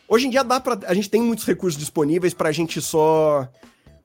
[0.06, 0.78] Hoje em dia dá pra.
[0.86, 3.48] A gente tem muitos recursos disponíveis pra gente só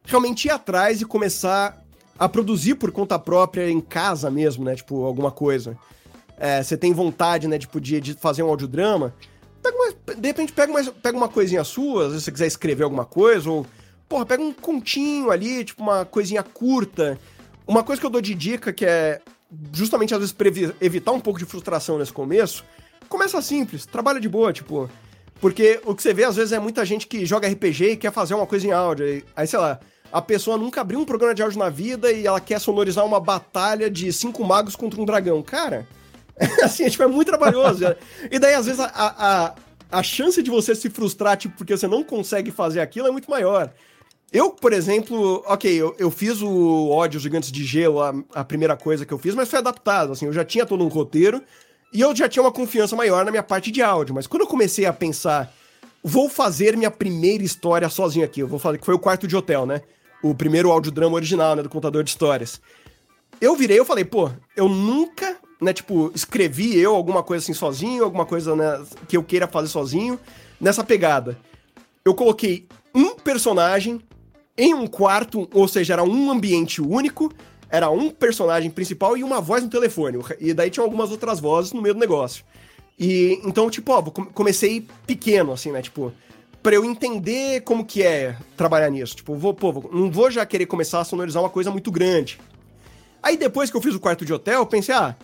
[0.05, 1.83] realmente ir atrás e começar
[2.17, 4.77] a produzir por conta própria em casa mesmo, né?
[4.77, 5.77] Tipo, alguma coisa.
[6.39, 9.15] É, você tem vontade, né, tipo, de, de fazer um audiodrama,
[9.63, 12.85] pega uma, de repente pega uma, pega uma coisinha sua, às vezes você quiser escrever
[12.85, 13.67] alguma coisa, ou,
[14.09, 17.19] porra, pega um continho ali, tipo, uma coisinha curta.
[17.67, 19.21] Uma coisa que eu dou de dica, que é
[19.73, 20.35] justamente, às vezes,
[20.81, 22.65] evitar um pouco de frustração nesse começo,
[23.09, 24.89] começa simples, trabalha de boa, tipo...
[25.41, 28.13] Porque o que você vê, às vezes, é muita gente que joga RPG e quer
[28.13, 29.23] fazer uma coisa em áudio.
[29.37, 29.79] Aí, sei lá,
[30.11, 33.21] a pessoa nunca abriu um programa de áudio na vida e ela quer sonorizar uma
[33.21, 35.41] batalha de cinco magos contra um dragão.
[35.41, 35.87] Cara,
[36.63, 37.85] assim, tipo, é muito trabalhoso.
[38.31, 39.55] e daí, às vezes, a, a,
[39.91, 43.31] a chance de você se frustrar, tipo, porque você não consegue fazer aquilo é muito
[43.31, 43.73] maior.
[44.31, 48.77] Eu, por exemplo, ok, eu, eu fiz o ódio Gigantes de Gelo, a, a, primeira
[48.77, 51.43] coisa que eu fiz, mas foi adaptado, assim, eu já tinha todo um roteiro
[51.95, 54.47] e eu já tinha uma confiança maior na minha parte de áudio, mas quando eu
[54.47, 55.51] comecei a pensar,
[56.05, 59.35] vou fazer minha primeira história sozinho aqui, eu vou fazer que foi o quarto de
[59.35, 59.81] hotel, né?
[60.23, 62.61] O primeiro audiodrama original, né, do contador de histórias.
[63.41, 68.05] Eu virei, eu falei, pô, eu nunca, né, tipo, escrevi eu alguma coisa assim sozinho,
[68.05, 70.19] alguma coisa, né, que eu queira fazer sozinho,
[70.61, 71.39] nessa pegada.
[72.05, 74.01] Eu coloquei um personagem
[74.57, 77.33] em um quarto, ou seja, era um ambiente único,
[77.71, 80.19] era um personagem principal e uma voz no telefone.
[80.41, 82.45] E daí tinha algumas outras vozes no meio do negócio.
[82.99, 85.81] E então, tipo, ó, comecei pequeno, assim, né?
[85.83, 86.13] Tipo,
[86.63, 89.17] pra eu entender como que é trabalhar nisso.
[89.17, 92.41] Tipo, vou, pô, não vou já querer começar a sonorizar uma coisa muito grande.
[93.23, 95.15] Aí depois que eu fiz o quarto de hotel, eu pensei, ah,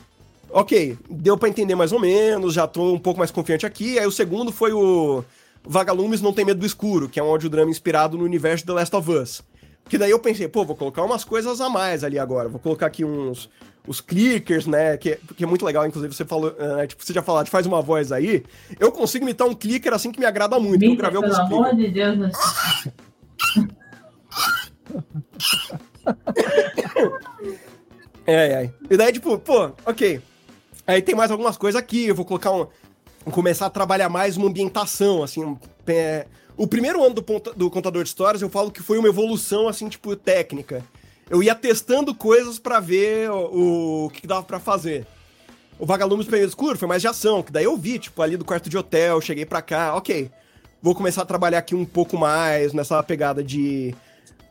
[0.55, 3.99] ok, deu para entender mais ou menos, já tô um pouco mais confiante aqui.
[3.99, 5.25] Aí o segundo foi o
[5.65, 8.73] Vagalumes Não Tem Medo do Escuro, que é um audiodrama inspirado no universo de The
[8.73, 9.43] Last of Us.
[9.89, 12.49] Que daí eu pensei, pô, vou colocar umas coisas a mais ali agora.
[12.49, 13.51] Vou colocar aqui uns
[13.87, 14.97] os clickers, né?
[14.97, 17.83] Que, que é muito legal, inclusive, você falou, uh, tipo, você já falou, faz uma
[17.83, 18.45] voz aí.
[18.79, 20.81] Eu consigo imitar um clicker assim que me agrada muito.
[20.81, 21.93] Mita, eu gravei pelo amor clickers.
[21.93, 22.17] de Deus.
[22.19, 22.31] Né?
[28.25, 28.71] é, é.
[28.89, 30.23] E daí, tipo, pô, ok.
[30.87, 32.67] Aí tem mais algumas coisas aqui, eu vou colocar um
[33.31, 35.57] começar a trabalhar mais uma ambientação, assim.
[35.87, 36.27] É...
[36.57, 37.25] O primeiro ano do,
[37.57, 40.85] do contador de histórias, eu falo que foi uma evolução, assim, tipo, técnica.
[41.29, 44.05] Eu ia testando coisas para ver o...
[44.05, 45.07] o, que dava para fazer.
[45.79, 48.45] O Vagalumes Primeiro Escuro foi mais de ação, que daí eu vi, tipo, ali do
[48.45, 50.31] quarto de hotel, cheguei pra cá, ok.
[50.81, 53.95] Vou começar a trabalhar aqui um pouco mais nessa pegada de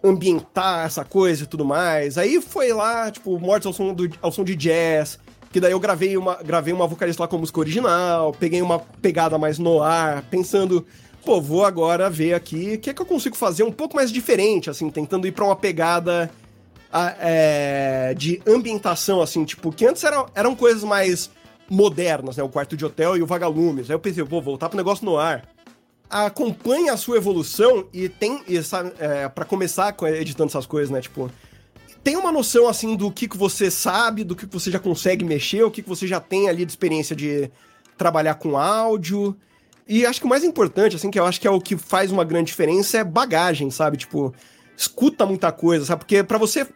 [0.03, 2.18] ambientar essa coisa e tudo mais.
[2.18, 5.18] Aí foi lá, tipo, Mortes ao som, do, ao som de jazz,
[5.53, 9.38] que daí eu gravei uma, gravei uma vocalista lá com música original, peguei uma pegada
[9.38, 10.84] mais no ar, pensando,
[11.23, 14.11] pô, vou agora ver aqui o que é que eu consigo fazer um pouco mais
[14.11, 16.31] diferente, assim, tentando ir pra uma pegada
[16.91, 21.30] a, é, de ambientação, assim, tipo, que antes eram, eram coisas mais
[21.69, 22.43] modernas, né?
[22.43, 23.91] O quarto de hotel e o vagalumes.
[23.91, 25.47] Aí eu pensei, vou voltar pro negócio no ar.
[26.09, 28.43] Acompanhe a sua evolução e tem,
[28.99, 30.99] é, para começar editando essas coisas, né?
[30.99, 31.30] Tipo,
[32.03, 35.23] tem uma noção, assim, do que, que você sabe, do que, que você já consegue
[35.23, 37.49] mexer, o que, que você já tem ali de experiência de
[37.97, 39.35] trabalhar com áudio.
[39.88, 42.11] E acho que o mais importante, assim, que eu acho que é o que faz
[42.11, 43.97] uma grande diferença é bagagem, sabe?
[43.97, 44.34] Tipo,
[44.75, 45.99] escuta muita coisa, sabe?
[45.99, 46.67] Porque para você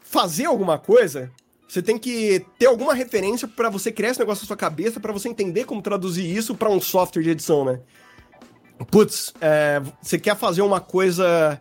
[0.00, 1.30] fazer alguma coisa,
[1.68, 5.12] você tem que ter alguma referência para você criar esse negócio na sua cabeça, para
[5.12, 7.80] você entender como traduzir isso para um software de edição, né?
[8.90, 11.60] Putz, é, você quer fazer uma coisa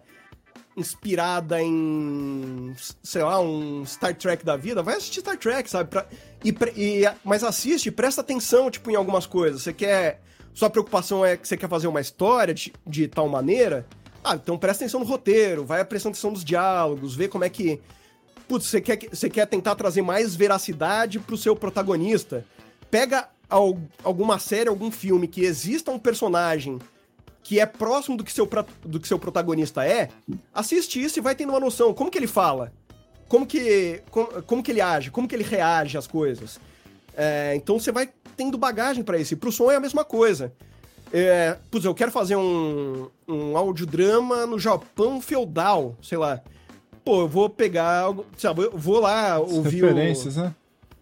[0.78, 5.90] inspirada em, sei lá, um Star Trek da vida, vai assistir Star Trek, sabe?
[5.90, 6.06] Pra,
[6.46, 9.64] e, e, mas assiste, presta atenção, tipo, em algumas coisas.
[9.64, 10.22] Você quer.
[10.54, 13.86] Sua preocupação é que você quer fazer uma história de, de tal maneira.
[14.24, 17.82] Ah, então presta atenção no roteiro, vai prestando atenção nos diálogos, vê como é que.
[18.48, 22.46] Putz, você quer, você quer tentar trazer mais veracidade pro seu protagonista.
[22.90, 23.30] Pega
[24.04, 26.80] alguma série, algum filme que exista um personagem
[27.48, 28.46] que é próximo do que seu,
[28.84, 30.10] do que seu protagonista é,
[30.54, 31.94] assiste isso e vai tendo uma noção.
[31.94, 32.74] Como que ele fala?
[33.30, 35.12] Como que, como, como que ele age?
[35.12, 36.60] Como que ele reage às coisas?
[37.16, 39.34] É, então você vai tendo bagagem para isso.
[39.34, 40.52] E pro som é a mesma coisa.
[41.14, 46.42] É, putz, eu quero fazer um, um audiodrama no Japão feudal, sei lá.
[47.06, 50.42] Pô, eu vou pegar, sei lá, eu vou lá ouvir referências, o...
[50.42, 50.56] né?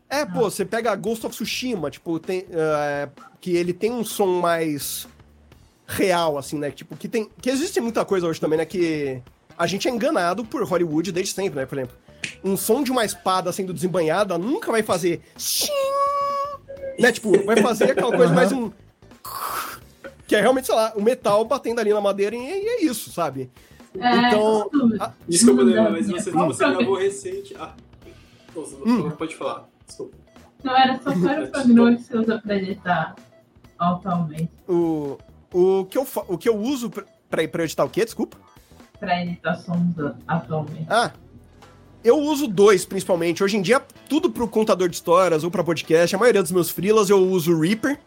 [0.07, 3.09] É, pô, você pega Ghost of Tsushima, tipo, tem, uh,
[3.41, 5.07] que ele tem um som mais
[5.87, 6.71] real, assim, né?
[6.71, 7.29] Tipo, que tem.
[7.41, 8.65] Que existe muita coisa hoje também, né?
[8.65, 9.21] Que
[9.57, 11.65] a gente é enganado por Hollywood desde sempre, né?
[11.65, 11.95] Por exemplo,
[12.43, 15.21] um som de uma espada sendo desembanhada nunca vai fazer.
[16.99, 17.11] Né?
[17.11, 18.71] Tipo, vai fazer aquela coisa mais um.
[20.27, 23.51] Que é realmente, sei lá, o metal batendo ali na madeira e é isso, sabe?
[23.99, 24.69] É, então.
[24.99, 25.11] A...
[25.27, 27.55] Desculpa, Daniel, mas você, você gravou recente.
[27.59, 27.73] Ah,
[28.55, 29.09] hum.
[29.11, 29.69] pode falar.
[29.85, 30.17] Desculpa.
[30.63, 33.15] Não, era só para o você usa pra editar
[33.77, 34.49] atualmente.
[34.67, 35.17] O,
[35.53, 38.05] o que eu, o que eu uso pra, pra editar o quê?
[38.05, 38.38] Desculpa.
[38.99, 39.95] Pra editar sons
[40.27, 40.88] atualmente.
[40.89, 41.11] Ah,
[42.03, 43.43] eu uso dois, principalmente.
[43.43, 46.69] Hoje em dia, tudo pro contador de histórias ou pra podcast, a maioria dos meus
[46.69, 47.99] freelas eu uso o Reaper,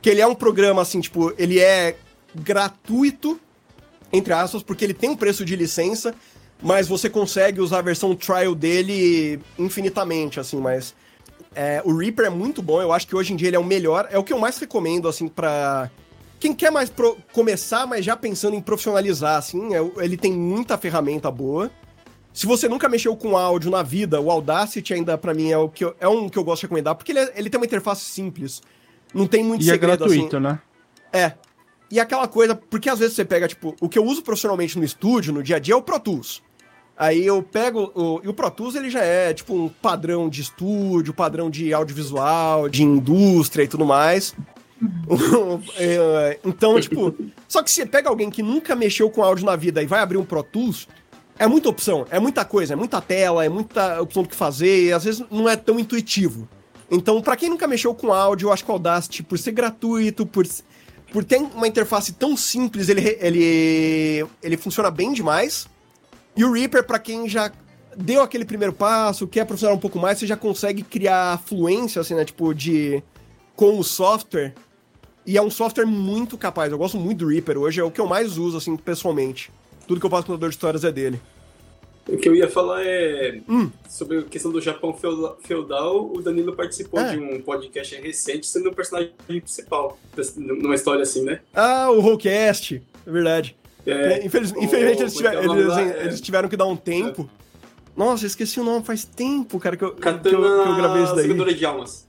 [0.00, 1.96] que ele é um programa, assim, tipo, ele é
[2.34, 3.38] gratuito,
[4.12, 6.14] entre aspas, porque ele tem um preço de licença,
[6.62, 10.94] mas você consegue usar a versão trial dele infinitamente, assim, mas...
[11.56, 13.64] É, o Reaper é muito bom, eu acho que hoje em dia ele é o
[13.64, 15.88] melhor, é o que eu mais recomendo, assim, pra
[16.44, 20.76] quem quer mais pro, começar, mas já pensando em profissionalizar, assim, é, ele tem muita
[20.76, 21.70] ferramenta boa.
[22.34, 25.70] Se você nunca mexeu com áudio na vida, o Audacity ainda para mim é, o
[25.70, 27.64] que eu, é um que eu gosto de recomendar, porque ele, é, ele tem uma
[27.64, 28.60] interface simples.
[29.14, 30.44] Não tem muito e é segredo, é gratuito, assim.
[30.44, 30.60] né?
[31.10, 31.32] É.
[31.90, 34.84] E aquela coisa, porque às vezes você pega, tipo, o que eu uso profissionalmente no
[34.84, 36.42] estúdio, no dia a dia, é o Pro Tools.
[36.94, 37.90] Aí eu pego.
[37.94, 41.72] O, e o Pro Tools ele já é tipo um padrão de estúdio, padrão de
[41.72, 44.34] audiovisual, de indústria e tudo mais.
[45.76, 47.14] É, então, tipo.
[47.48, 50.00] Só que se você pega alguém que nunca mexeu com áudio na vida e vai
[50.00, 50.88] abrir um Pro Tools,
[51.38, 54.86] é muita opção, é muita coisa, é muita tela, é muita opção do que fazer,
[54.86, 56.48] e às vezes não é tão intuitivo.
[56.90, 60.26] Então, para quem nunca mexeu com áudio, eu acho que o Audacity, por ser gratuito,
[60.26, 60.46] por,
[61.12, 65.66] por ter uma interface tão simples, ele, ele, ele funciona bem demais.
[66.36, 67.50] E o Reaper, para quem já
[67.96, 72.14] deu aquele primeiro passo, quer profissional um pouco mais, você já consegue criar fluência, assim,
[72.14, 72.24] né?
[72.24, 73.02] Tipo, de.
[73.56, 74.54] Com o software.
[75.26, 76.70] E é um software muito capaz.
[76.70, 79.50] Eu gosto muito do Reaper hoje, é o que eu mais uso, assim, pessoalmente.
[79.86, 81.20] Tudo que eu faço com o de histórias é dele.
[82.06, 83.70] O que eu ia falar é hum.
[83.88, 84.94] sobre a questão do Japão
[85.40, 86.12] feudal.
[86.12, 87.12] O Danilo participou é.
[87.12, 89.98] de um podcast recente sendo o personagem principal
[90.36, 91.40] numa história assim, né?
[91.54, 93.56] Ah, o Rollcast, é verdade.
[93.86, 96.04] É, Infeliz, o, infelizmente eles, tiver, é eles, é.
[96.04, 97.28] eles, tiveram que dar um tempo.
[97.96, 101.14] Nossa, esqueci o nome, faz tempo, cara, que eu, que eu, que eu gravei isso
[101.14, 101.54] daí.
[101.54, 102.06] de almas.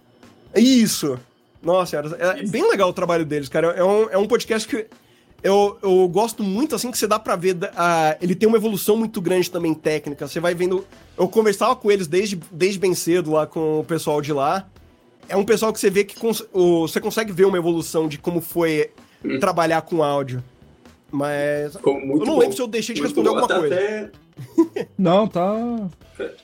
[0.56, 1.18] Isso!
[1.66, 3.70] Nossa, é bem legal o trabalho deles, cara.
[3.70, 4.86] É um, é um podcast que
[5.42, 7.56] eu, eu gosto muito, assim, que você dá pra ver.
[7.56, 10.28] Uh, ele tem uma evolução muito grande também técnica.
[10.28, 10.86] Você vai vendo.
[11.18, 14.68] Eu conversava com eles desde, desde bem cedo lá com o pessoal de lá.
[15.28, 18.20] É um pessoal que você vê que cons o, você consegue ver uma evolução de
[18.20, 18.92] como foi
[19.24, 19.40] hum.
[19.40, 20.44] trabalhar com áudio.
[21.12, 21.74] Mas.
[21.76, 22.40] eu não bom.
[22.40, 23.40] lembro se eu deixei de muito responder bom.
[23.40, 23.76] alguma coisa.
[23.76, 24.12] Até...
[24.98, 25.56] não, tá.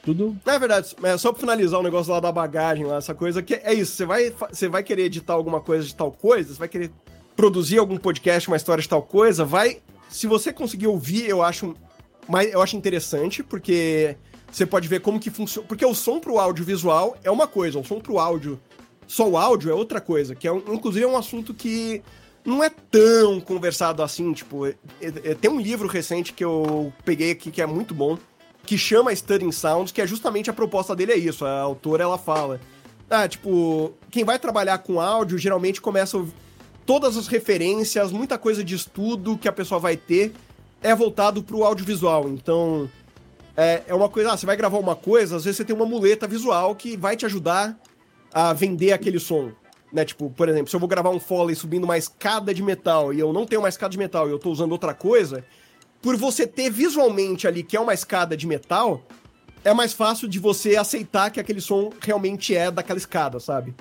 [0.03, 0.37] Tudo.
[0.45, 3.53] É verdade, é só pra finalizar o negócio lá da bagagem, lá, essa coisa, que
[3.53, 3.93] é isso.
[3.93, 6.91] Você vai, você vai querer editar alguma coisa de tal coisa, você vai querer
[7.35, 9.79] produzir algum podcast, uma história de tal coisa, vai.
[10.09, 11.75] Se você conseguir ouvir, eu acho.
[12.27, 14.15] Mas eu acho interessante, porque
[14.51, 15.67] você pode ver como que funciona.
[15.67, 18.59] Porque o som pro audiovisual é uma coisa, o som pro áudio.
[19.07, 22.01] Só o áudio é outra coisa, que é inclusive é um assunto que
[22.43, 27.31] não é tão conversado assim, tipo, é, é, tem um livro recente que eu peguei
[27.31, 28.17] aqui que é muito bom,
[28.65, 32.17] que chama Studying Sounds, que é justamente a proposta dele é isso, a autora ela
[32.17, 32.59] fala,
[33.09, 36.23] ah, tipo, quem vai trabalhar com áudio geralmente começa
[36.85, 40.33] todas as referências, muita coisa de estudo que a pessoa vai ter
[40.81, 42.89] é voltado pro audiovisual, então
[43.55, 45.85] é, é uma coisa, ah, você vai gravar uma coisa, às vezes você tem uma
[45.85, 47.77] muleta visual que vai te ajudar
[48.33, 49.51] a vender aquele som
[49.91, 50.05] né?
[50.05, 53.19] Tipo, por exemplo, se eu vou gravar um Foley subindo uma escada de metal e
[53.19, 55.43] eu não tenho uma escada de metal e eu tô usando outra coisa,
[56.01, 59.03] por você ter visualmente ali que é uma escada de metal,
[59.63, 63.75] é mais fácil de você aceitar que aquele som realmente é daquela escada, sabe?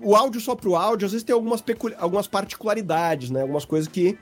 [0.00, 1.62] O áudio só pro áudio, às vezes tem algumas,
[1.98, 3.42] algumas particularidades, né?
[3.42, 4.18] Algumas coisas que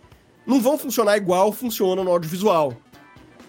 [0.47, 2.75] não vão funcionar igual funcionam no audiovisual.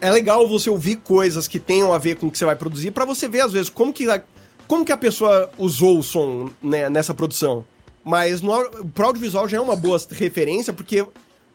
[0.02, 2.92] É legal você ouvir coisas que tenham a ver com o que você vai produzir
[2.92, 4.06] para você ver, às vezes, como que
[4.70, 7.66] como que a pessoa usou o som né, nessa produção.
[8.04, 8.54] Mas no
[8.94, 11.04] pro audiovisual já é uma boa referência, porque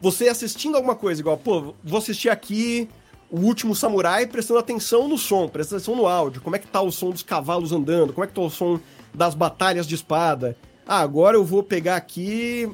[0.01, 2.89] você assistindo alguma coisa, igual, pô, vou assistir aqui
[3.31, 6.81] o último samurai prestando atenção no som, prestando atenção no áudio, como é que tá
[6.81, 8.81] o som dos cavalos andando, como é que tá o som
[9.13, 10.57] das batalhas de espada.
[10.85, 12.69] Ah, agora eu vou pegar aqui,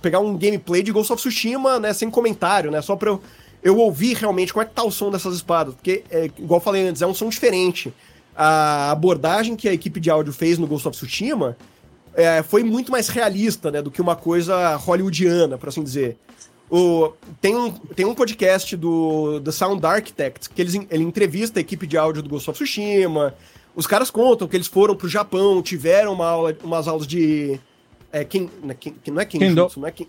[0.00, 3.20] pegar um gameplay de Ghost of Tsushima, né, sem comentário, né, só pra eu,
[3.60, 6.64] eu ouvir realmente como é que tá o som dessas espadas, porque, é, igual eu
[6.64, 7.92] falei antes, é um som diferente
[8.36, 11.56] a abordagem que a equipe de áudio fez no Ghost of Tsushima
[12.14, 16.16] é, foi muito mais realista, né, do que uma coisa hollywoodiana, por assim dizer.
[16.70, 21.62] O, tem, um, tem um podcast do The Sound Architect que eles, ele entrevista a
[21.62, 23.34] equipe de áudio do Ghost of Tsushima.
[23.74, 27.58] Os caras contam que eles foram pro Japão, tiveram uma aula, umas aulas de.
[28.12, 30.06] É, quem, não é, quem, não é Kenjutsu, não é Ken,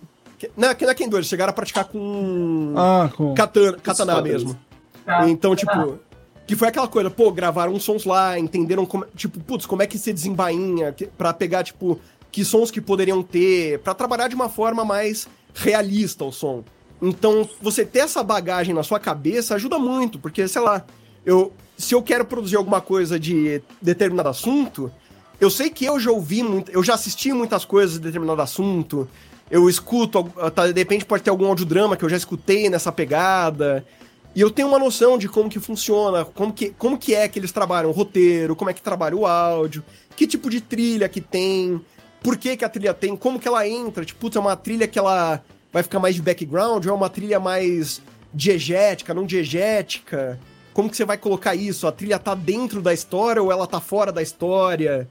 [0.57, 2.73] não, não é Kendo, eles chegaram a praticar com.
[2.75, 3.33] Ah, com.
[3.33, 4.57] Katana, katana mesmo.
[5.05, 5.99] Ah, então, tipo.
[6.47, 9.97] Que foi aquela coisa, pô, gravaram sons lá, entenderam como, tipo, putz, como é que
[9.97, 11.99] se desembainha, para pegar, tipo,
[12.31, 16.63] que sons que poderiam ter, para trabalhar de uma forma mais realista o som.
[17.01, 20.85] Então, você ter essa bagagem na sua cabeça ajuda muito, porque, sei lá,
[21.25, 24.91] eu, se eu quero produzir alguma coisa de determinado assunto,
[25.39, 29.09] eu sei que eu já ouvi muito, eu já assisti muitas coisas de determinado assunto,
[29.49, 30.23] eu escuto,
[30.53, 33.83] tá, de repente pode ter algum audiodrama que eu já escutei nessa pegada,
[34.33, 37.37] e eu tenho uma noção de como que funciona, como que, como que é que
[37.37, 39.83] eles trabalham o roteiro, como é que trabalha o áudio,
[40.15, 41.81] que tipo de trilha que tem,
[42.23, 44.87] por que que a trilha tem, como que ela entra, tipo, putz, é uma trilha
[44.87, 48.01] que ela vai ficar mais de background, ou é uma trilha mais
[48.33, 50.39] diegética, não diegética,
[50.73, 51.85] como que você vai colocar isso?
[51.85, 55.09] A trilha tá dentro da história ou ela tá fora da história?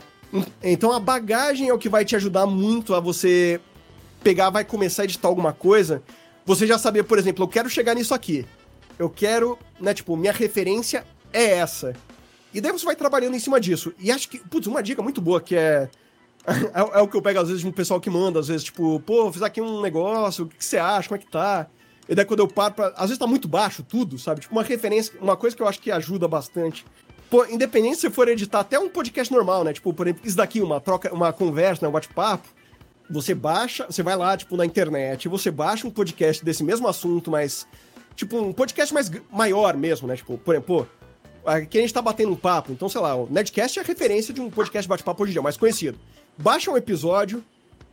[0.63, 3.61] Então a bagagem é o que vai te ajudar muito a você
[4.23, 6.03] pegar, vai começar a editar alguma coisa,
[6.47, 8.47] você já saber, por exemplo, eu quero chegar nisso aqui
[9.01, 11.95] eu quero, né, tipo, minha referência é essa.
[12.53, 13.95] E daí você vai trabalhando em cima disso.
[13.99, 15.89] E acho que, putz, uma dica muito boa que é.
[16.75, 18.65] É, é o que eu pego às vezes de um pessoal que manda, às vezes,
[18.65, 21.07] tipo, pô, fiz aqui um negócio, o que, que você acha?
[21.07, 21.69] Como é que tá?
[22.09, 22.89] E daí quando eu paro pra.
[22.97, 24.41] Às vezes tá muito baixo tudo, sabe?
[24.41, 26.85] Tipo, uma referência, uma coisa que eu acho que ajuda bastante.
[27.29, 29.73] Pô, independente se for editar até um podcast normal, né?
[29.73, 31.89] Tipo, por exemplo, isso daqui, uma troca, uma conversa, né?
[31.89, 32.49] Um bate-papo.
[33.11, 37.31] Você baixa, você vai lá, tipo, na internet, você baixa um podcast desse mesmo assunto,
[37.31, 37.67] mas.
[38.21, 40.15] Tipo, um podcast mais maior mesmo, né?
[40.15, 40.87] Tipo, por exemplo,
[41.43, 44.35] aqui a gente tá batendo um papo, então, sei lá, o Nerdcast é a referência
[44.35, 45.99] de um podcast bate-papo hoje em dia, mais conhecido.
[46.37, 47.43] Baixa um episódio,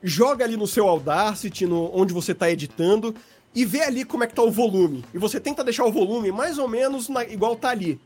[0.03, 3.15] joga ali no seu Audacity, no, onde você tá editando,
[3.55, 5.05] e vê ali como é que tá o volume.
[5.13, 7.97] E você tenta deixar o volume mais ou menos na- igual tá ali.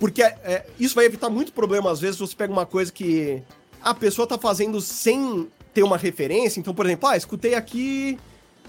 [0.00, 3.40] Porque é, isso vai evitar muito problema, às vezes, você pega uma coisa que
[3.80, 6.58] a pessoa tá fazendo sem ter uma referência.
[6.58, 8.18] Então, por exemplo, ah, escutei aqui.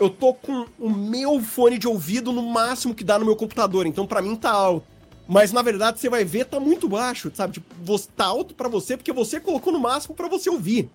[0.01, 3.85] Eu tô com o meu fone de ouvido no máximo que dá no meu computador,
[3.85, 4.83] então pra mim tá alto.
[5.27, 7.53] Mas na verdade você vai ver tá muito baixo, sabe?
[7.53, 10.89] Tipo, tá alto pra você porque você colocou no máximo pra você ouvir.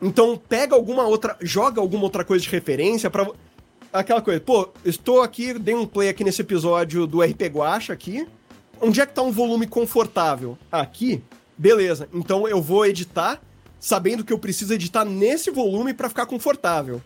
[0.00, 3.28] Então pega alguma outra, joga alguma outra coisa de referência pra
[3.92, 4.40] aquela coisa.
[4.40, 8.28] Pô, estou aqui, dei um play aqui nesse episódio do RP Guacha aqui.
[8.80, 10.56] Onde é que tá um volume confortável?
[10.70, 11.20] Aqui?
[11.58, 12.08] Beleza.
[12.14, 13.42] Então eu vou editar
[13.80, 17.02] sabendo que eu preciso editar nesse volume pra ficar confortável.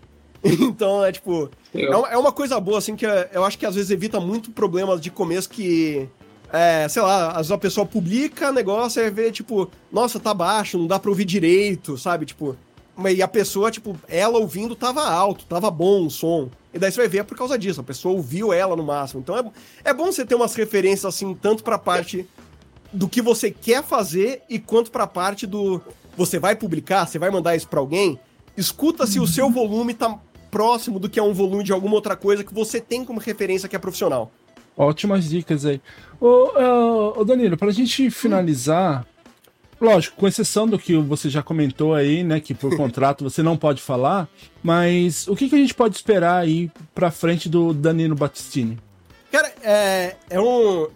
[0.60, 1.50] Então é tipo.
[1.74, 4.20] É uma, é uma coisa boa, assim, que é- eu acho que às vezes evita
[4.20, 6.08] muito problemas de começo que.
[6.52, 10.78] É, sei lá, às vezes a pessoa publica negócio e vê, tipo, nossa, tá baixo,
[10.78, 12.24] não dá pra ouvir direito, sabe?
[12.26, 12.56] Tipo.
[13.14, 16.48] E a pessoa, tipo, ela ouvindo tava alto, tava bom o som.
[16.72, 19.20] E daí você vai ver é por causa disso, a pessoa ouviu ela no máximo.
[19.20, 19.44] Então é,
[19.84, 22.26] é bom você ter umas referências, assim, tanto pra parte
[22.92, 25.82] do que você quer fazer e quanto pra parte do.
[26.16, 28.18] Você vai publicar, você vai mandar isso pra alguém,
[28.56, 30.18] escuta se o seu volume tá
[30.50, 33.68] próximo do que é um volume de alguma outra coisa que você tem como referência
[33.68, 34.30] que é profissional.
[34.76, 35.80] Ótimas dicas aí.
[36.20, 39.06] Ô, ô, ô, Danilo, pra gente finalizar,
[39.80, 43.56] lógico, com exceção do que você já comentou aí, né, que por contrato você não
[43.56, 44.28] pode falar,
[44.62, 48.78] mas o que, que a gente pode esperar aí pra frente do Danilo Battistini?
[49.32, 50.88] Cara, é, é um.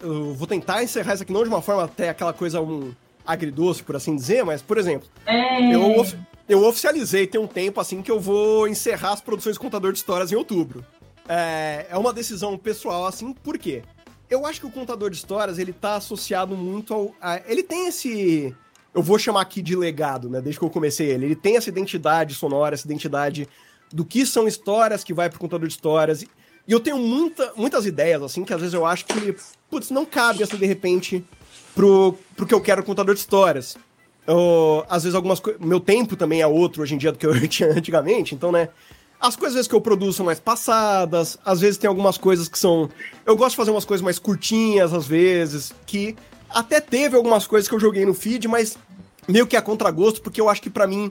[0.00, 2.92] Eu vou tentar encerrar isso aqui não de uma forma até aquela coisa um
[3.26, 5.74] agridoce, por assim dizer, mas, por exemplo, É.
[5.74, 6.06] eu,
[6.48, 10.32] eu oficializei tem um tempo assim que eu vou encerrar as produções contador de histórias
[10.32, 10.84] em outubro.
[11.28, 13.82] É, é uma decisão pessoal, assim, por quê?
[14.28, 17.14] Eu acho que o contador de histórias, ele tá associado muito ao...
[17.20, 18.54] a- ele tem esse...
[18.94, 20.40] Eu vou chamar aqui de legado, né?
[20.40, 21.26] Desde que eu comecei ele.
[21.26, 23.48] Ele tem essa identidade sonora, essa identidade
[23.92, 26.22] do que são histórias que vai pro contador de histórias.
[26.22, 26.28] E
[26.66, 29.34] eu tenho muita, muitas ideias, assim, que às vezes eu acho que,
[29.70, 31.24] putz, não cabe, assim, de repente,
[31.74, 33.76] pro, pro que eu quero contador de histórias.
[34.26, 35.60] Eu, às vezes algumas coisas.
[35.60, 38.68] Meu tempo também é outro hoje em dia do que eu tinha antigamente, então, né?
[39.20, 42.90] As coisas que eu produzo são mais passadas, às vezes tem algumas coisas que são.
[43.24, 46.16] Eu gosto de fazer umas coisas mais curtinhas, às vezes, que
[46.50, 48.76] até teve algumas coisas que eu joguei no feed, mas
[49.28, 51.10] meio que a contragosto, porque eu acho que pra mim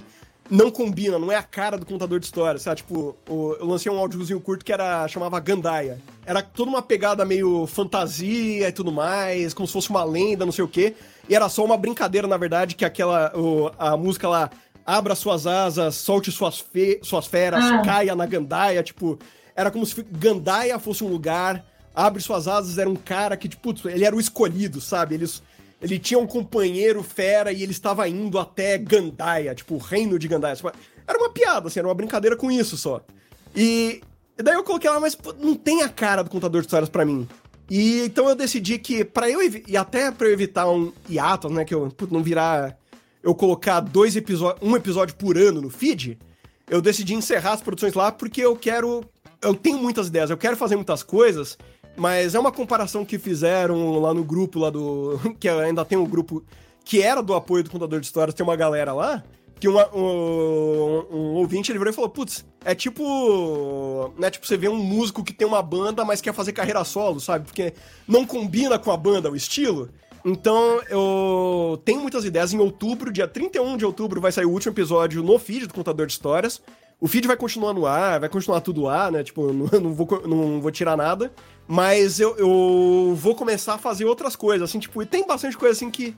[0.52, 2.78] não combina, não é a cara do contador de histórias, sabe?
[2.78, 5.98] Tipo, o- eu lancei um áudiozinho curto que era chamava Gandaia.
[6.26, 10.52] Era toda uma pegada meio fantasia e tudo mais, como se fosse uma lenda, não
[10.52, 10.94] sei o quê.
[11.30, 14.50] E era só uma brincadeira, na verdade, que aquela o- a música lá
[14.86, 17.82] abra suas asas, solte suas, fe- suas feras, Ah.
[17.84, 19.18] caia na Gandaia, tipo,
[19.56, 21.64] era como se Gandaia fosse um lugar,
[21.96, 25.16] abre suas asas era um cara que, tipo, ele era o escolhido, sabe?
[25.16, 25.42] Eles
[25.82, 30.28] ele tinha um companheiro fera e ele estava indo até Gandaia, tipo, o reino de
[30.28, 30.56] Gandaia.
[31.08, 33.04] Era uma piada, assim, era uma brincadeira com isso só.
[33.56, 34.02] E,
[34.38, 37.04] daí eu coloquei lá, mas pô, não tem a cara do contador de histórias pra
[37.04, 37.28] mim.
[37.70, 41.66] E então eu decidi que, pra eu e até pra eu evitar um hiato, né,
[41.66, 42.78] que eu não virar
[43.24, 46.18] eu colocar dois episódios, um episódio por ano no feed,
[46.70, 49.04] eu decidi encerrar as produções lá porque eu quero.
[49.42, 51.58] Eu tenho muitas ideias, eu quero fazer muitas coisas,
[51.96, 55.20] mas é uma comparação que fizeram lá no grupo lá do.
[55.40, 56.44] Que ainda tem um grupo
[56.84, 59.24] que era do apoio do contador de histórias, tem uma galera lá.
[59.60, 64.12] Que uma- um, um ouvinte ele virou e falou: Putz, é tipo.
[64.18, 67.20] Né, tipo, você vê um músico que tem uma banda, mas quer fazer carreira solo,
[67.20, 67.46] sabe?
[67.46, 67.74] Porque
[68.08, 69.90] não combina com a banda o estilo.
[70.24, 72.54] Então, eu tenho muitas ideias.
[72.54, 76.06] Em outubro, dia 31 de outubro, vai sair o último episódio no feed do Contador
[76.06, 76.62] de Histórias.
[77.02, 79.24] O feed vai continuar no ar, vai continuar tudo lá, né?
[79.24, 81.34] Tipo, eu não, não vou, não vou tirar nada.
[81.68, 85.74] Mas eu, eu vou começar a fazer outras coisas, assim, tipo, e tem bastante coisa
[85.74, 86.16] assim que.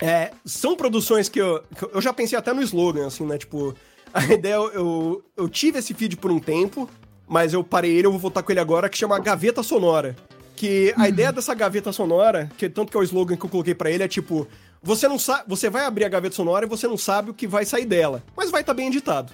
[0.00, 3.38] é, são produções que eu, que eu já pensei até no slogan, assim, né?
[3.38, 3.74] Tipo,
[4.12, 6.90] a ideia, eu, eu, tive esse feed por um tempo,
[7.28, 10.16] mas eu parei ele, eu vou voltar com ele agora, que chama Gaveta Sonora.
[10.56, 13.74] Que a ideia dessa gaveta sonora, que tanto que é o slogan que eu coloquei
[13.74, 14.46] pra ele, é tipo,
[14.80, 17.44] você não sabe, você vai abrir a gaveta sonora e você não sabe o que
[17.44, 19.32] vai sair dela, mas vai estar bem editado.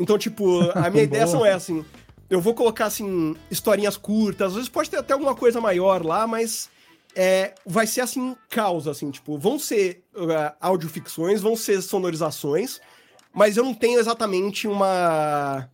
[0.00, 1.84] Então, tipo, a minha ideia são essas, assim,
[2.28, 6.26] eu vou colocar, assim, historinhas curtas, às vezes pode ter até alguma coisa maior lá,
[6.26, 6.70] mas
[7.14, 12.80] é, vai ser, assim, causa, assim, tipo, vão ser uh, audioficções, vão ser sonorizações,
[13.32, 15.68] mas eu não tenho exatamente uma.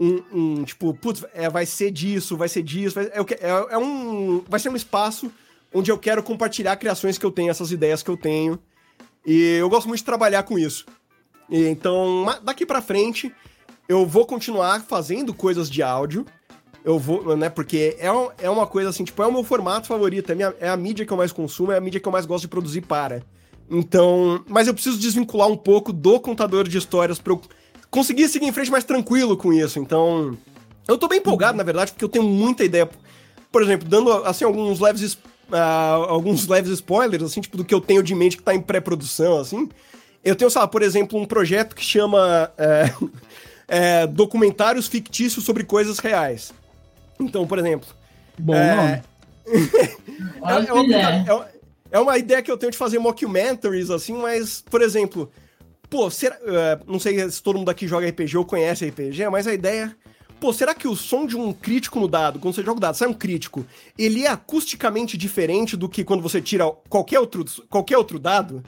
[0.00, 2.96] Um, um tipo, putz, é, vai ser disso, vai ser disso.
[2.96, 5.30] Vai, é, é, é um, vai ser um espaço
[5.72, 8.58] onde eu quero compartilhar criações que eu tenho, essas ideias que eu tenho.
[9.24, 10.84] E eu gosto muito de trabalhar com isso.
[11.48, 13.32] E, então, daqui para frente,
[13.88, 16.26] eu vou continuar fazendo coisas de áudio.
[16.84, 17.48] Eu vou, né?
[17.48, 18.08] Porque é,
[18.44, 21.06] é uma coisa assim, tipo, é o meu formato favorito, é, minha, é a mídia
[21.06, 23.22] que eu mais consumo, é a mídia que eu mais gosto de produzir para.
[23.70, 27.40] Então, mas eu preciso desvincular um pouco do contador de histórias para eu
[27.90, 29.78] conseguir seguir em frente mais tranquilo com isso.
[29.78, 30.36] Então,
[30.88, 32.90] eu tô bem empolgado, na verdade, porque eu tenho muita ideia.
[33.50, 37.80] Por exemplo, dando assim alguns leves uh, alguns leves spoilers assim, tipo do que eu
[37.80, 39.68] tenho de mente que tá em pré-produção assim.
[40.24, 42.92] Eu tenho, sabe, por exemplo, um projeto que chama é,
[43.72, 46.52] é, documentários fictícios sobre coisas reais.
[47.18, 47.88] Então, por exemplo.
[48.38, 49.02] Bom é, nome.
[50.44, 51.52] é, é, uma, é,
[51.92, 55.32] é uma ideia que eu tenho de fazer mockumentaries, assim, mas, por exemplo,
[55.88, 59.46] pô, será, uh, não sei se todo mundo aqui joga RPG ou conhece RPG, mas
[59.46, 59.96] a ideia.
[60.38, 62.96] Pô, será que o som de um crítico no dado, quando você joga o dado,
[62.96, 63.64] sai um crítico,
[63.96, 68.62] ele é acusticamente diferente do que quando você tira qualquer outro, qualquer outro dado?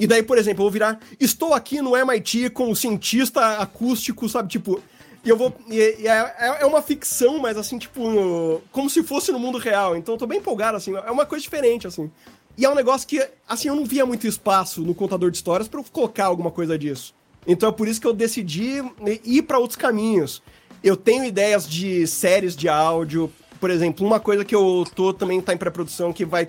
[0.00, 0.98] E daí, por exemplo, eu vou virar.
[1.20, 4.48] Estou aqui no MIT com o cientista acústico, sabe?
[4.48, 4.82] Tipo.
[5.22, 5.54] E eu vou.
[5.68, 8.62] E, e é, é, é uma ficção, mas assim, tipo.
[8.72, 9.94] Como se fosse no mundo real.
[9.94, 10.96] Então eu tô bem empolgado, assim.
[10.96, 12.10] É uma coisa diferente, assim.
[12.56, 15.68] E é um negócio que, assim, eu não via muito espaço no contador de histórias
[15.68, 17.14] para eu colocar alguma coisa disso.
[17.46, 18.82] Então é por isso que eu decidi
[19.24, 20.42] ir para outros caminhos.
[20.82, 25.40] Eu tenho ideias de séries de áudio, por exemplo, uma coisa que eu tô também
[25.40, 26.48] tá em pré-produção que vai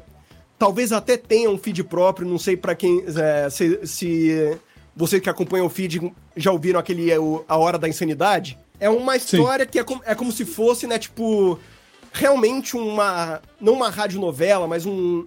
[0.62, 4.60] talvez até tenha um feed próprio, não sei para quem é, se, se
[4.96, 7.16] vocês que acompanham o feed já ouviram aquele é,
[7.48, 8.60] A Hora da Insanidade.
[8.80, 9.72] É uma história Sim.
[9.72, 11.58] que é, com, é como se fosse, né, tipo,
[12.14, 13.42] realmente uma.
[13.60, 15.26] Não uma radionovela, mas um.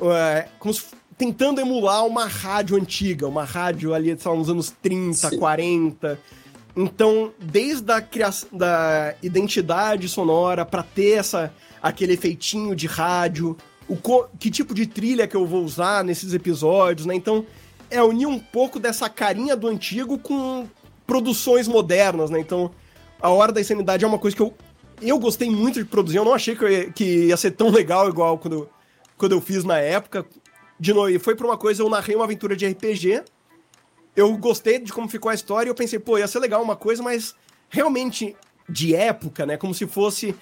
[0.00, 0.82] É, como se,
[1.16, 5.38] tentando emular uma rádio antiga, uma rádio ali, sei lá, nos anos 30, Sim.
[5.38, 6.18] 40.
[6.74, 13.56] Então, desde a criação da identidade sonora para ter essa aquele efeitinho de rádio,
[13.92, 17.14] o que tipo de trilha que eu vou usar nesses episódios, né?
[17.14, 17.44] Então,
[17.90, 20.66] é unir um pouco dessa carinha do antigo com
[21.06, 22.40] produções modernas, né?
[22.40, 22.70] Então,
[23.20, 24.54] a Hora da Insanidade é uma coisa que eu,
[25.00, 26.16] eu gostei muito de produzir.
[26.16, 28.70] Eu não achei que, ia, que ia ser tão legal igual quando eu,
[29.16, 30.24] quando eu fiz na época.
[30.80, 33.22] De novo, foi pra uma coisa, eu narrei uma aventura de RPG.
[34.16, 36.76] Eu gostei de como ficou a história e eu pensei, pô, ia ser legal uma
[36.76, 37.34] coisa, mas
[37.68, 38.34] realmente
[38.68, 39.56] de época, né?
[39.56, 40.34] Como se fosse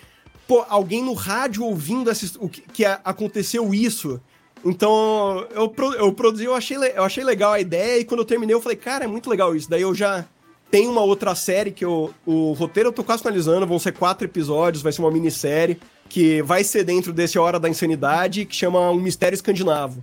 [0.51, 4.21] pô, alguém no rádio ouvindo esse, o que, que aconteceu isso.
[4.65, 8.53] Então, eu, eu produzi, eu achei, eu achei legal a ideia, e quando eu terminei,
[8.53, 9.71] eu falei, cara, é muito legal isso.
[9.71, 10.25] Daí eu já
[10.69, 14.27] tenho uma outra série que eu, o roteiro eu tô quase finalizando, vão ser quatro
[14.27, 15.79] episódios, vai ser uma minissérie,
[16.09, 20.03] que vai ser dentro desse Hora da Insanidade, que chama Um Mistério Escandinavo.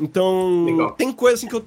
[0.00, 0.90] Então, legal.
[0.94, 1.64] tem coisa assim que eu,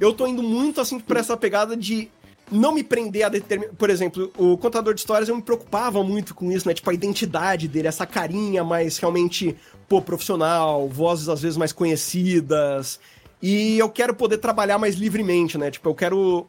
[0.00, 2.10] eu tô indo muito assim pra essa pegada de
[2.50, 3.72] não me prender a determinar.
[3.74, 6.74] Por exemplo, o contador de histórias eu me preocupava muito com isso, né?
[6.74, 9.56] Tipo, a identidade dele, essa carinha mais realmente,
[9.88, 12.98] pô, profissional, vozes às vezes mais conhecidas.
[13.40, 15.70] E eu quero poder trabalhar mais livremente, né?
[15.70, 16.46] Tipo, eu quero.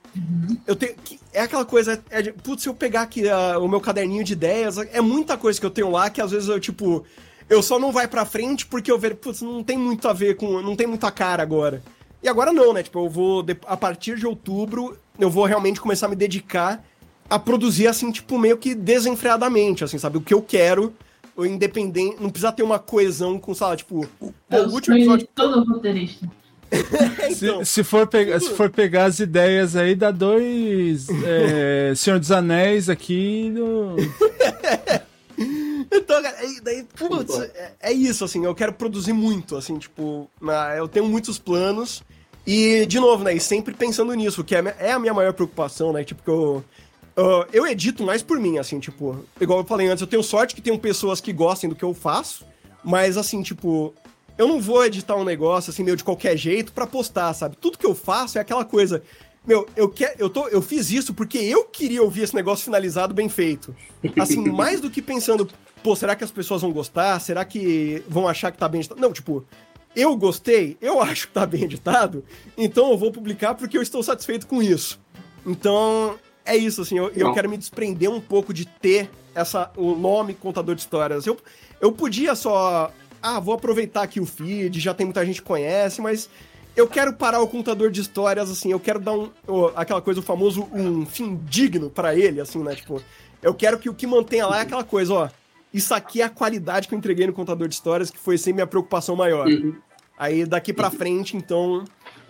[0.66, 0.96] Eu tenho.
[1.32, 2.04] É aquela coisa.
[2.10, 5.38] É de, putz, se eu pegar aqui uh, o meu caderninho de ideias, é muita
[5.38, 7.06] coisa que eu tenho lá que às vezes eu, tipo.
[7.48, 10.36] Eu só não vai pra frente porque eu vejo, putz, não tem muito a ver
[10.36, 10.62] com.
[10.62, 11.82] Não tem muita cara agora.
[12.22, 12.84] E agora não, né?
[12.84, 13.46] Tipo, eu vou.
[13.66, 16.84] A partir de outubro, eu vou realmente começar a me dedicar
[17.30, 20.18] a produzir, assim, tipo, meio que desenfreadamente, assim, sabe?
[20.18, 20.94] O que eu quero,
[21.36, 22.18] o independente.
[22.20, 24.08] Não precisa ter uma coesão com, sei lá, tipo.
[24.50, 25.28] É o último episódio.
[25.36, 26.30] Todo roteirista.
[27.32, 32.20] então, se, se, for pegar, se for pegar as ideias aí, dá dois é, Senhor
[32.20, 33.96] dos Anéis aqui no.
[35.92, 40.30] então, cara, daí, putz, é, é, isso, assim, eu quero produzir muito, assim, tipo,
[40.78, 42.04] eu tenho muitos planos.
[42.48, 45.94] E, de novo, né, e sempre pensando nisso, que é, é a minha maior preocupação,
[45.94, 46.64] né, tipo, que eu...
[47.18, 50.56] Uh, eu edito mais por mim, assim, tipo, igual eu falei antes, eu tenho sorte
[50.56, 52.46] que tenho pessoas que gostem do que eu faço,
[52.82, 53.94] mas, assim, tipo,
[54.38, 57.58] eu não vou editar um negócio, assim, meio de qualquer jeito para postar, sabe?
[57.58, 59.04] Tudo que eu faço é aquela coisa,
[59.46, 63.14] meu, eu, quer, eu, tô, eu fiz isso porque eu queria ouvir esse negócio finalizado
[63.14, 63.76] bem feito.
[64.20, 65.50] Assim, mais do que pensando,
[65.84, 67.20] pô, será que as pessoas vão gostar?
[67.20, 69.02] Será que vão achar que tá bem editado?
[69.02, 69.46] Não, tipo,
[69.96, 72.24] eu gostei, eu acho que tá bem editado,
[72.58, 75.00] então eu vou publicar porque eu estou satisfeito com isso.
[75.46, 79.96] Então, é isso, assim, eu, eu quero me desprender um pouco de ter essa, o
[79.96, 81.26] nome contador de histórias.
[81.26, 81.38] Eu,
[81.80, 82.92] eu podia só,
[83.22, 86.30] ah, vou aproveitar aqui o feed, já tem muita gente que conhece, mas
[86.76, 89.30] eu quero parar o contador de histórias, assim, eu quero dar um,
[89.76, 93.02] aquela coisa, o famoso, um fim digno para ele, assim, né, tipo,
[93.42, 95.30] eu quero que o que mantenha lá é aquela coisa, ó,
[95.74, 98.54] isso aqui é a qualidade que eu entreguei no contador de histórias, que foi sempre
[98.54, 99.48] minha preocupação maior.
[99.48, 99.76] Uhum.
[100.18, 101.86] Aí daqui para frente, então,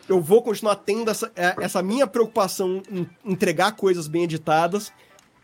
[0.08, 4.92] eu vou continuar tendo essa, é, essa minha preocupação em entregar coisas bem editadas,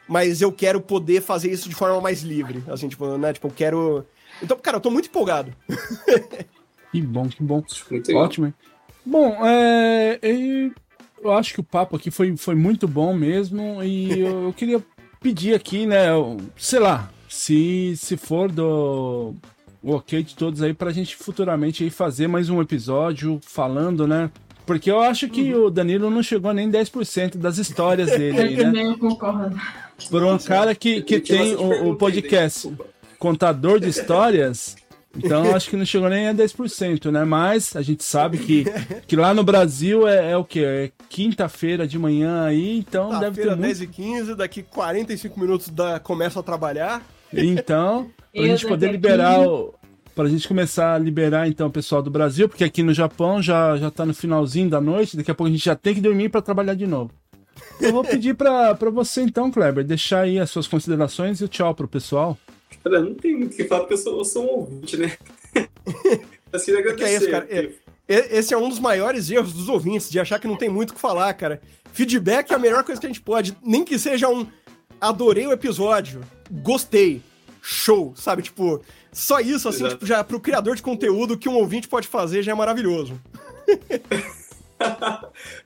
[0.07, 2.63] mas eu quero poder fazer isso de forma mais livre.
[2.67, 3.33] Assim, tipo, né?
[3.33, 4.05] Tipo, eu quero.
[4.43, 5.53] Então, cara, eu tô muito empolgado.
[6.91, 7.61] Que bom, que bom.
[7.91, 8.23] Muito legal.
[8.23, 8.45] Ótimo.
[8.45, 8.53] hein?
[9.05, 10.17] Bom, é,
[11.21, 14.81] eu acho que o papo aqui foi, foi muito bom mesmo e eu, eu queria
[15.19, 16.07] pedir aqui, né,
[16.55, 19.33] sei lá, se, se for do
[19.83, 24.31] o ok de todos aí pra gente futuramente aí fazer mais um episódio falando, né,
[24.65, 28.57] porque eu acho que o Danilo não chegou nem 10% das histórias dele aí, Eu
[28.57, 28.63] né?
[28.63, 29.55] também eu concordo.
[30.09, 31.95] Por um cara que, que tem o, o hein?
[31.95, 32.91] podcast Desculpa.
[33.19, 34.75] contador de histórias,
[35.15, 37.23] então eu acho que não chegou nem a 10%, né?
[37.25, 38.65] Mas a gente sabe que,
[39.05, 40.59] que lá no Brasil é, é o quê?
[40.61, 43.61] É quinta-feira de manhã aí, então Tá, deve ter muito.
[43.61, 47.01] 10 e 15, daqui 45 minutos da, começo a trabalhar.
[47.43, 49.47] Então, pra Eu gente poder a liberar 15.
[49.47, 49.73] o.
[50.15, 53.75] Pra gente começar a liberar então o pessoal do Brasil, porque aqui no Japão já,
[53.75, 56.29] já tá no finalzinho da noite, daqui a pouco a gente já tem que dormir
[56.29, 57.11] pra trabalhar de novo.
[57.81, 61.47] Eu vou pedir pra pra você então, Kleber, deixar aí as suas considerações e o
[61.49, 62.37] tchau pro pessoal.
[62.81, 65.11] Cara, não tem muito o que falar porque eu sou, eu sou um ouvinte, né?
[66.53, 67.09] assim, agradecer.
[67.09, 67.45] é isso, cara?
[67.45, 67.75] porque-
[68.07, 70.91] E- Esse é um dos maiores erros dos ouvintes, de achar que não tem muito
[70.91, 71.59] o que falar, cara.
[71.91, 73.57] Feedback é a melhor coisa que a gente pode.
[73.63, 74.45] Nem que seja um
[75.01, 77.21] adorei o episódio, gostei,
[77.61, 78.41] show, sabe?
[78.43, 78.81] Tipo,
[79.11, 79.95] só isso, assim, Exato.
[79.95, 83.19] tipo, já pro criador de conteúdo que um ouvinte pode fazer já é maravilhoso.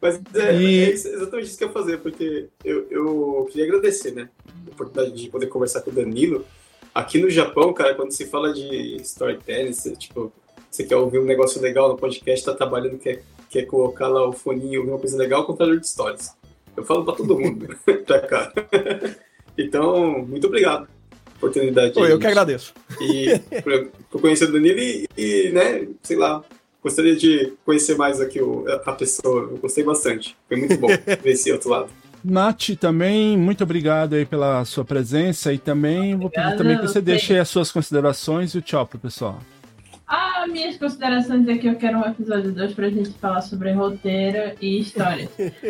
[0.01, 3.65] Mas é, E- é isso- exatamente isso que eu ia fazer, porque eu, eu queria
[3.65, 4.29] agradecer, né?
[4.67, 6.45] A oportunidade de poder conversar com o Danilo.
[6.93, 10.31] Aqui no Japão, cara, quando se fala de storytelling, você, tipo,
[10.69, 14.31] você quer ouvir um negócio legal no podcast, tá trabalhando, quer, quer colocar lá o
[14.33, 16.33] foninho e ouvir uma coisa legal, contador de histórias.
[16.77, 17.75] Eu falo pra todo mundo,
[18.05, 18.53] pra cá.
[19.57, 21.93] Então, muito obrigado pela oportunidade.
[21.93, 22.73] Pô, eu que agradeço.
[23.01, 26.43] e por, por conhecer o Danilo e, e, né, sei lá,
[26.81, 29.49] gostaria de conhecer mais aqui o, a pessoa.
[29.51, 30.35] Eu gostei bastante.
[30.47, 30.87] Foi muito bom
[31.21, 31.89] ver esse outro lado.
[32.23, 36.81] Nath, também, muito obrigado aí pela sua presença e também vou pedir Obrigada também que
[36.81, 39.39] você deixe aí as suas considerações e o tchau pro pessoal.
[40.11, 44.57] Ah, minhas considerações é que eu quero um episódio 2 pra gente falar sobre roteiro
[44.59, 45.29] e histórias.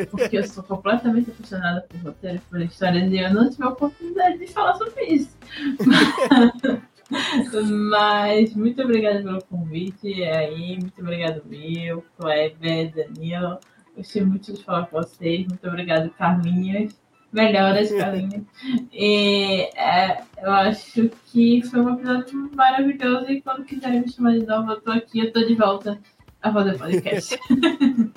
[0.09, 3.67] Porque eu sou completamente apaixonada por roteiro e por histórias e eu não tive a
[3.67, 5.37] oportunidade de falar sobre isso.
[7.91, 13.59] Mas muito obrigada pelo convite aí, muito obrigado Will, Kleber, Danilo.
[13.97, 15.47] Gostei muito de falar com vocês.
[15.47, 16.97] Muito obrigado, Carlinhos.
[17.31, 18.43] Melhoras, Carlinhos.
[18.91, 23.29] E é, eu acho que foi um episódio maravilhoso.
[23.29, 25.99] E quando quiserem me chamar de novo, eu tô aqui, eu tô de volta
[26.41, 27.39] a fazer podcast.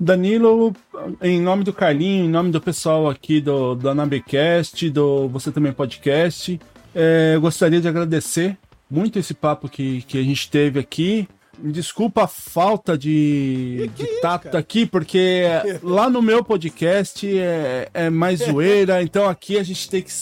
[0.00, 0.72] Danilo,
[1.20, 5.72] em nome do Carlinho, em nome do pessoal aqui do, do Anabecast, do Você Também
[5.72, 6.58] Podcast,
[6.94, 8.56] é, eu gostaria de agradecer
[8.88, 11.28] muito esse papo que, que a gente teve aqui.
[11.60, 14.58] Me Desculpa a falta de, de isso, tato cara?
[14.58, 15.42] aqui, porque
[15.82, 20.12] lá no meu podcast é, é mais zoeira, então aqui a gente tem que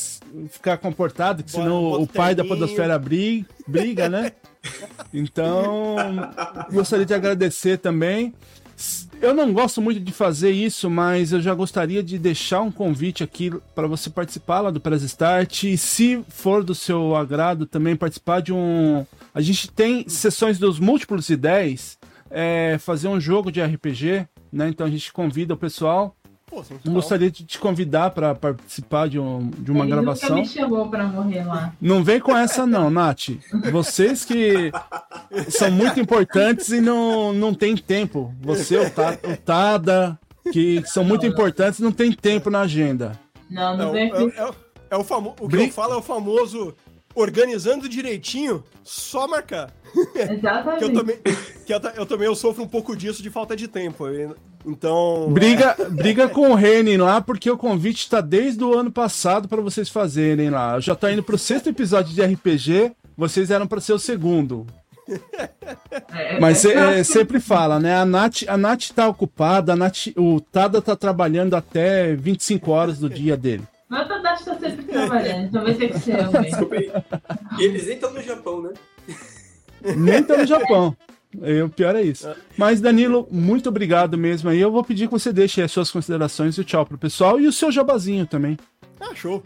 [0.50, 4.32] ficar comportado, que Bota- senão o pai da podosfera briga, briga né?
[5.12, 5.96] Então,
[6.72, 8.34] gostaria de agradecer também.
[9.20, 13.24] Eu não gosto muito de fazer isso, mas eu já gostaria de deixar um convite
[13.24, 15.64] aqui para você participar lá do Press Start.
[15.64, 19.06] E se for do seu agrado, também participar de um.
[19.34, 21.98] A gente tem sessões dos múltiplos de 10,
[22.30, 24.68] é, fazer um jogo de RPG, né?
[24.68, 26.14] Então a gente convida o pessoal.
[26.48, 30.28] Pô, gostaria de te convidar para participar de, um, de uma Ele gravação.
[30.30, 31.72] nunca me chamou pra morrer lá.
[31.80, 33.30] Não vem com essa não, Nath.
[33.72, 34.70] Vocês que
[35.48, 38.32] são muito importantes e não, não tem tempo.
[38.40, 40.16] Você, o, Ta- o Tada,
[40.52, 43.18] que são muito importantes, não tem tempo na agenda.
[43.50, 44.50] Não, não É, vem o- é, é,
[44.90, 45.30] é o famo...
[45.40, 46.74] O que Brin- eu falo é o famoso
[47.16, 49.72] organizando direitinho, só marcar.
[50.12, 50.92] Que eu Exatamente.
[50.92, 51.16] também,
[51.64, 54.04] que eu, eu também eu sofro um pouco disso de falta de tempo.
[54.64, 55.28] Então.
[55.30, 59.62] Briga, briga com o Renin lá, porque o convite está desde o ano passado para
[59.62, 60.74] vocês fazerem lá.
[60.74, 64.66] Eu já tô indo pro sexto episódio de RPG, vocês eram para ser o segundo.
[66.12, 67.96] É, Mas é, é, sempre fala, né?
[67.96, 72.98] A Nath, a Nath tá ocupada, a Nath, o Tada tá trabalhando até 25 horas
[72.98, 73.62] do dia dele.
[73.88, 76.42] Mas o Tadashi tá sempre trabalhando, então vai ter que ser mesmo.
[76.42, 76.92] Desculpa aí.
[77.58, 78.72] E eles nem estão no Japão, né?
[79.96, 80.96] Nem tá no Japão.
[81.42, 82.28] É, o pior é isso.
[82.56, 84.60] Mas, Danilo, muito obrigado mesmo aí.
[84.60, 87.46] Eu vou pedir que você deixe as suas considerações e o tchau pro pessoal e
[87.46, 88.58] o seu jabazinho também.
[88.98, 89.42] Ah, show.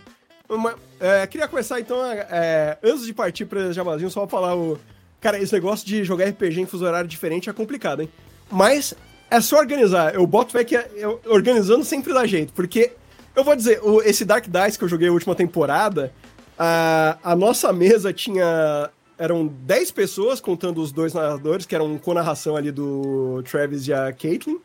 [0.48, 4.78] Uma- é, queria começar então, é, antes de partir pra Jabazinho, só falar o.
[5.20, 8.08] Cara, esse negócio de jogar RPG em fuso horário diferente é complicado, hein?
[8.50, 8.94] Mas
[9.30, 10.14] é só organizar.
[10.14, 12.52] Eu boto fé que é- eu- organizando sempre dá jeito.
[12.52, 12.92] Porque,
[13.34, 16.12] eu vou dizer, o- esse Dark Dice que eu joguei a última temporada,
[16.58, 18.90] a, a nossa mesa tinha.
[19.18, 23.92] Eram 10 pessoas, contando os dois narradores, que eram com narração ali do Travis e
[23.92, 24.58] a Caitlyn.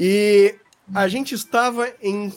[0.00, 0.54] E
[0.94, 2.32] a gente estava em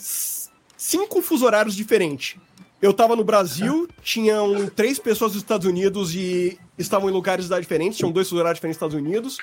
[0.77, 2.35] cinco fuso horários diferentes.
[2.81, 7.97] Eu estava no Brasil, tinham três pessoas dos Estados Unidos e estavam em lugares diferentes,
[7.97, 9.37] tinham dois fuso horários diferentes nos Estados Unidos.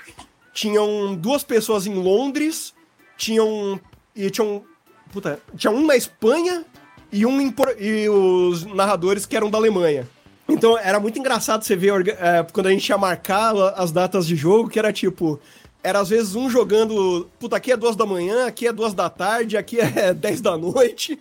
[0.53, 2.75] Tinham duas pessoas em Londres,
[3.17, 3.81] tinham.
[4.15, 4.65] E tinham.
[5.13, 6.65] Puta, tinha um na Espanha
[7.11, 10.07] e um em, e os narradores que eram da Alemanha.
[10.49, 14.35] Então era muito engraçado você ver é, quando a gente ia marcar as datas de
[14.35, 15.39] jogo, que era tipo.
[15.83, 17.29] Era às vezes um jogando.
[17.39, 20.57] Puta, aqui é duas da manhã, aqui é duas da tarde, aqui é dez da
[20.57, 21.19] noite.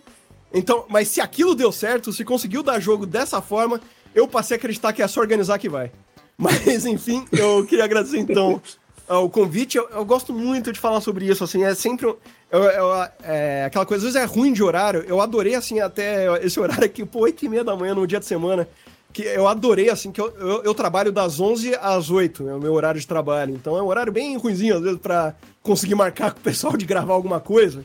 [0.52, 3.80] Então, mas se aquilo deu certo, se conseguiu dar jogo dessa forma,
[4.14, 5.92] eu passei a acreditar que é só organizar que vai.
[6.38, 8.62] Mas, enfim, eu queria agradecer então
[9.08, 9.76] o convite.
[9.76, 12.14] Eu, eu, gosto muito de falar sobre isso, assim, é sempre.
[12.50, 12.92] Eu, eu,
[13.22, 15.04] é, aquela coisa, às vezes é ruim de horário.
[15.06, 18.18] Eu adorei, assim, até esse horário aqui, pô, 8 e meia da manhã no dia
[18.18, 18.66] de semana.
[19.12, 22.60] Que eu adorei, assim, que eu, eu, eu trabalho das 11 às 8, é o
[22.60, 23.54] meu horário de trabalho.
[23.54, 26.86] Então é um horário bem ruimzinho, às vezes, pra conseguir marcar com o pessoal de
[26.86, 27.84] gravar alguma coisa.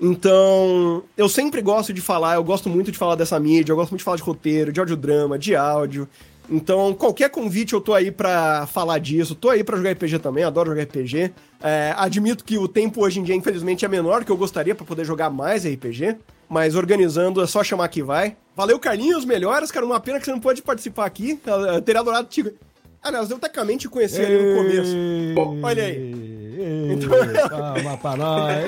[0.00, 3.90] Então, eu sempre gosto de falar, eu gosto muito de falar dessa mídia, eu gosto
[3.90, 6.08] muito de falar de roteiro, de audiodrama, de áudio.
[6.50, 9.34] Então, qualquer convite eu tô aí para falar disso.
[9.34, 11.32] Tô aí para jogar RPG também, adoro jogar RPG.
[11.62, 14.84] É, admito que o tempo hoje em dia, infelizmente, é menor que eu gostaria para
[14.84, 16.16] poder jogar mais RPG.
[16.48, 18.36] Mas organizando é só chamar que vai.
[18.54, 19.86] Valeu, Carlinhos, melhoras, cara.
[19.86, 21.40] Uma pena que você não pode participar aqui.
[21.46, 22.52] Eu teria adorado te.
[23.02, 24.94] Aliás, eu tecnicamente conheci ele no começo.
[25.62, 26.31] Olha aí.
[26.90, 27.48] Então...
[27.48, 28.64] Palma pra nós.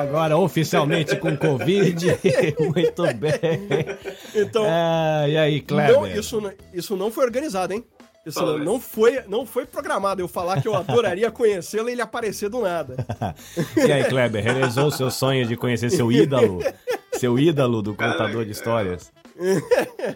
[0.00, 2.06] Agora oficialmente com Covid.
[2.58, 3.98] Muito bem.
[4.34, 4.64] Então.
[4.66, 5.94] Ah, e aí, Kleber?
[5.94, 6.40] Não, isso,
[6.72, 7.84] isso não foi organizado, hein?
[8.24, 10.20] Isso não, não, foi, não foi programado.
[10.20, 12.96] Eu falar que eu adoraria conhecê-lo e ele aparecer do nada.
[13.76, 16.60] e aí, Kleber, realizou o seu sonho de conhecer seu ídolo?
[17.18, 19.12] Seu ídolo do contador de histórias?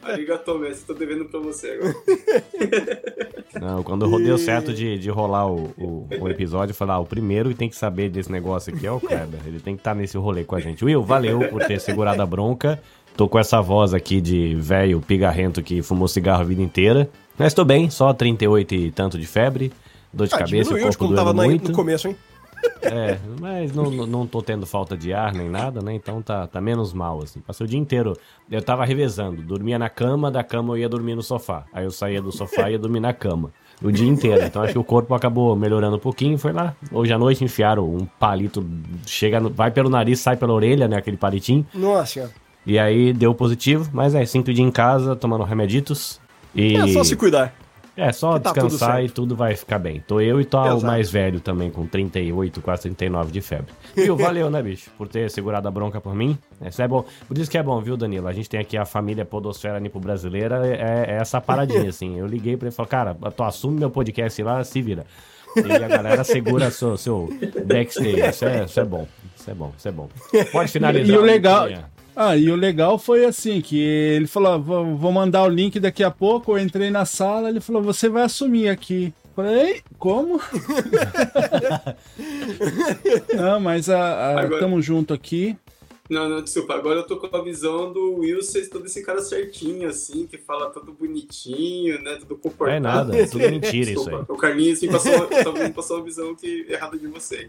[0.02, 1.94] Arigato, Messi, tô devendo pra você agora.
[3.60, 7.50] Não, quando deu certo de, de rolar o, o, o episódio, falar, ah, o primeiro
[7.50, 9.40] que tem que saber desse negócio aqui é o Kleber.
[9.46, 10.84] Ele tem que estar tá nesse rolê com a gente.
[10.84, 12.80] Will, valeu por ter segurado a bronca.
[13.16, 17.08] Tô com essa voz aqui de velho pigarrento que fumou cigarro a vida inteira.
[17.38, 19.72] Mas tô bem, só 38 e tanto de febre,
[20.12, 21.68] dor de ah, cabeça, o corpo doendo muito.
[21.70, 22.16] no começo, hein?
[22.82, 25.94] É, mas não, não tô tendo falta de ar nem nada, né?
[25.94, 27.40] Então tá, tá menos mal, assim.
[27.40, 28.16] Passei o dia inteiro.
[28.50, 29.42] Eu tava revezando.
[29.42, 31.64] Dormia na cama, da cama eu ia dormir no sofá.
[31.72, 33.50] Aí eu saía do sofá e ia dormir na cama.
[33.82, 34.44] O dia inteiro.
[34.44, 36.38] Então acho que o corpo acabou melhorando um pouquinho.
[36.38, 36.74] Foi lá.
[36.92, 38.64] Hoje à noite enfiaram um palito.
[39.06, 40.96] Chega no, vai pelo nariz, sai pela orelha, né?
[40.96, 41.66] Aquele palitinho.
[41.74, 42.32] Nossa.
[42.66, 43.90] E aí deu positivo.
[43.92, 46.20] Mas é, cinco dias em casa, tomando remeditos.
[46.54, 46.76] E...
[46.76, 47.54] É só se cuidar.
[47.96, 50.02] É, só tá descansar tudo e tudo vai ficar bem.
[50.06, 50.80] Tô eu e tô Exato.
[50.80, 53.72] o mais velho também, com 38, quase 39 de febre.
[53.94, 54.16] Viu?
[54.16, 54.90] Valeu, né, bicho?
[54.98, 56.36] Por ter segurado a bronca por mim.
[56.60, 57.04] Isso é bom.
[57.28, 58.26] Por isso que é bom, viu, Danilo?
[58.26, 62.18] A gente tem aqui a família Podosfera Nipo Brasileira, é, é essa paradinha, assim.
[62.18, 65.06] Eu liguei pra ele e falei, cara, tu assume meu podcast lá, se vira.
[65.56, 67.28] E a galera segura seu, seu
[67.64, 68.20] backstage.
[68.20, 69.06] Isso é, isso é bom.
[69.36, 70.08] Isso é bom, isso é bom.
[70.50, 71.14] Pode finalizar.
[71.14, 71.68] E o legal.
[72.16, 74.62] Ah, e o legal foi assim, que ele falou,
[74.96, 78.22] vou mandar o link daqui a pouco, eu entrei na sala, ele falou, você vai
[78.22, 79.12] assumir aqui.
[79.34, 80.40] Falei, como?
[83.34, 84.60] Não, mas a, a, Agora...
[84.60, 85.56] tamo junto aqui.
[86.08, 86.74] Não, não, desculpa.
[86.74, 90.68] Agora eu tô com a visão do Wilson, todo esse cara certinho, assim, que fala
[90.68, 92.18] tudo bonitinho, né?
[92.20, 92.76] Tudo comportado.
[92.76, 94.16] É nada, é tudo mentira isso aí.
[94.28, 95.26] O Carlinhos assim, passou,
[95.74, 97.48] passou uma visão que, errada de você.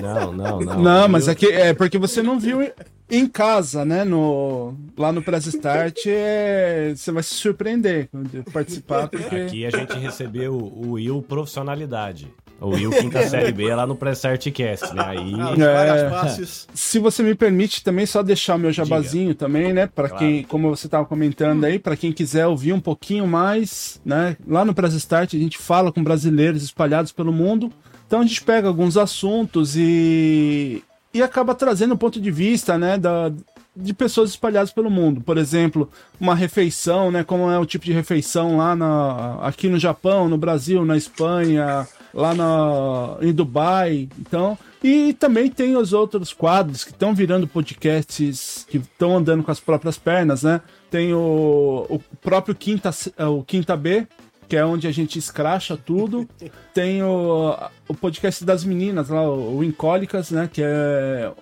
[0.00, 0.82] Não, não, não.
[0.82, 2.62] Não, mas é, que, é porque você não viu
[3.10, 4.04] em casa, né?
[4.04, 9.08] No, lá no Press Start, é, você vai se surpreender quando participar.
[9.08, 9.36] Porque...
[9.36, 12.32] Aqui a gente recebeu o Will Profissionalidade.
[12.60, 15.02] O Will Quinta Série B é lá no Pressartcast, né?
[15.04, 15.34] Aí.
[15.38, 19.38] Ah, é, se você me permite também só deixar o meu jabazinho Diga.
[19.40, 19.86] também, né?
[19.86, 20.24] Para claro.
[20.24, 24.36] quem, como você estava comentando aí, para quem quiser ouvir um pouquinho mais, né?
[24.46, 27.70] Lá no Press Start a gente fala com brasileiros espalhados pelo mundo.
[28.06, 30.82] Então a gente pega alguns assuntos e,
[31.16, 32.98] e acaba trazendo um ponto de vista, né?
[32.98, 33.32] Da,
[33.74, 35.20] de pessoas espalhadas pelo mundo.
[35.20, 35.90] Por exemplo,
[36.20, 37.24] uma refeição, né?
[37.24, 41.86] Como é o tipo de refeição lá na, aqui no Japão, no Brasil, na Espanha,
[42.12, 44.08] lá na, em Dubai.
[44.18, 49.50] Então, e também tem os outros quadros que estão virando podcasts que estão andando com
[49.50, 50.60] as próprias pernas, né?
[50.90, 52.90] Tem o, o próprio Quinta,
[53.30, 54.06] o Quinta B,
[54.48, 56.28] que é onde a gente escracha tudo.
[56.72, 57.56] Tem o,
[57.88, 60.48] o podcast das meninas lá, o Incólicas, né?
[60.52, 61.32] Que é.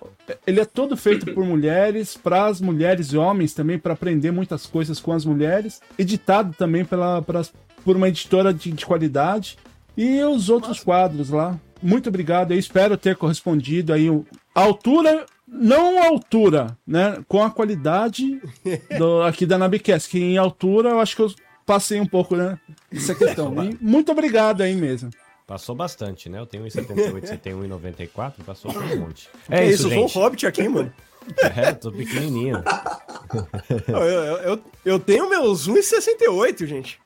[0.47, 4.65] Ele é todo feito por mulheres, para as mulheres e homens também, para aprender muitas
[4.65, 5.81] coisas com as mulheres.
[5.99, 7.43] Editado também pela, pra,
[7.83, 9.57] por uma editora de, de qualidade.
[9.95, 10.85] E os outros Nossa.
[10.85, 11.59] quadros lá.
[11.81, 12.51] Muito obrigado.
[12.51, 14.07] Eu espero ter correspondido aí
[14.53, 17.23] a altura, não a altura, né?
[17.27, 18.41] Com a qualidade
[18.97, 21.31] do, aqui da Nabicast, que em altura eu acho que eu
[21.65, 22.59] passei um pouco, né?
[22.91, 23.53] Essa questão.
[23.63, 25.09] E muito obrigado aí mesmo.
[25.47, 26.39] Passou bastante, né?
[26.39, 29.29] Eu tenho 1,78, você tem 1,94, passou por um monte.
[29.49, 30.91] É, é isso, eu sou um hobbit aqui, mano.
[31.37, 32.63] É, tô pequenininho.
[33.87, 36.99] eu, eu, eu, eu, tenho meus 1,68, gente.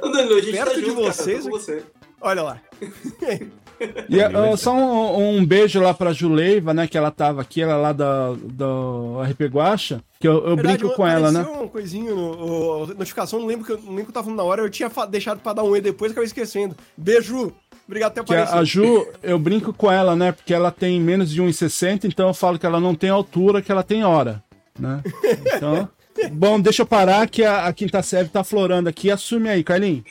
[0.00, 1.44] Danilo, a gente Perto tá de junto, vocês.
[1.44, 1.84] Cara, você.
[2.20, 2.60] Olha lá.
[4.08, 6.86] E uh, só um, um, beijo lá pra Juleiva, né?
[6.86, 10.02] Que ela tava aqui, ela lá da, do RP Guacha.
[10.18, 11.42] Que eu, eu Verdade, brinco com ela, né?
[11.42, 14.44] uma coisinha, no, notificação, não lembro que eu, não lembro que eu tava falando na
[14.44, 16.74] hora, eu tinha deixado pra dar um E depois, acabei esquecendo.
[16.96, 17.52] Beijo!
[17.86, 18.54] Obrigado até aparecer.
[18.54, 20.32] A, a Ju, eu brinco com ela, né?
[20.32, 23.72] Porque ela tem menos de 1,60, então eu falo que ela não tem altura, que
[23.72, 24.42] ela tem hora,
[24.78, 25.02] né?
[25.56, 25.88] Então...
[26.32, 29.08] Bom, deixa eu parar que a, a quinta série tá florando aqui.
[29.08, 30.02] Assume aí, Carlinhos.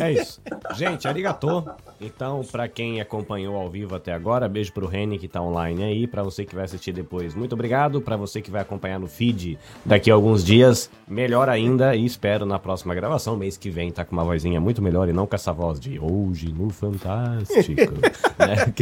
[0.00, 0.40] É isso.
[0.74, 1.64] Gente, arigatô.
[2.00, 6.06] Então, para quem acompanhou ao vivo até agora, beijo pro Reni que tá online aí,
[6.06, 8.00] para você que vai assistir depois, muito obrigado.
[8.00, 12.46] Para você que vai acompanhar no feed daqui a alguns dias, melhor ainda e espero
[12.46, 15.34] na próxima gravação, mês que vem, tá com uma vozinha muito melhor e não com
[15.34, 17.94] essa voz de hoje no Fantástico.
[18.38, 18.72] né?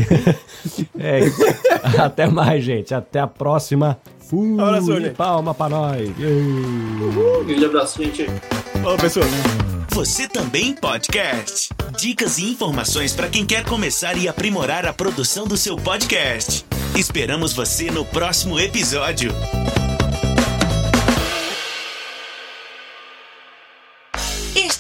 [0.99, 1.21] é,
[2.01, 2.95] até mais, gente.
[2.95, 3.99] Até a próxima.
[4.19, 6.11] Fui, abraço, palma pra nós.
[6.19, 7.45] Uhul.
[7.45, 8.27] Grande abraço, gente.
[8.87, 9.27] Falou, pessoal.
[9.89, 11.71] Você também podcast.
[11.99, 16.65] Dicas e informações para quem quer começar e aprimorar a produção do seu podcast.
[16.95, 19.33] Esperamos você no próximo episódio.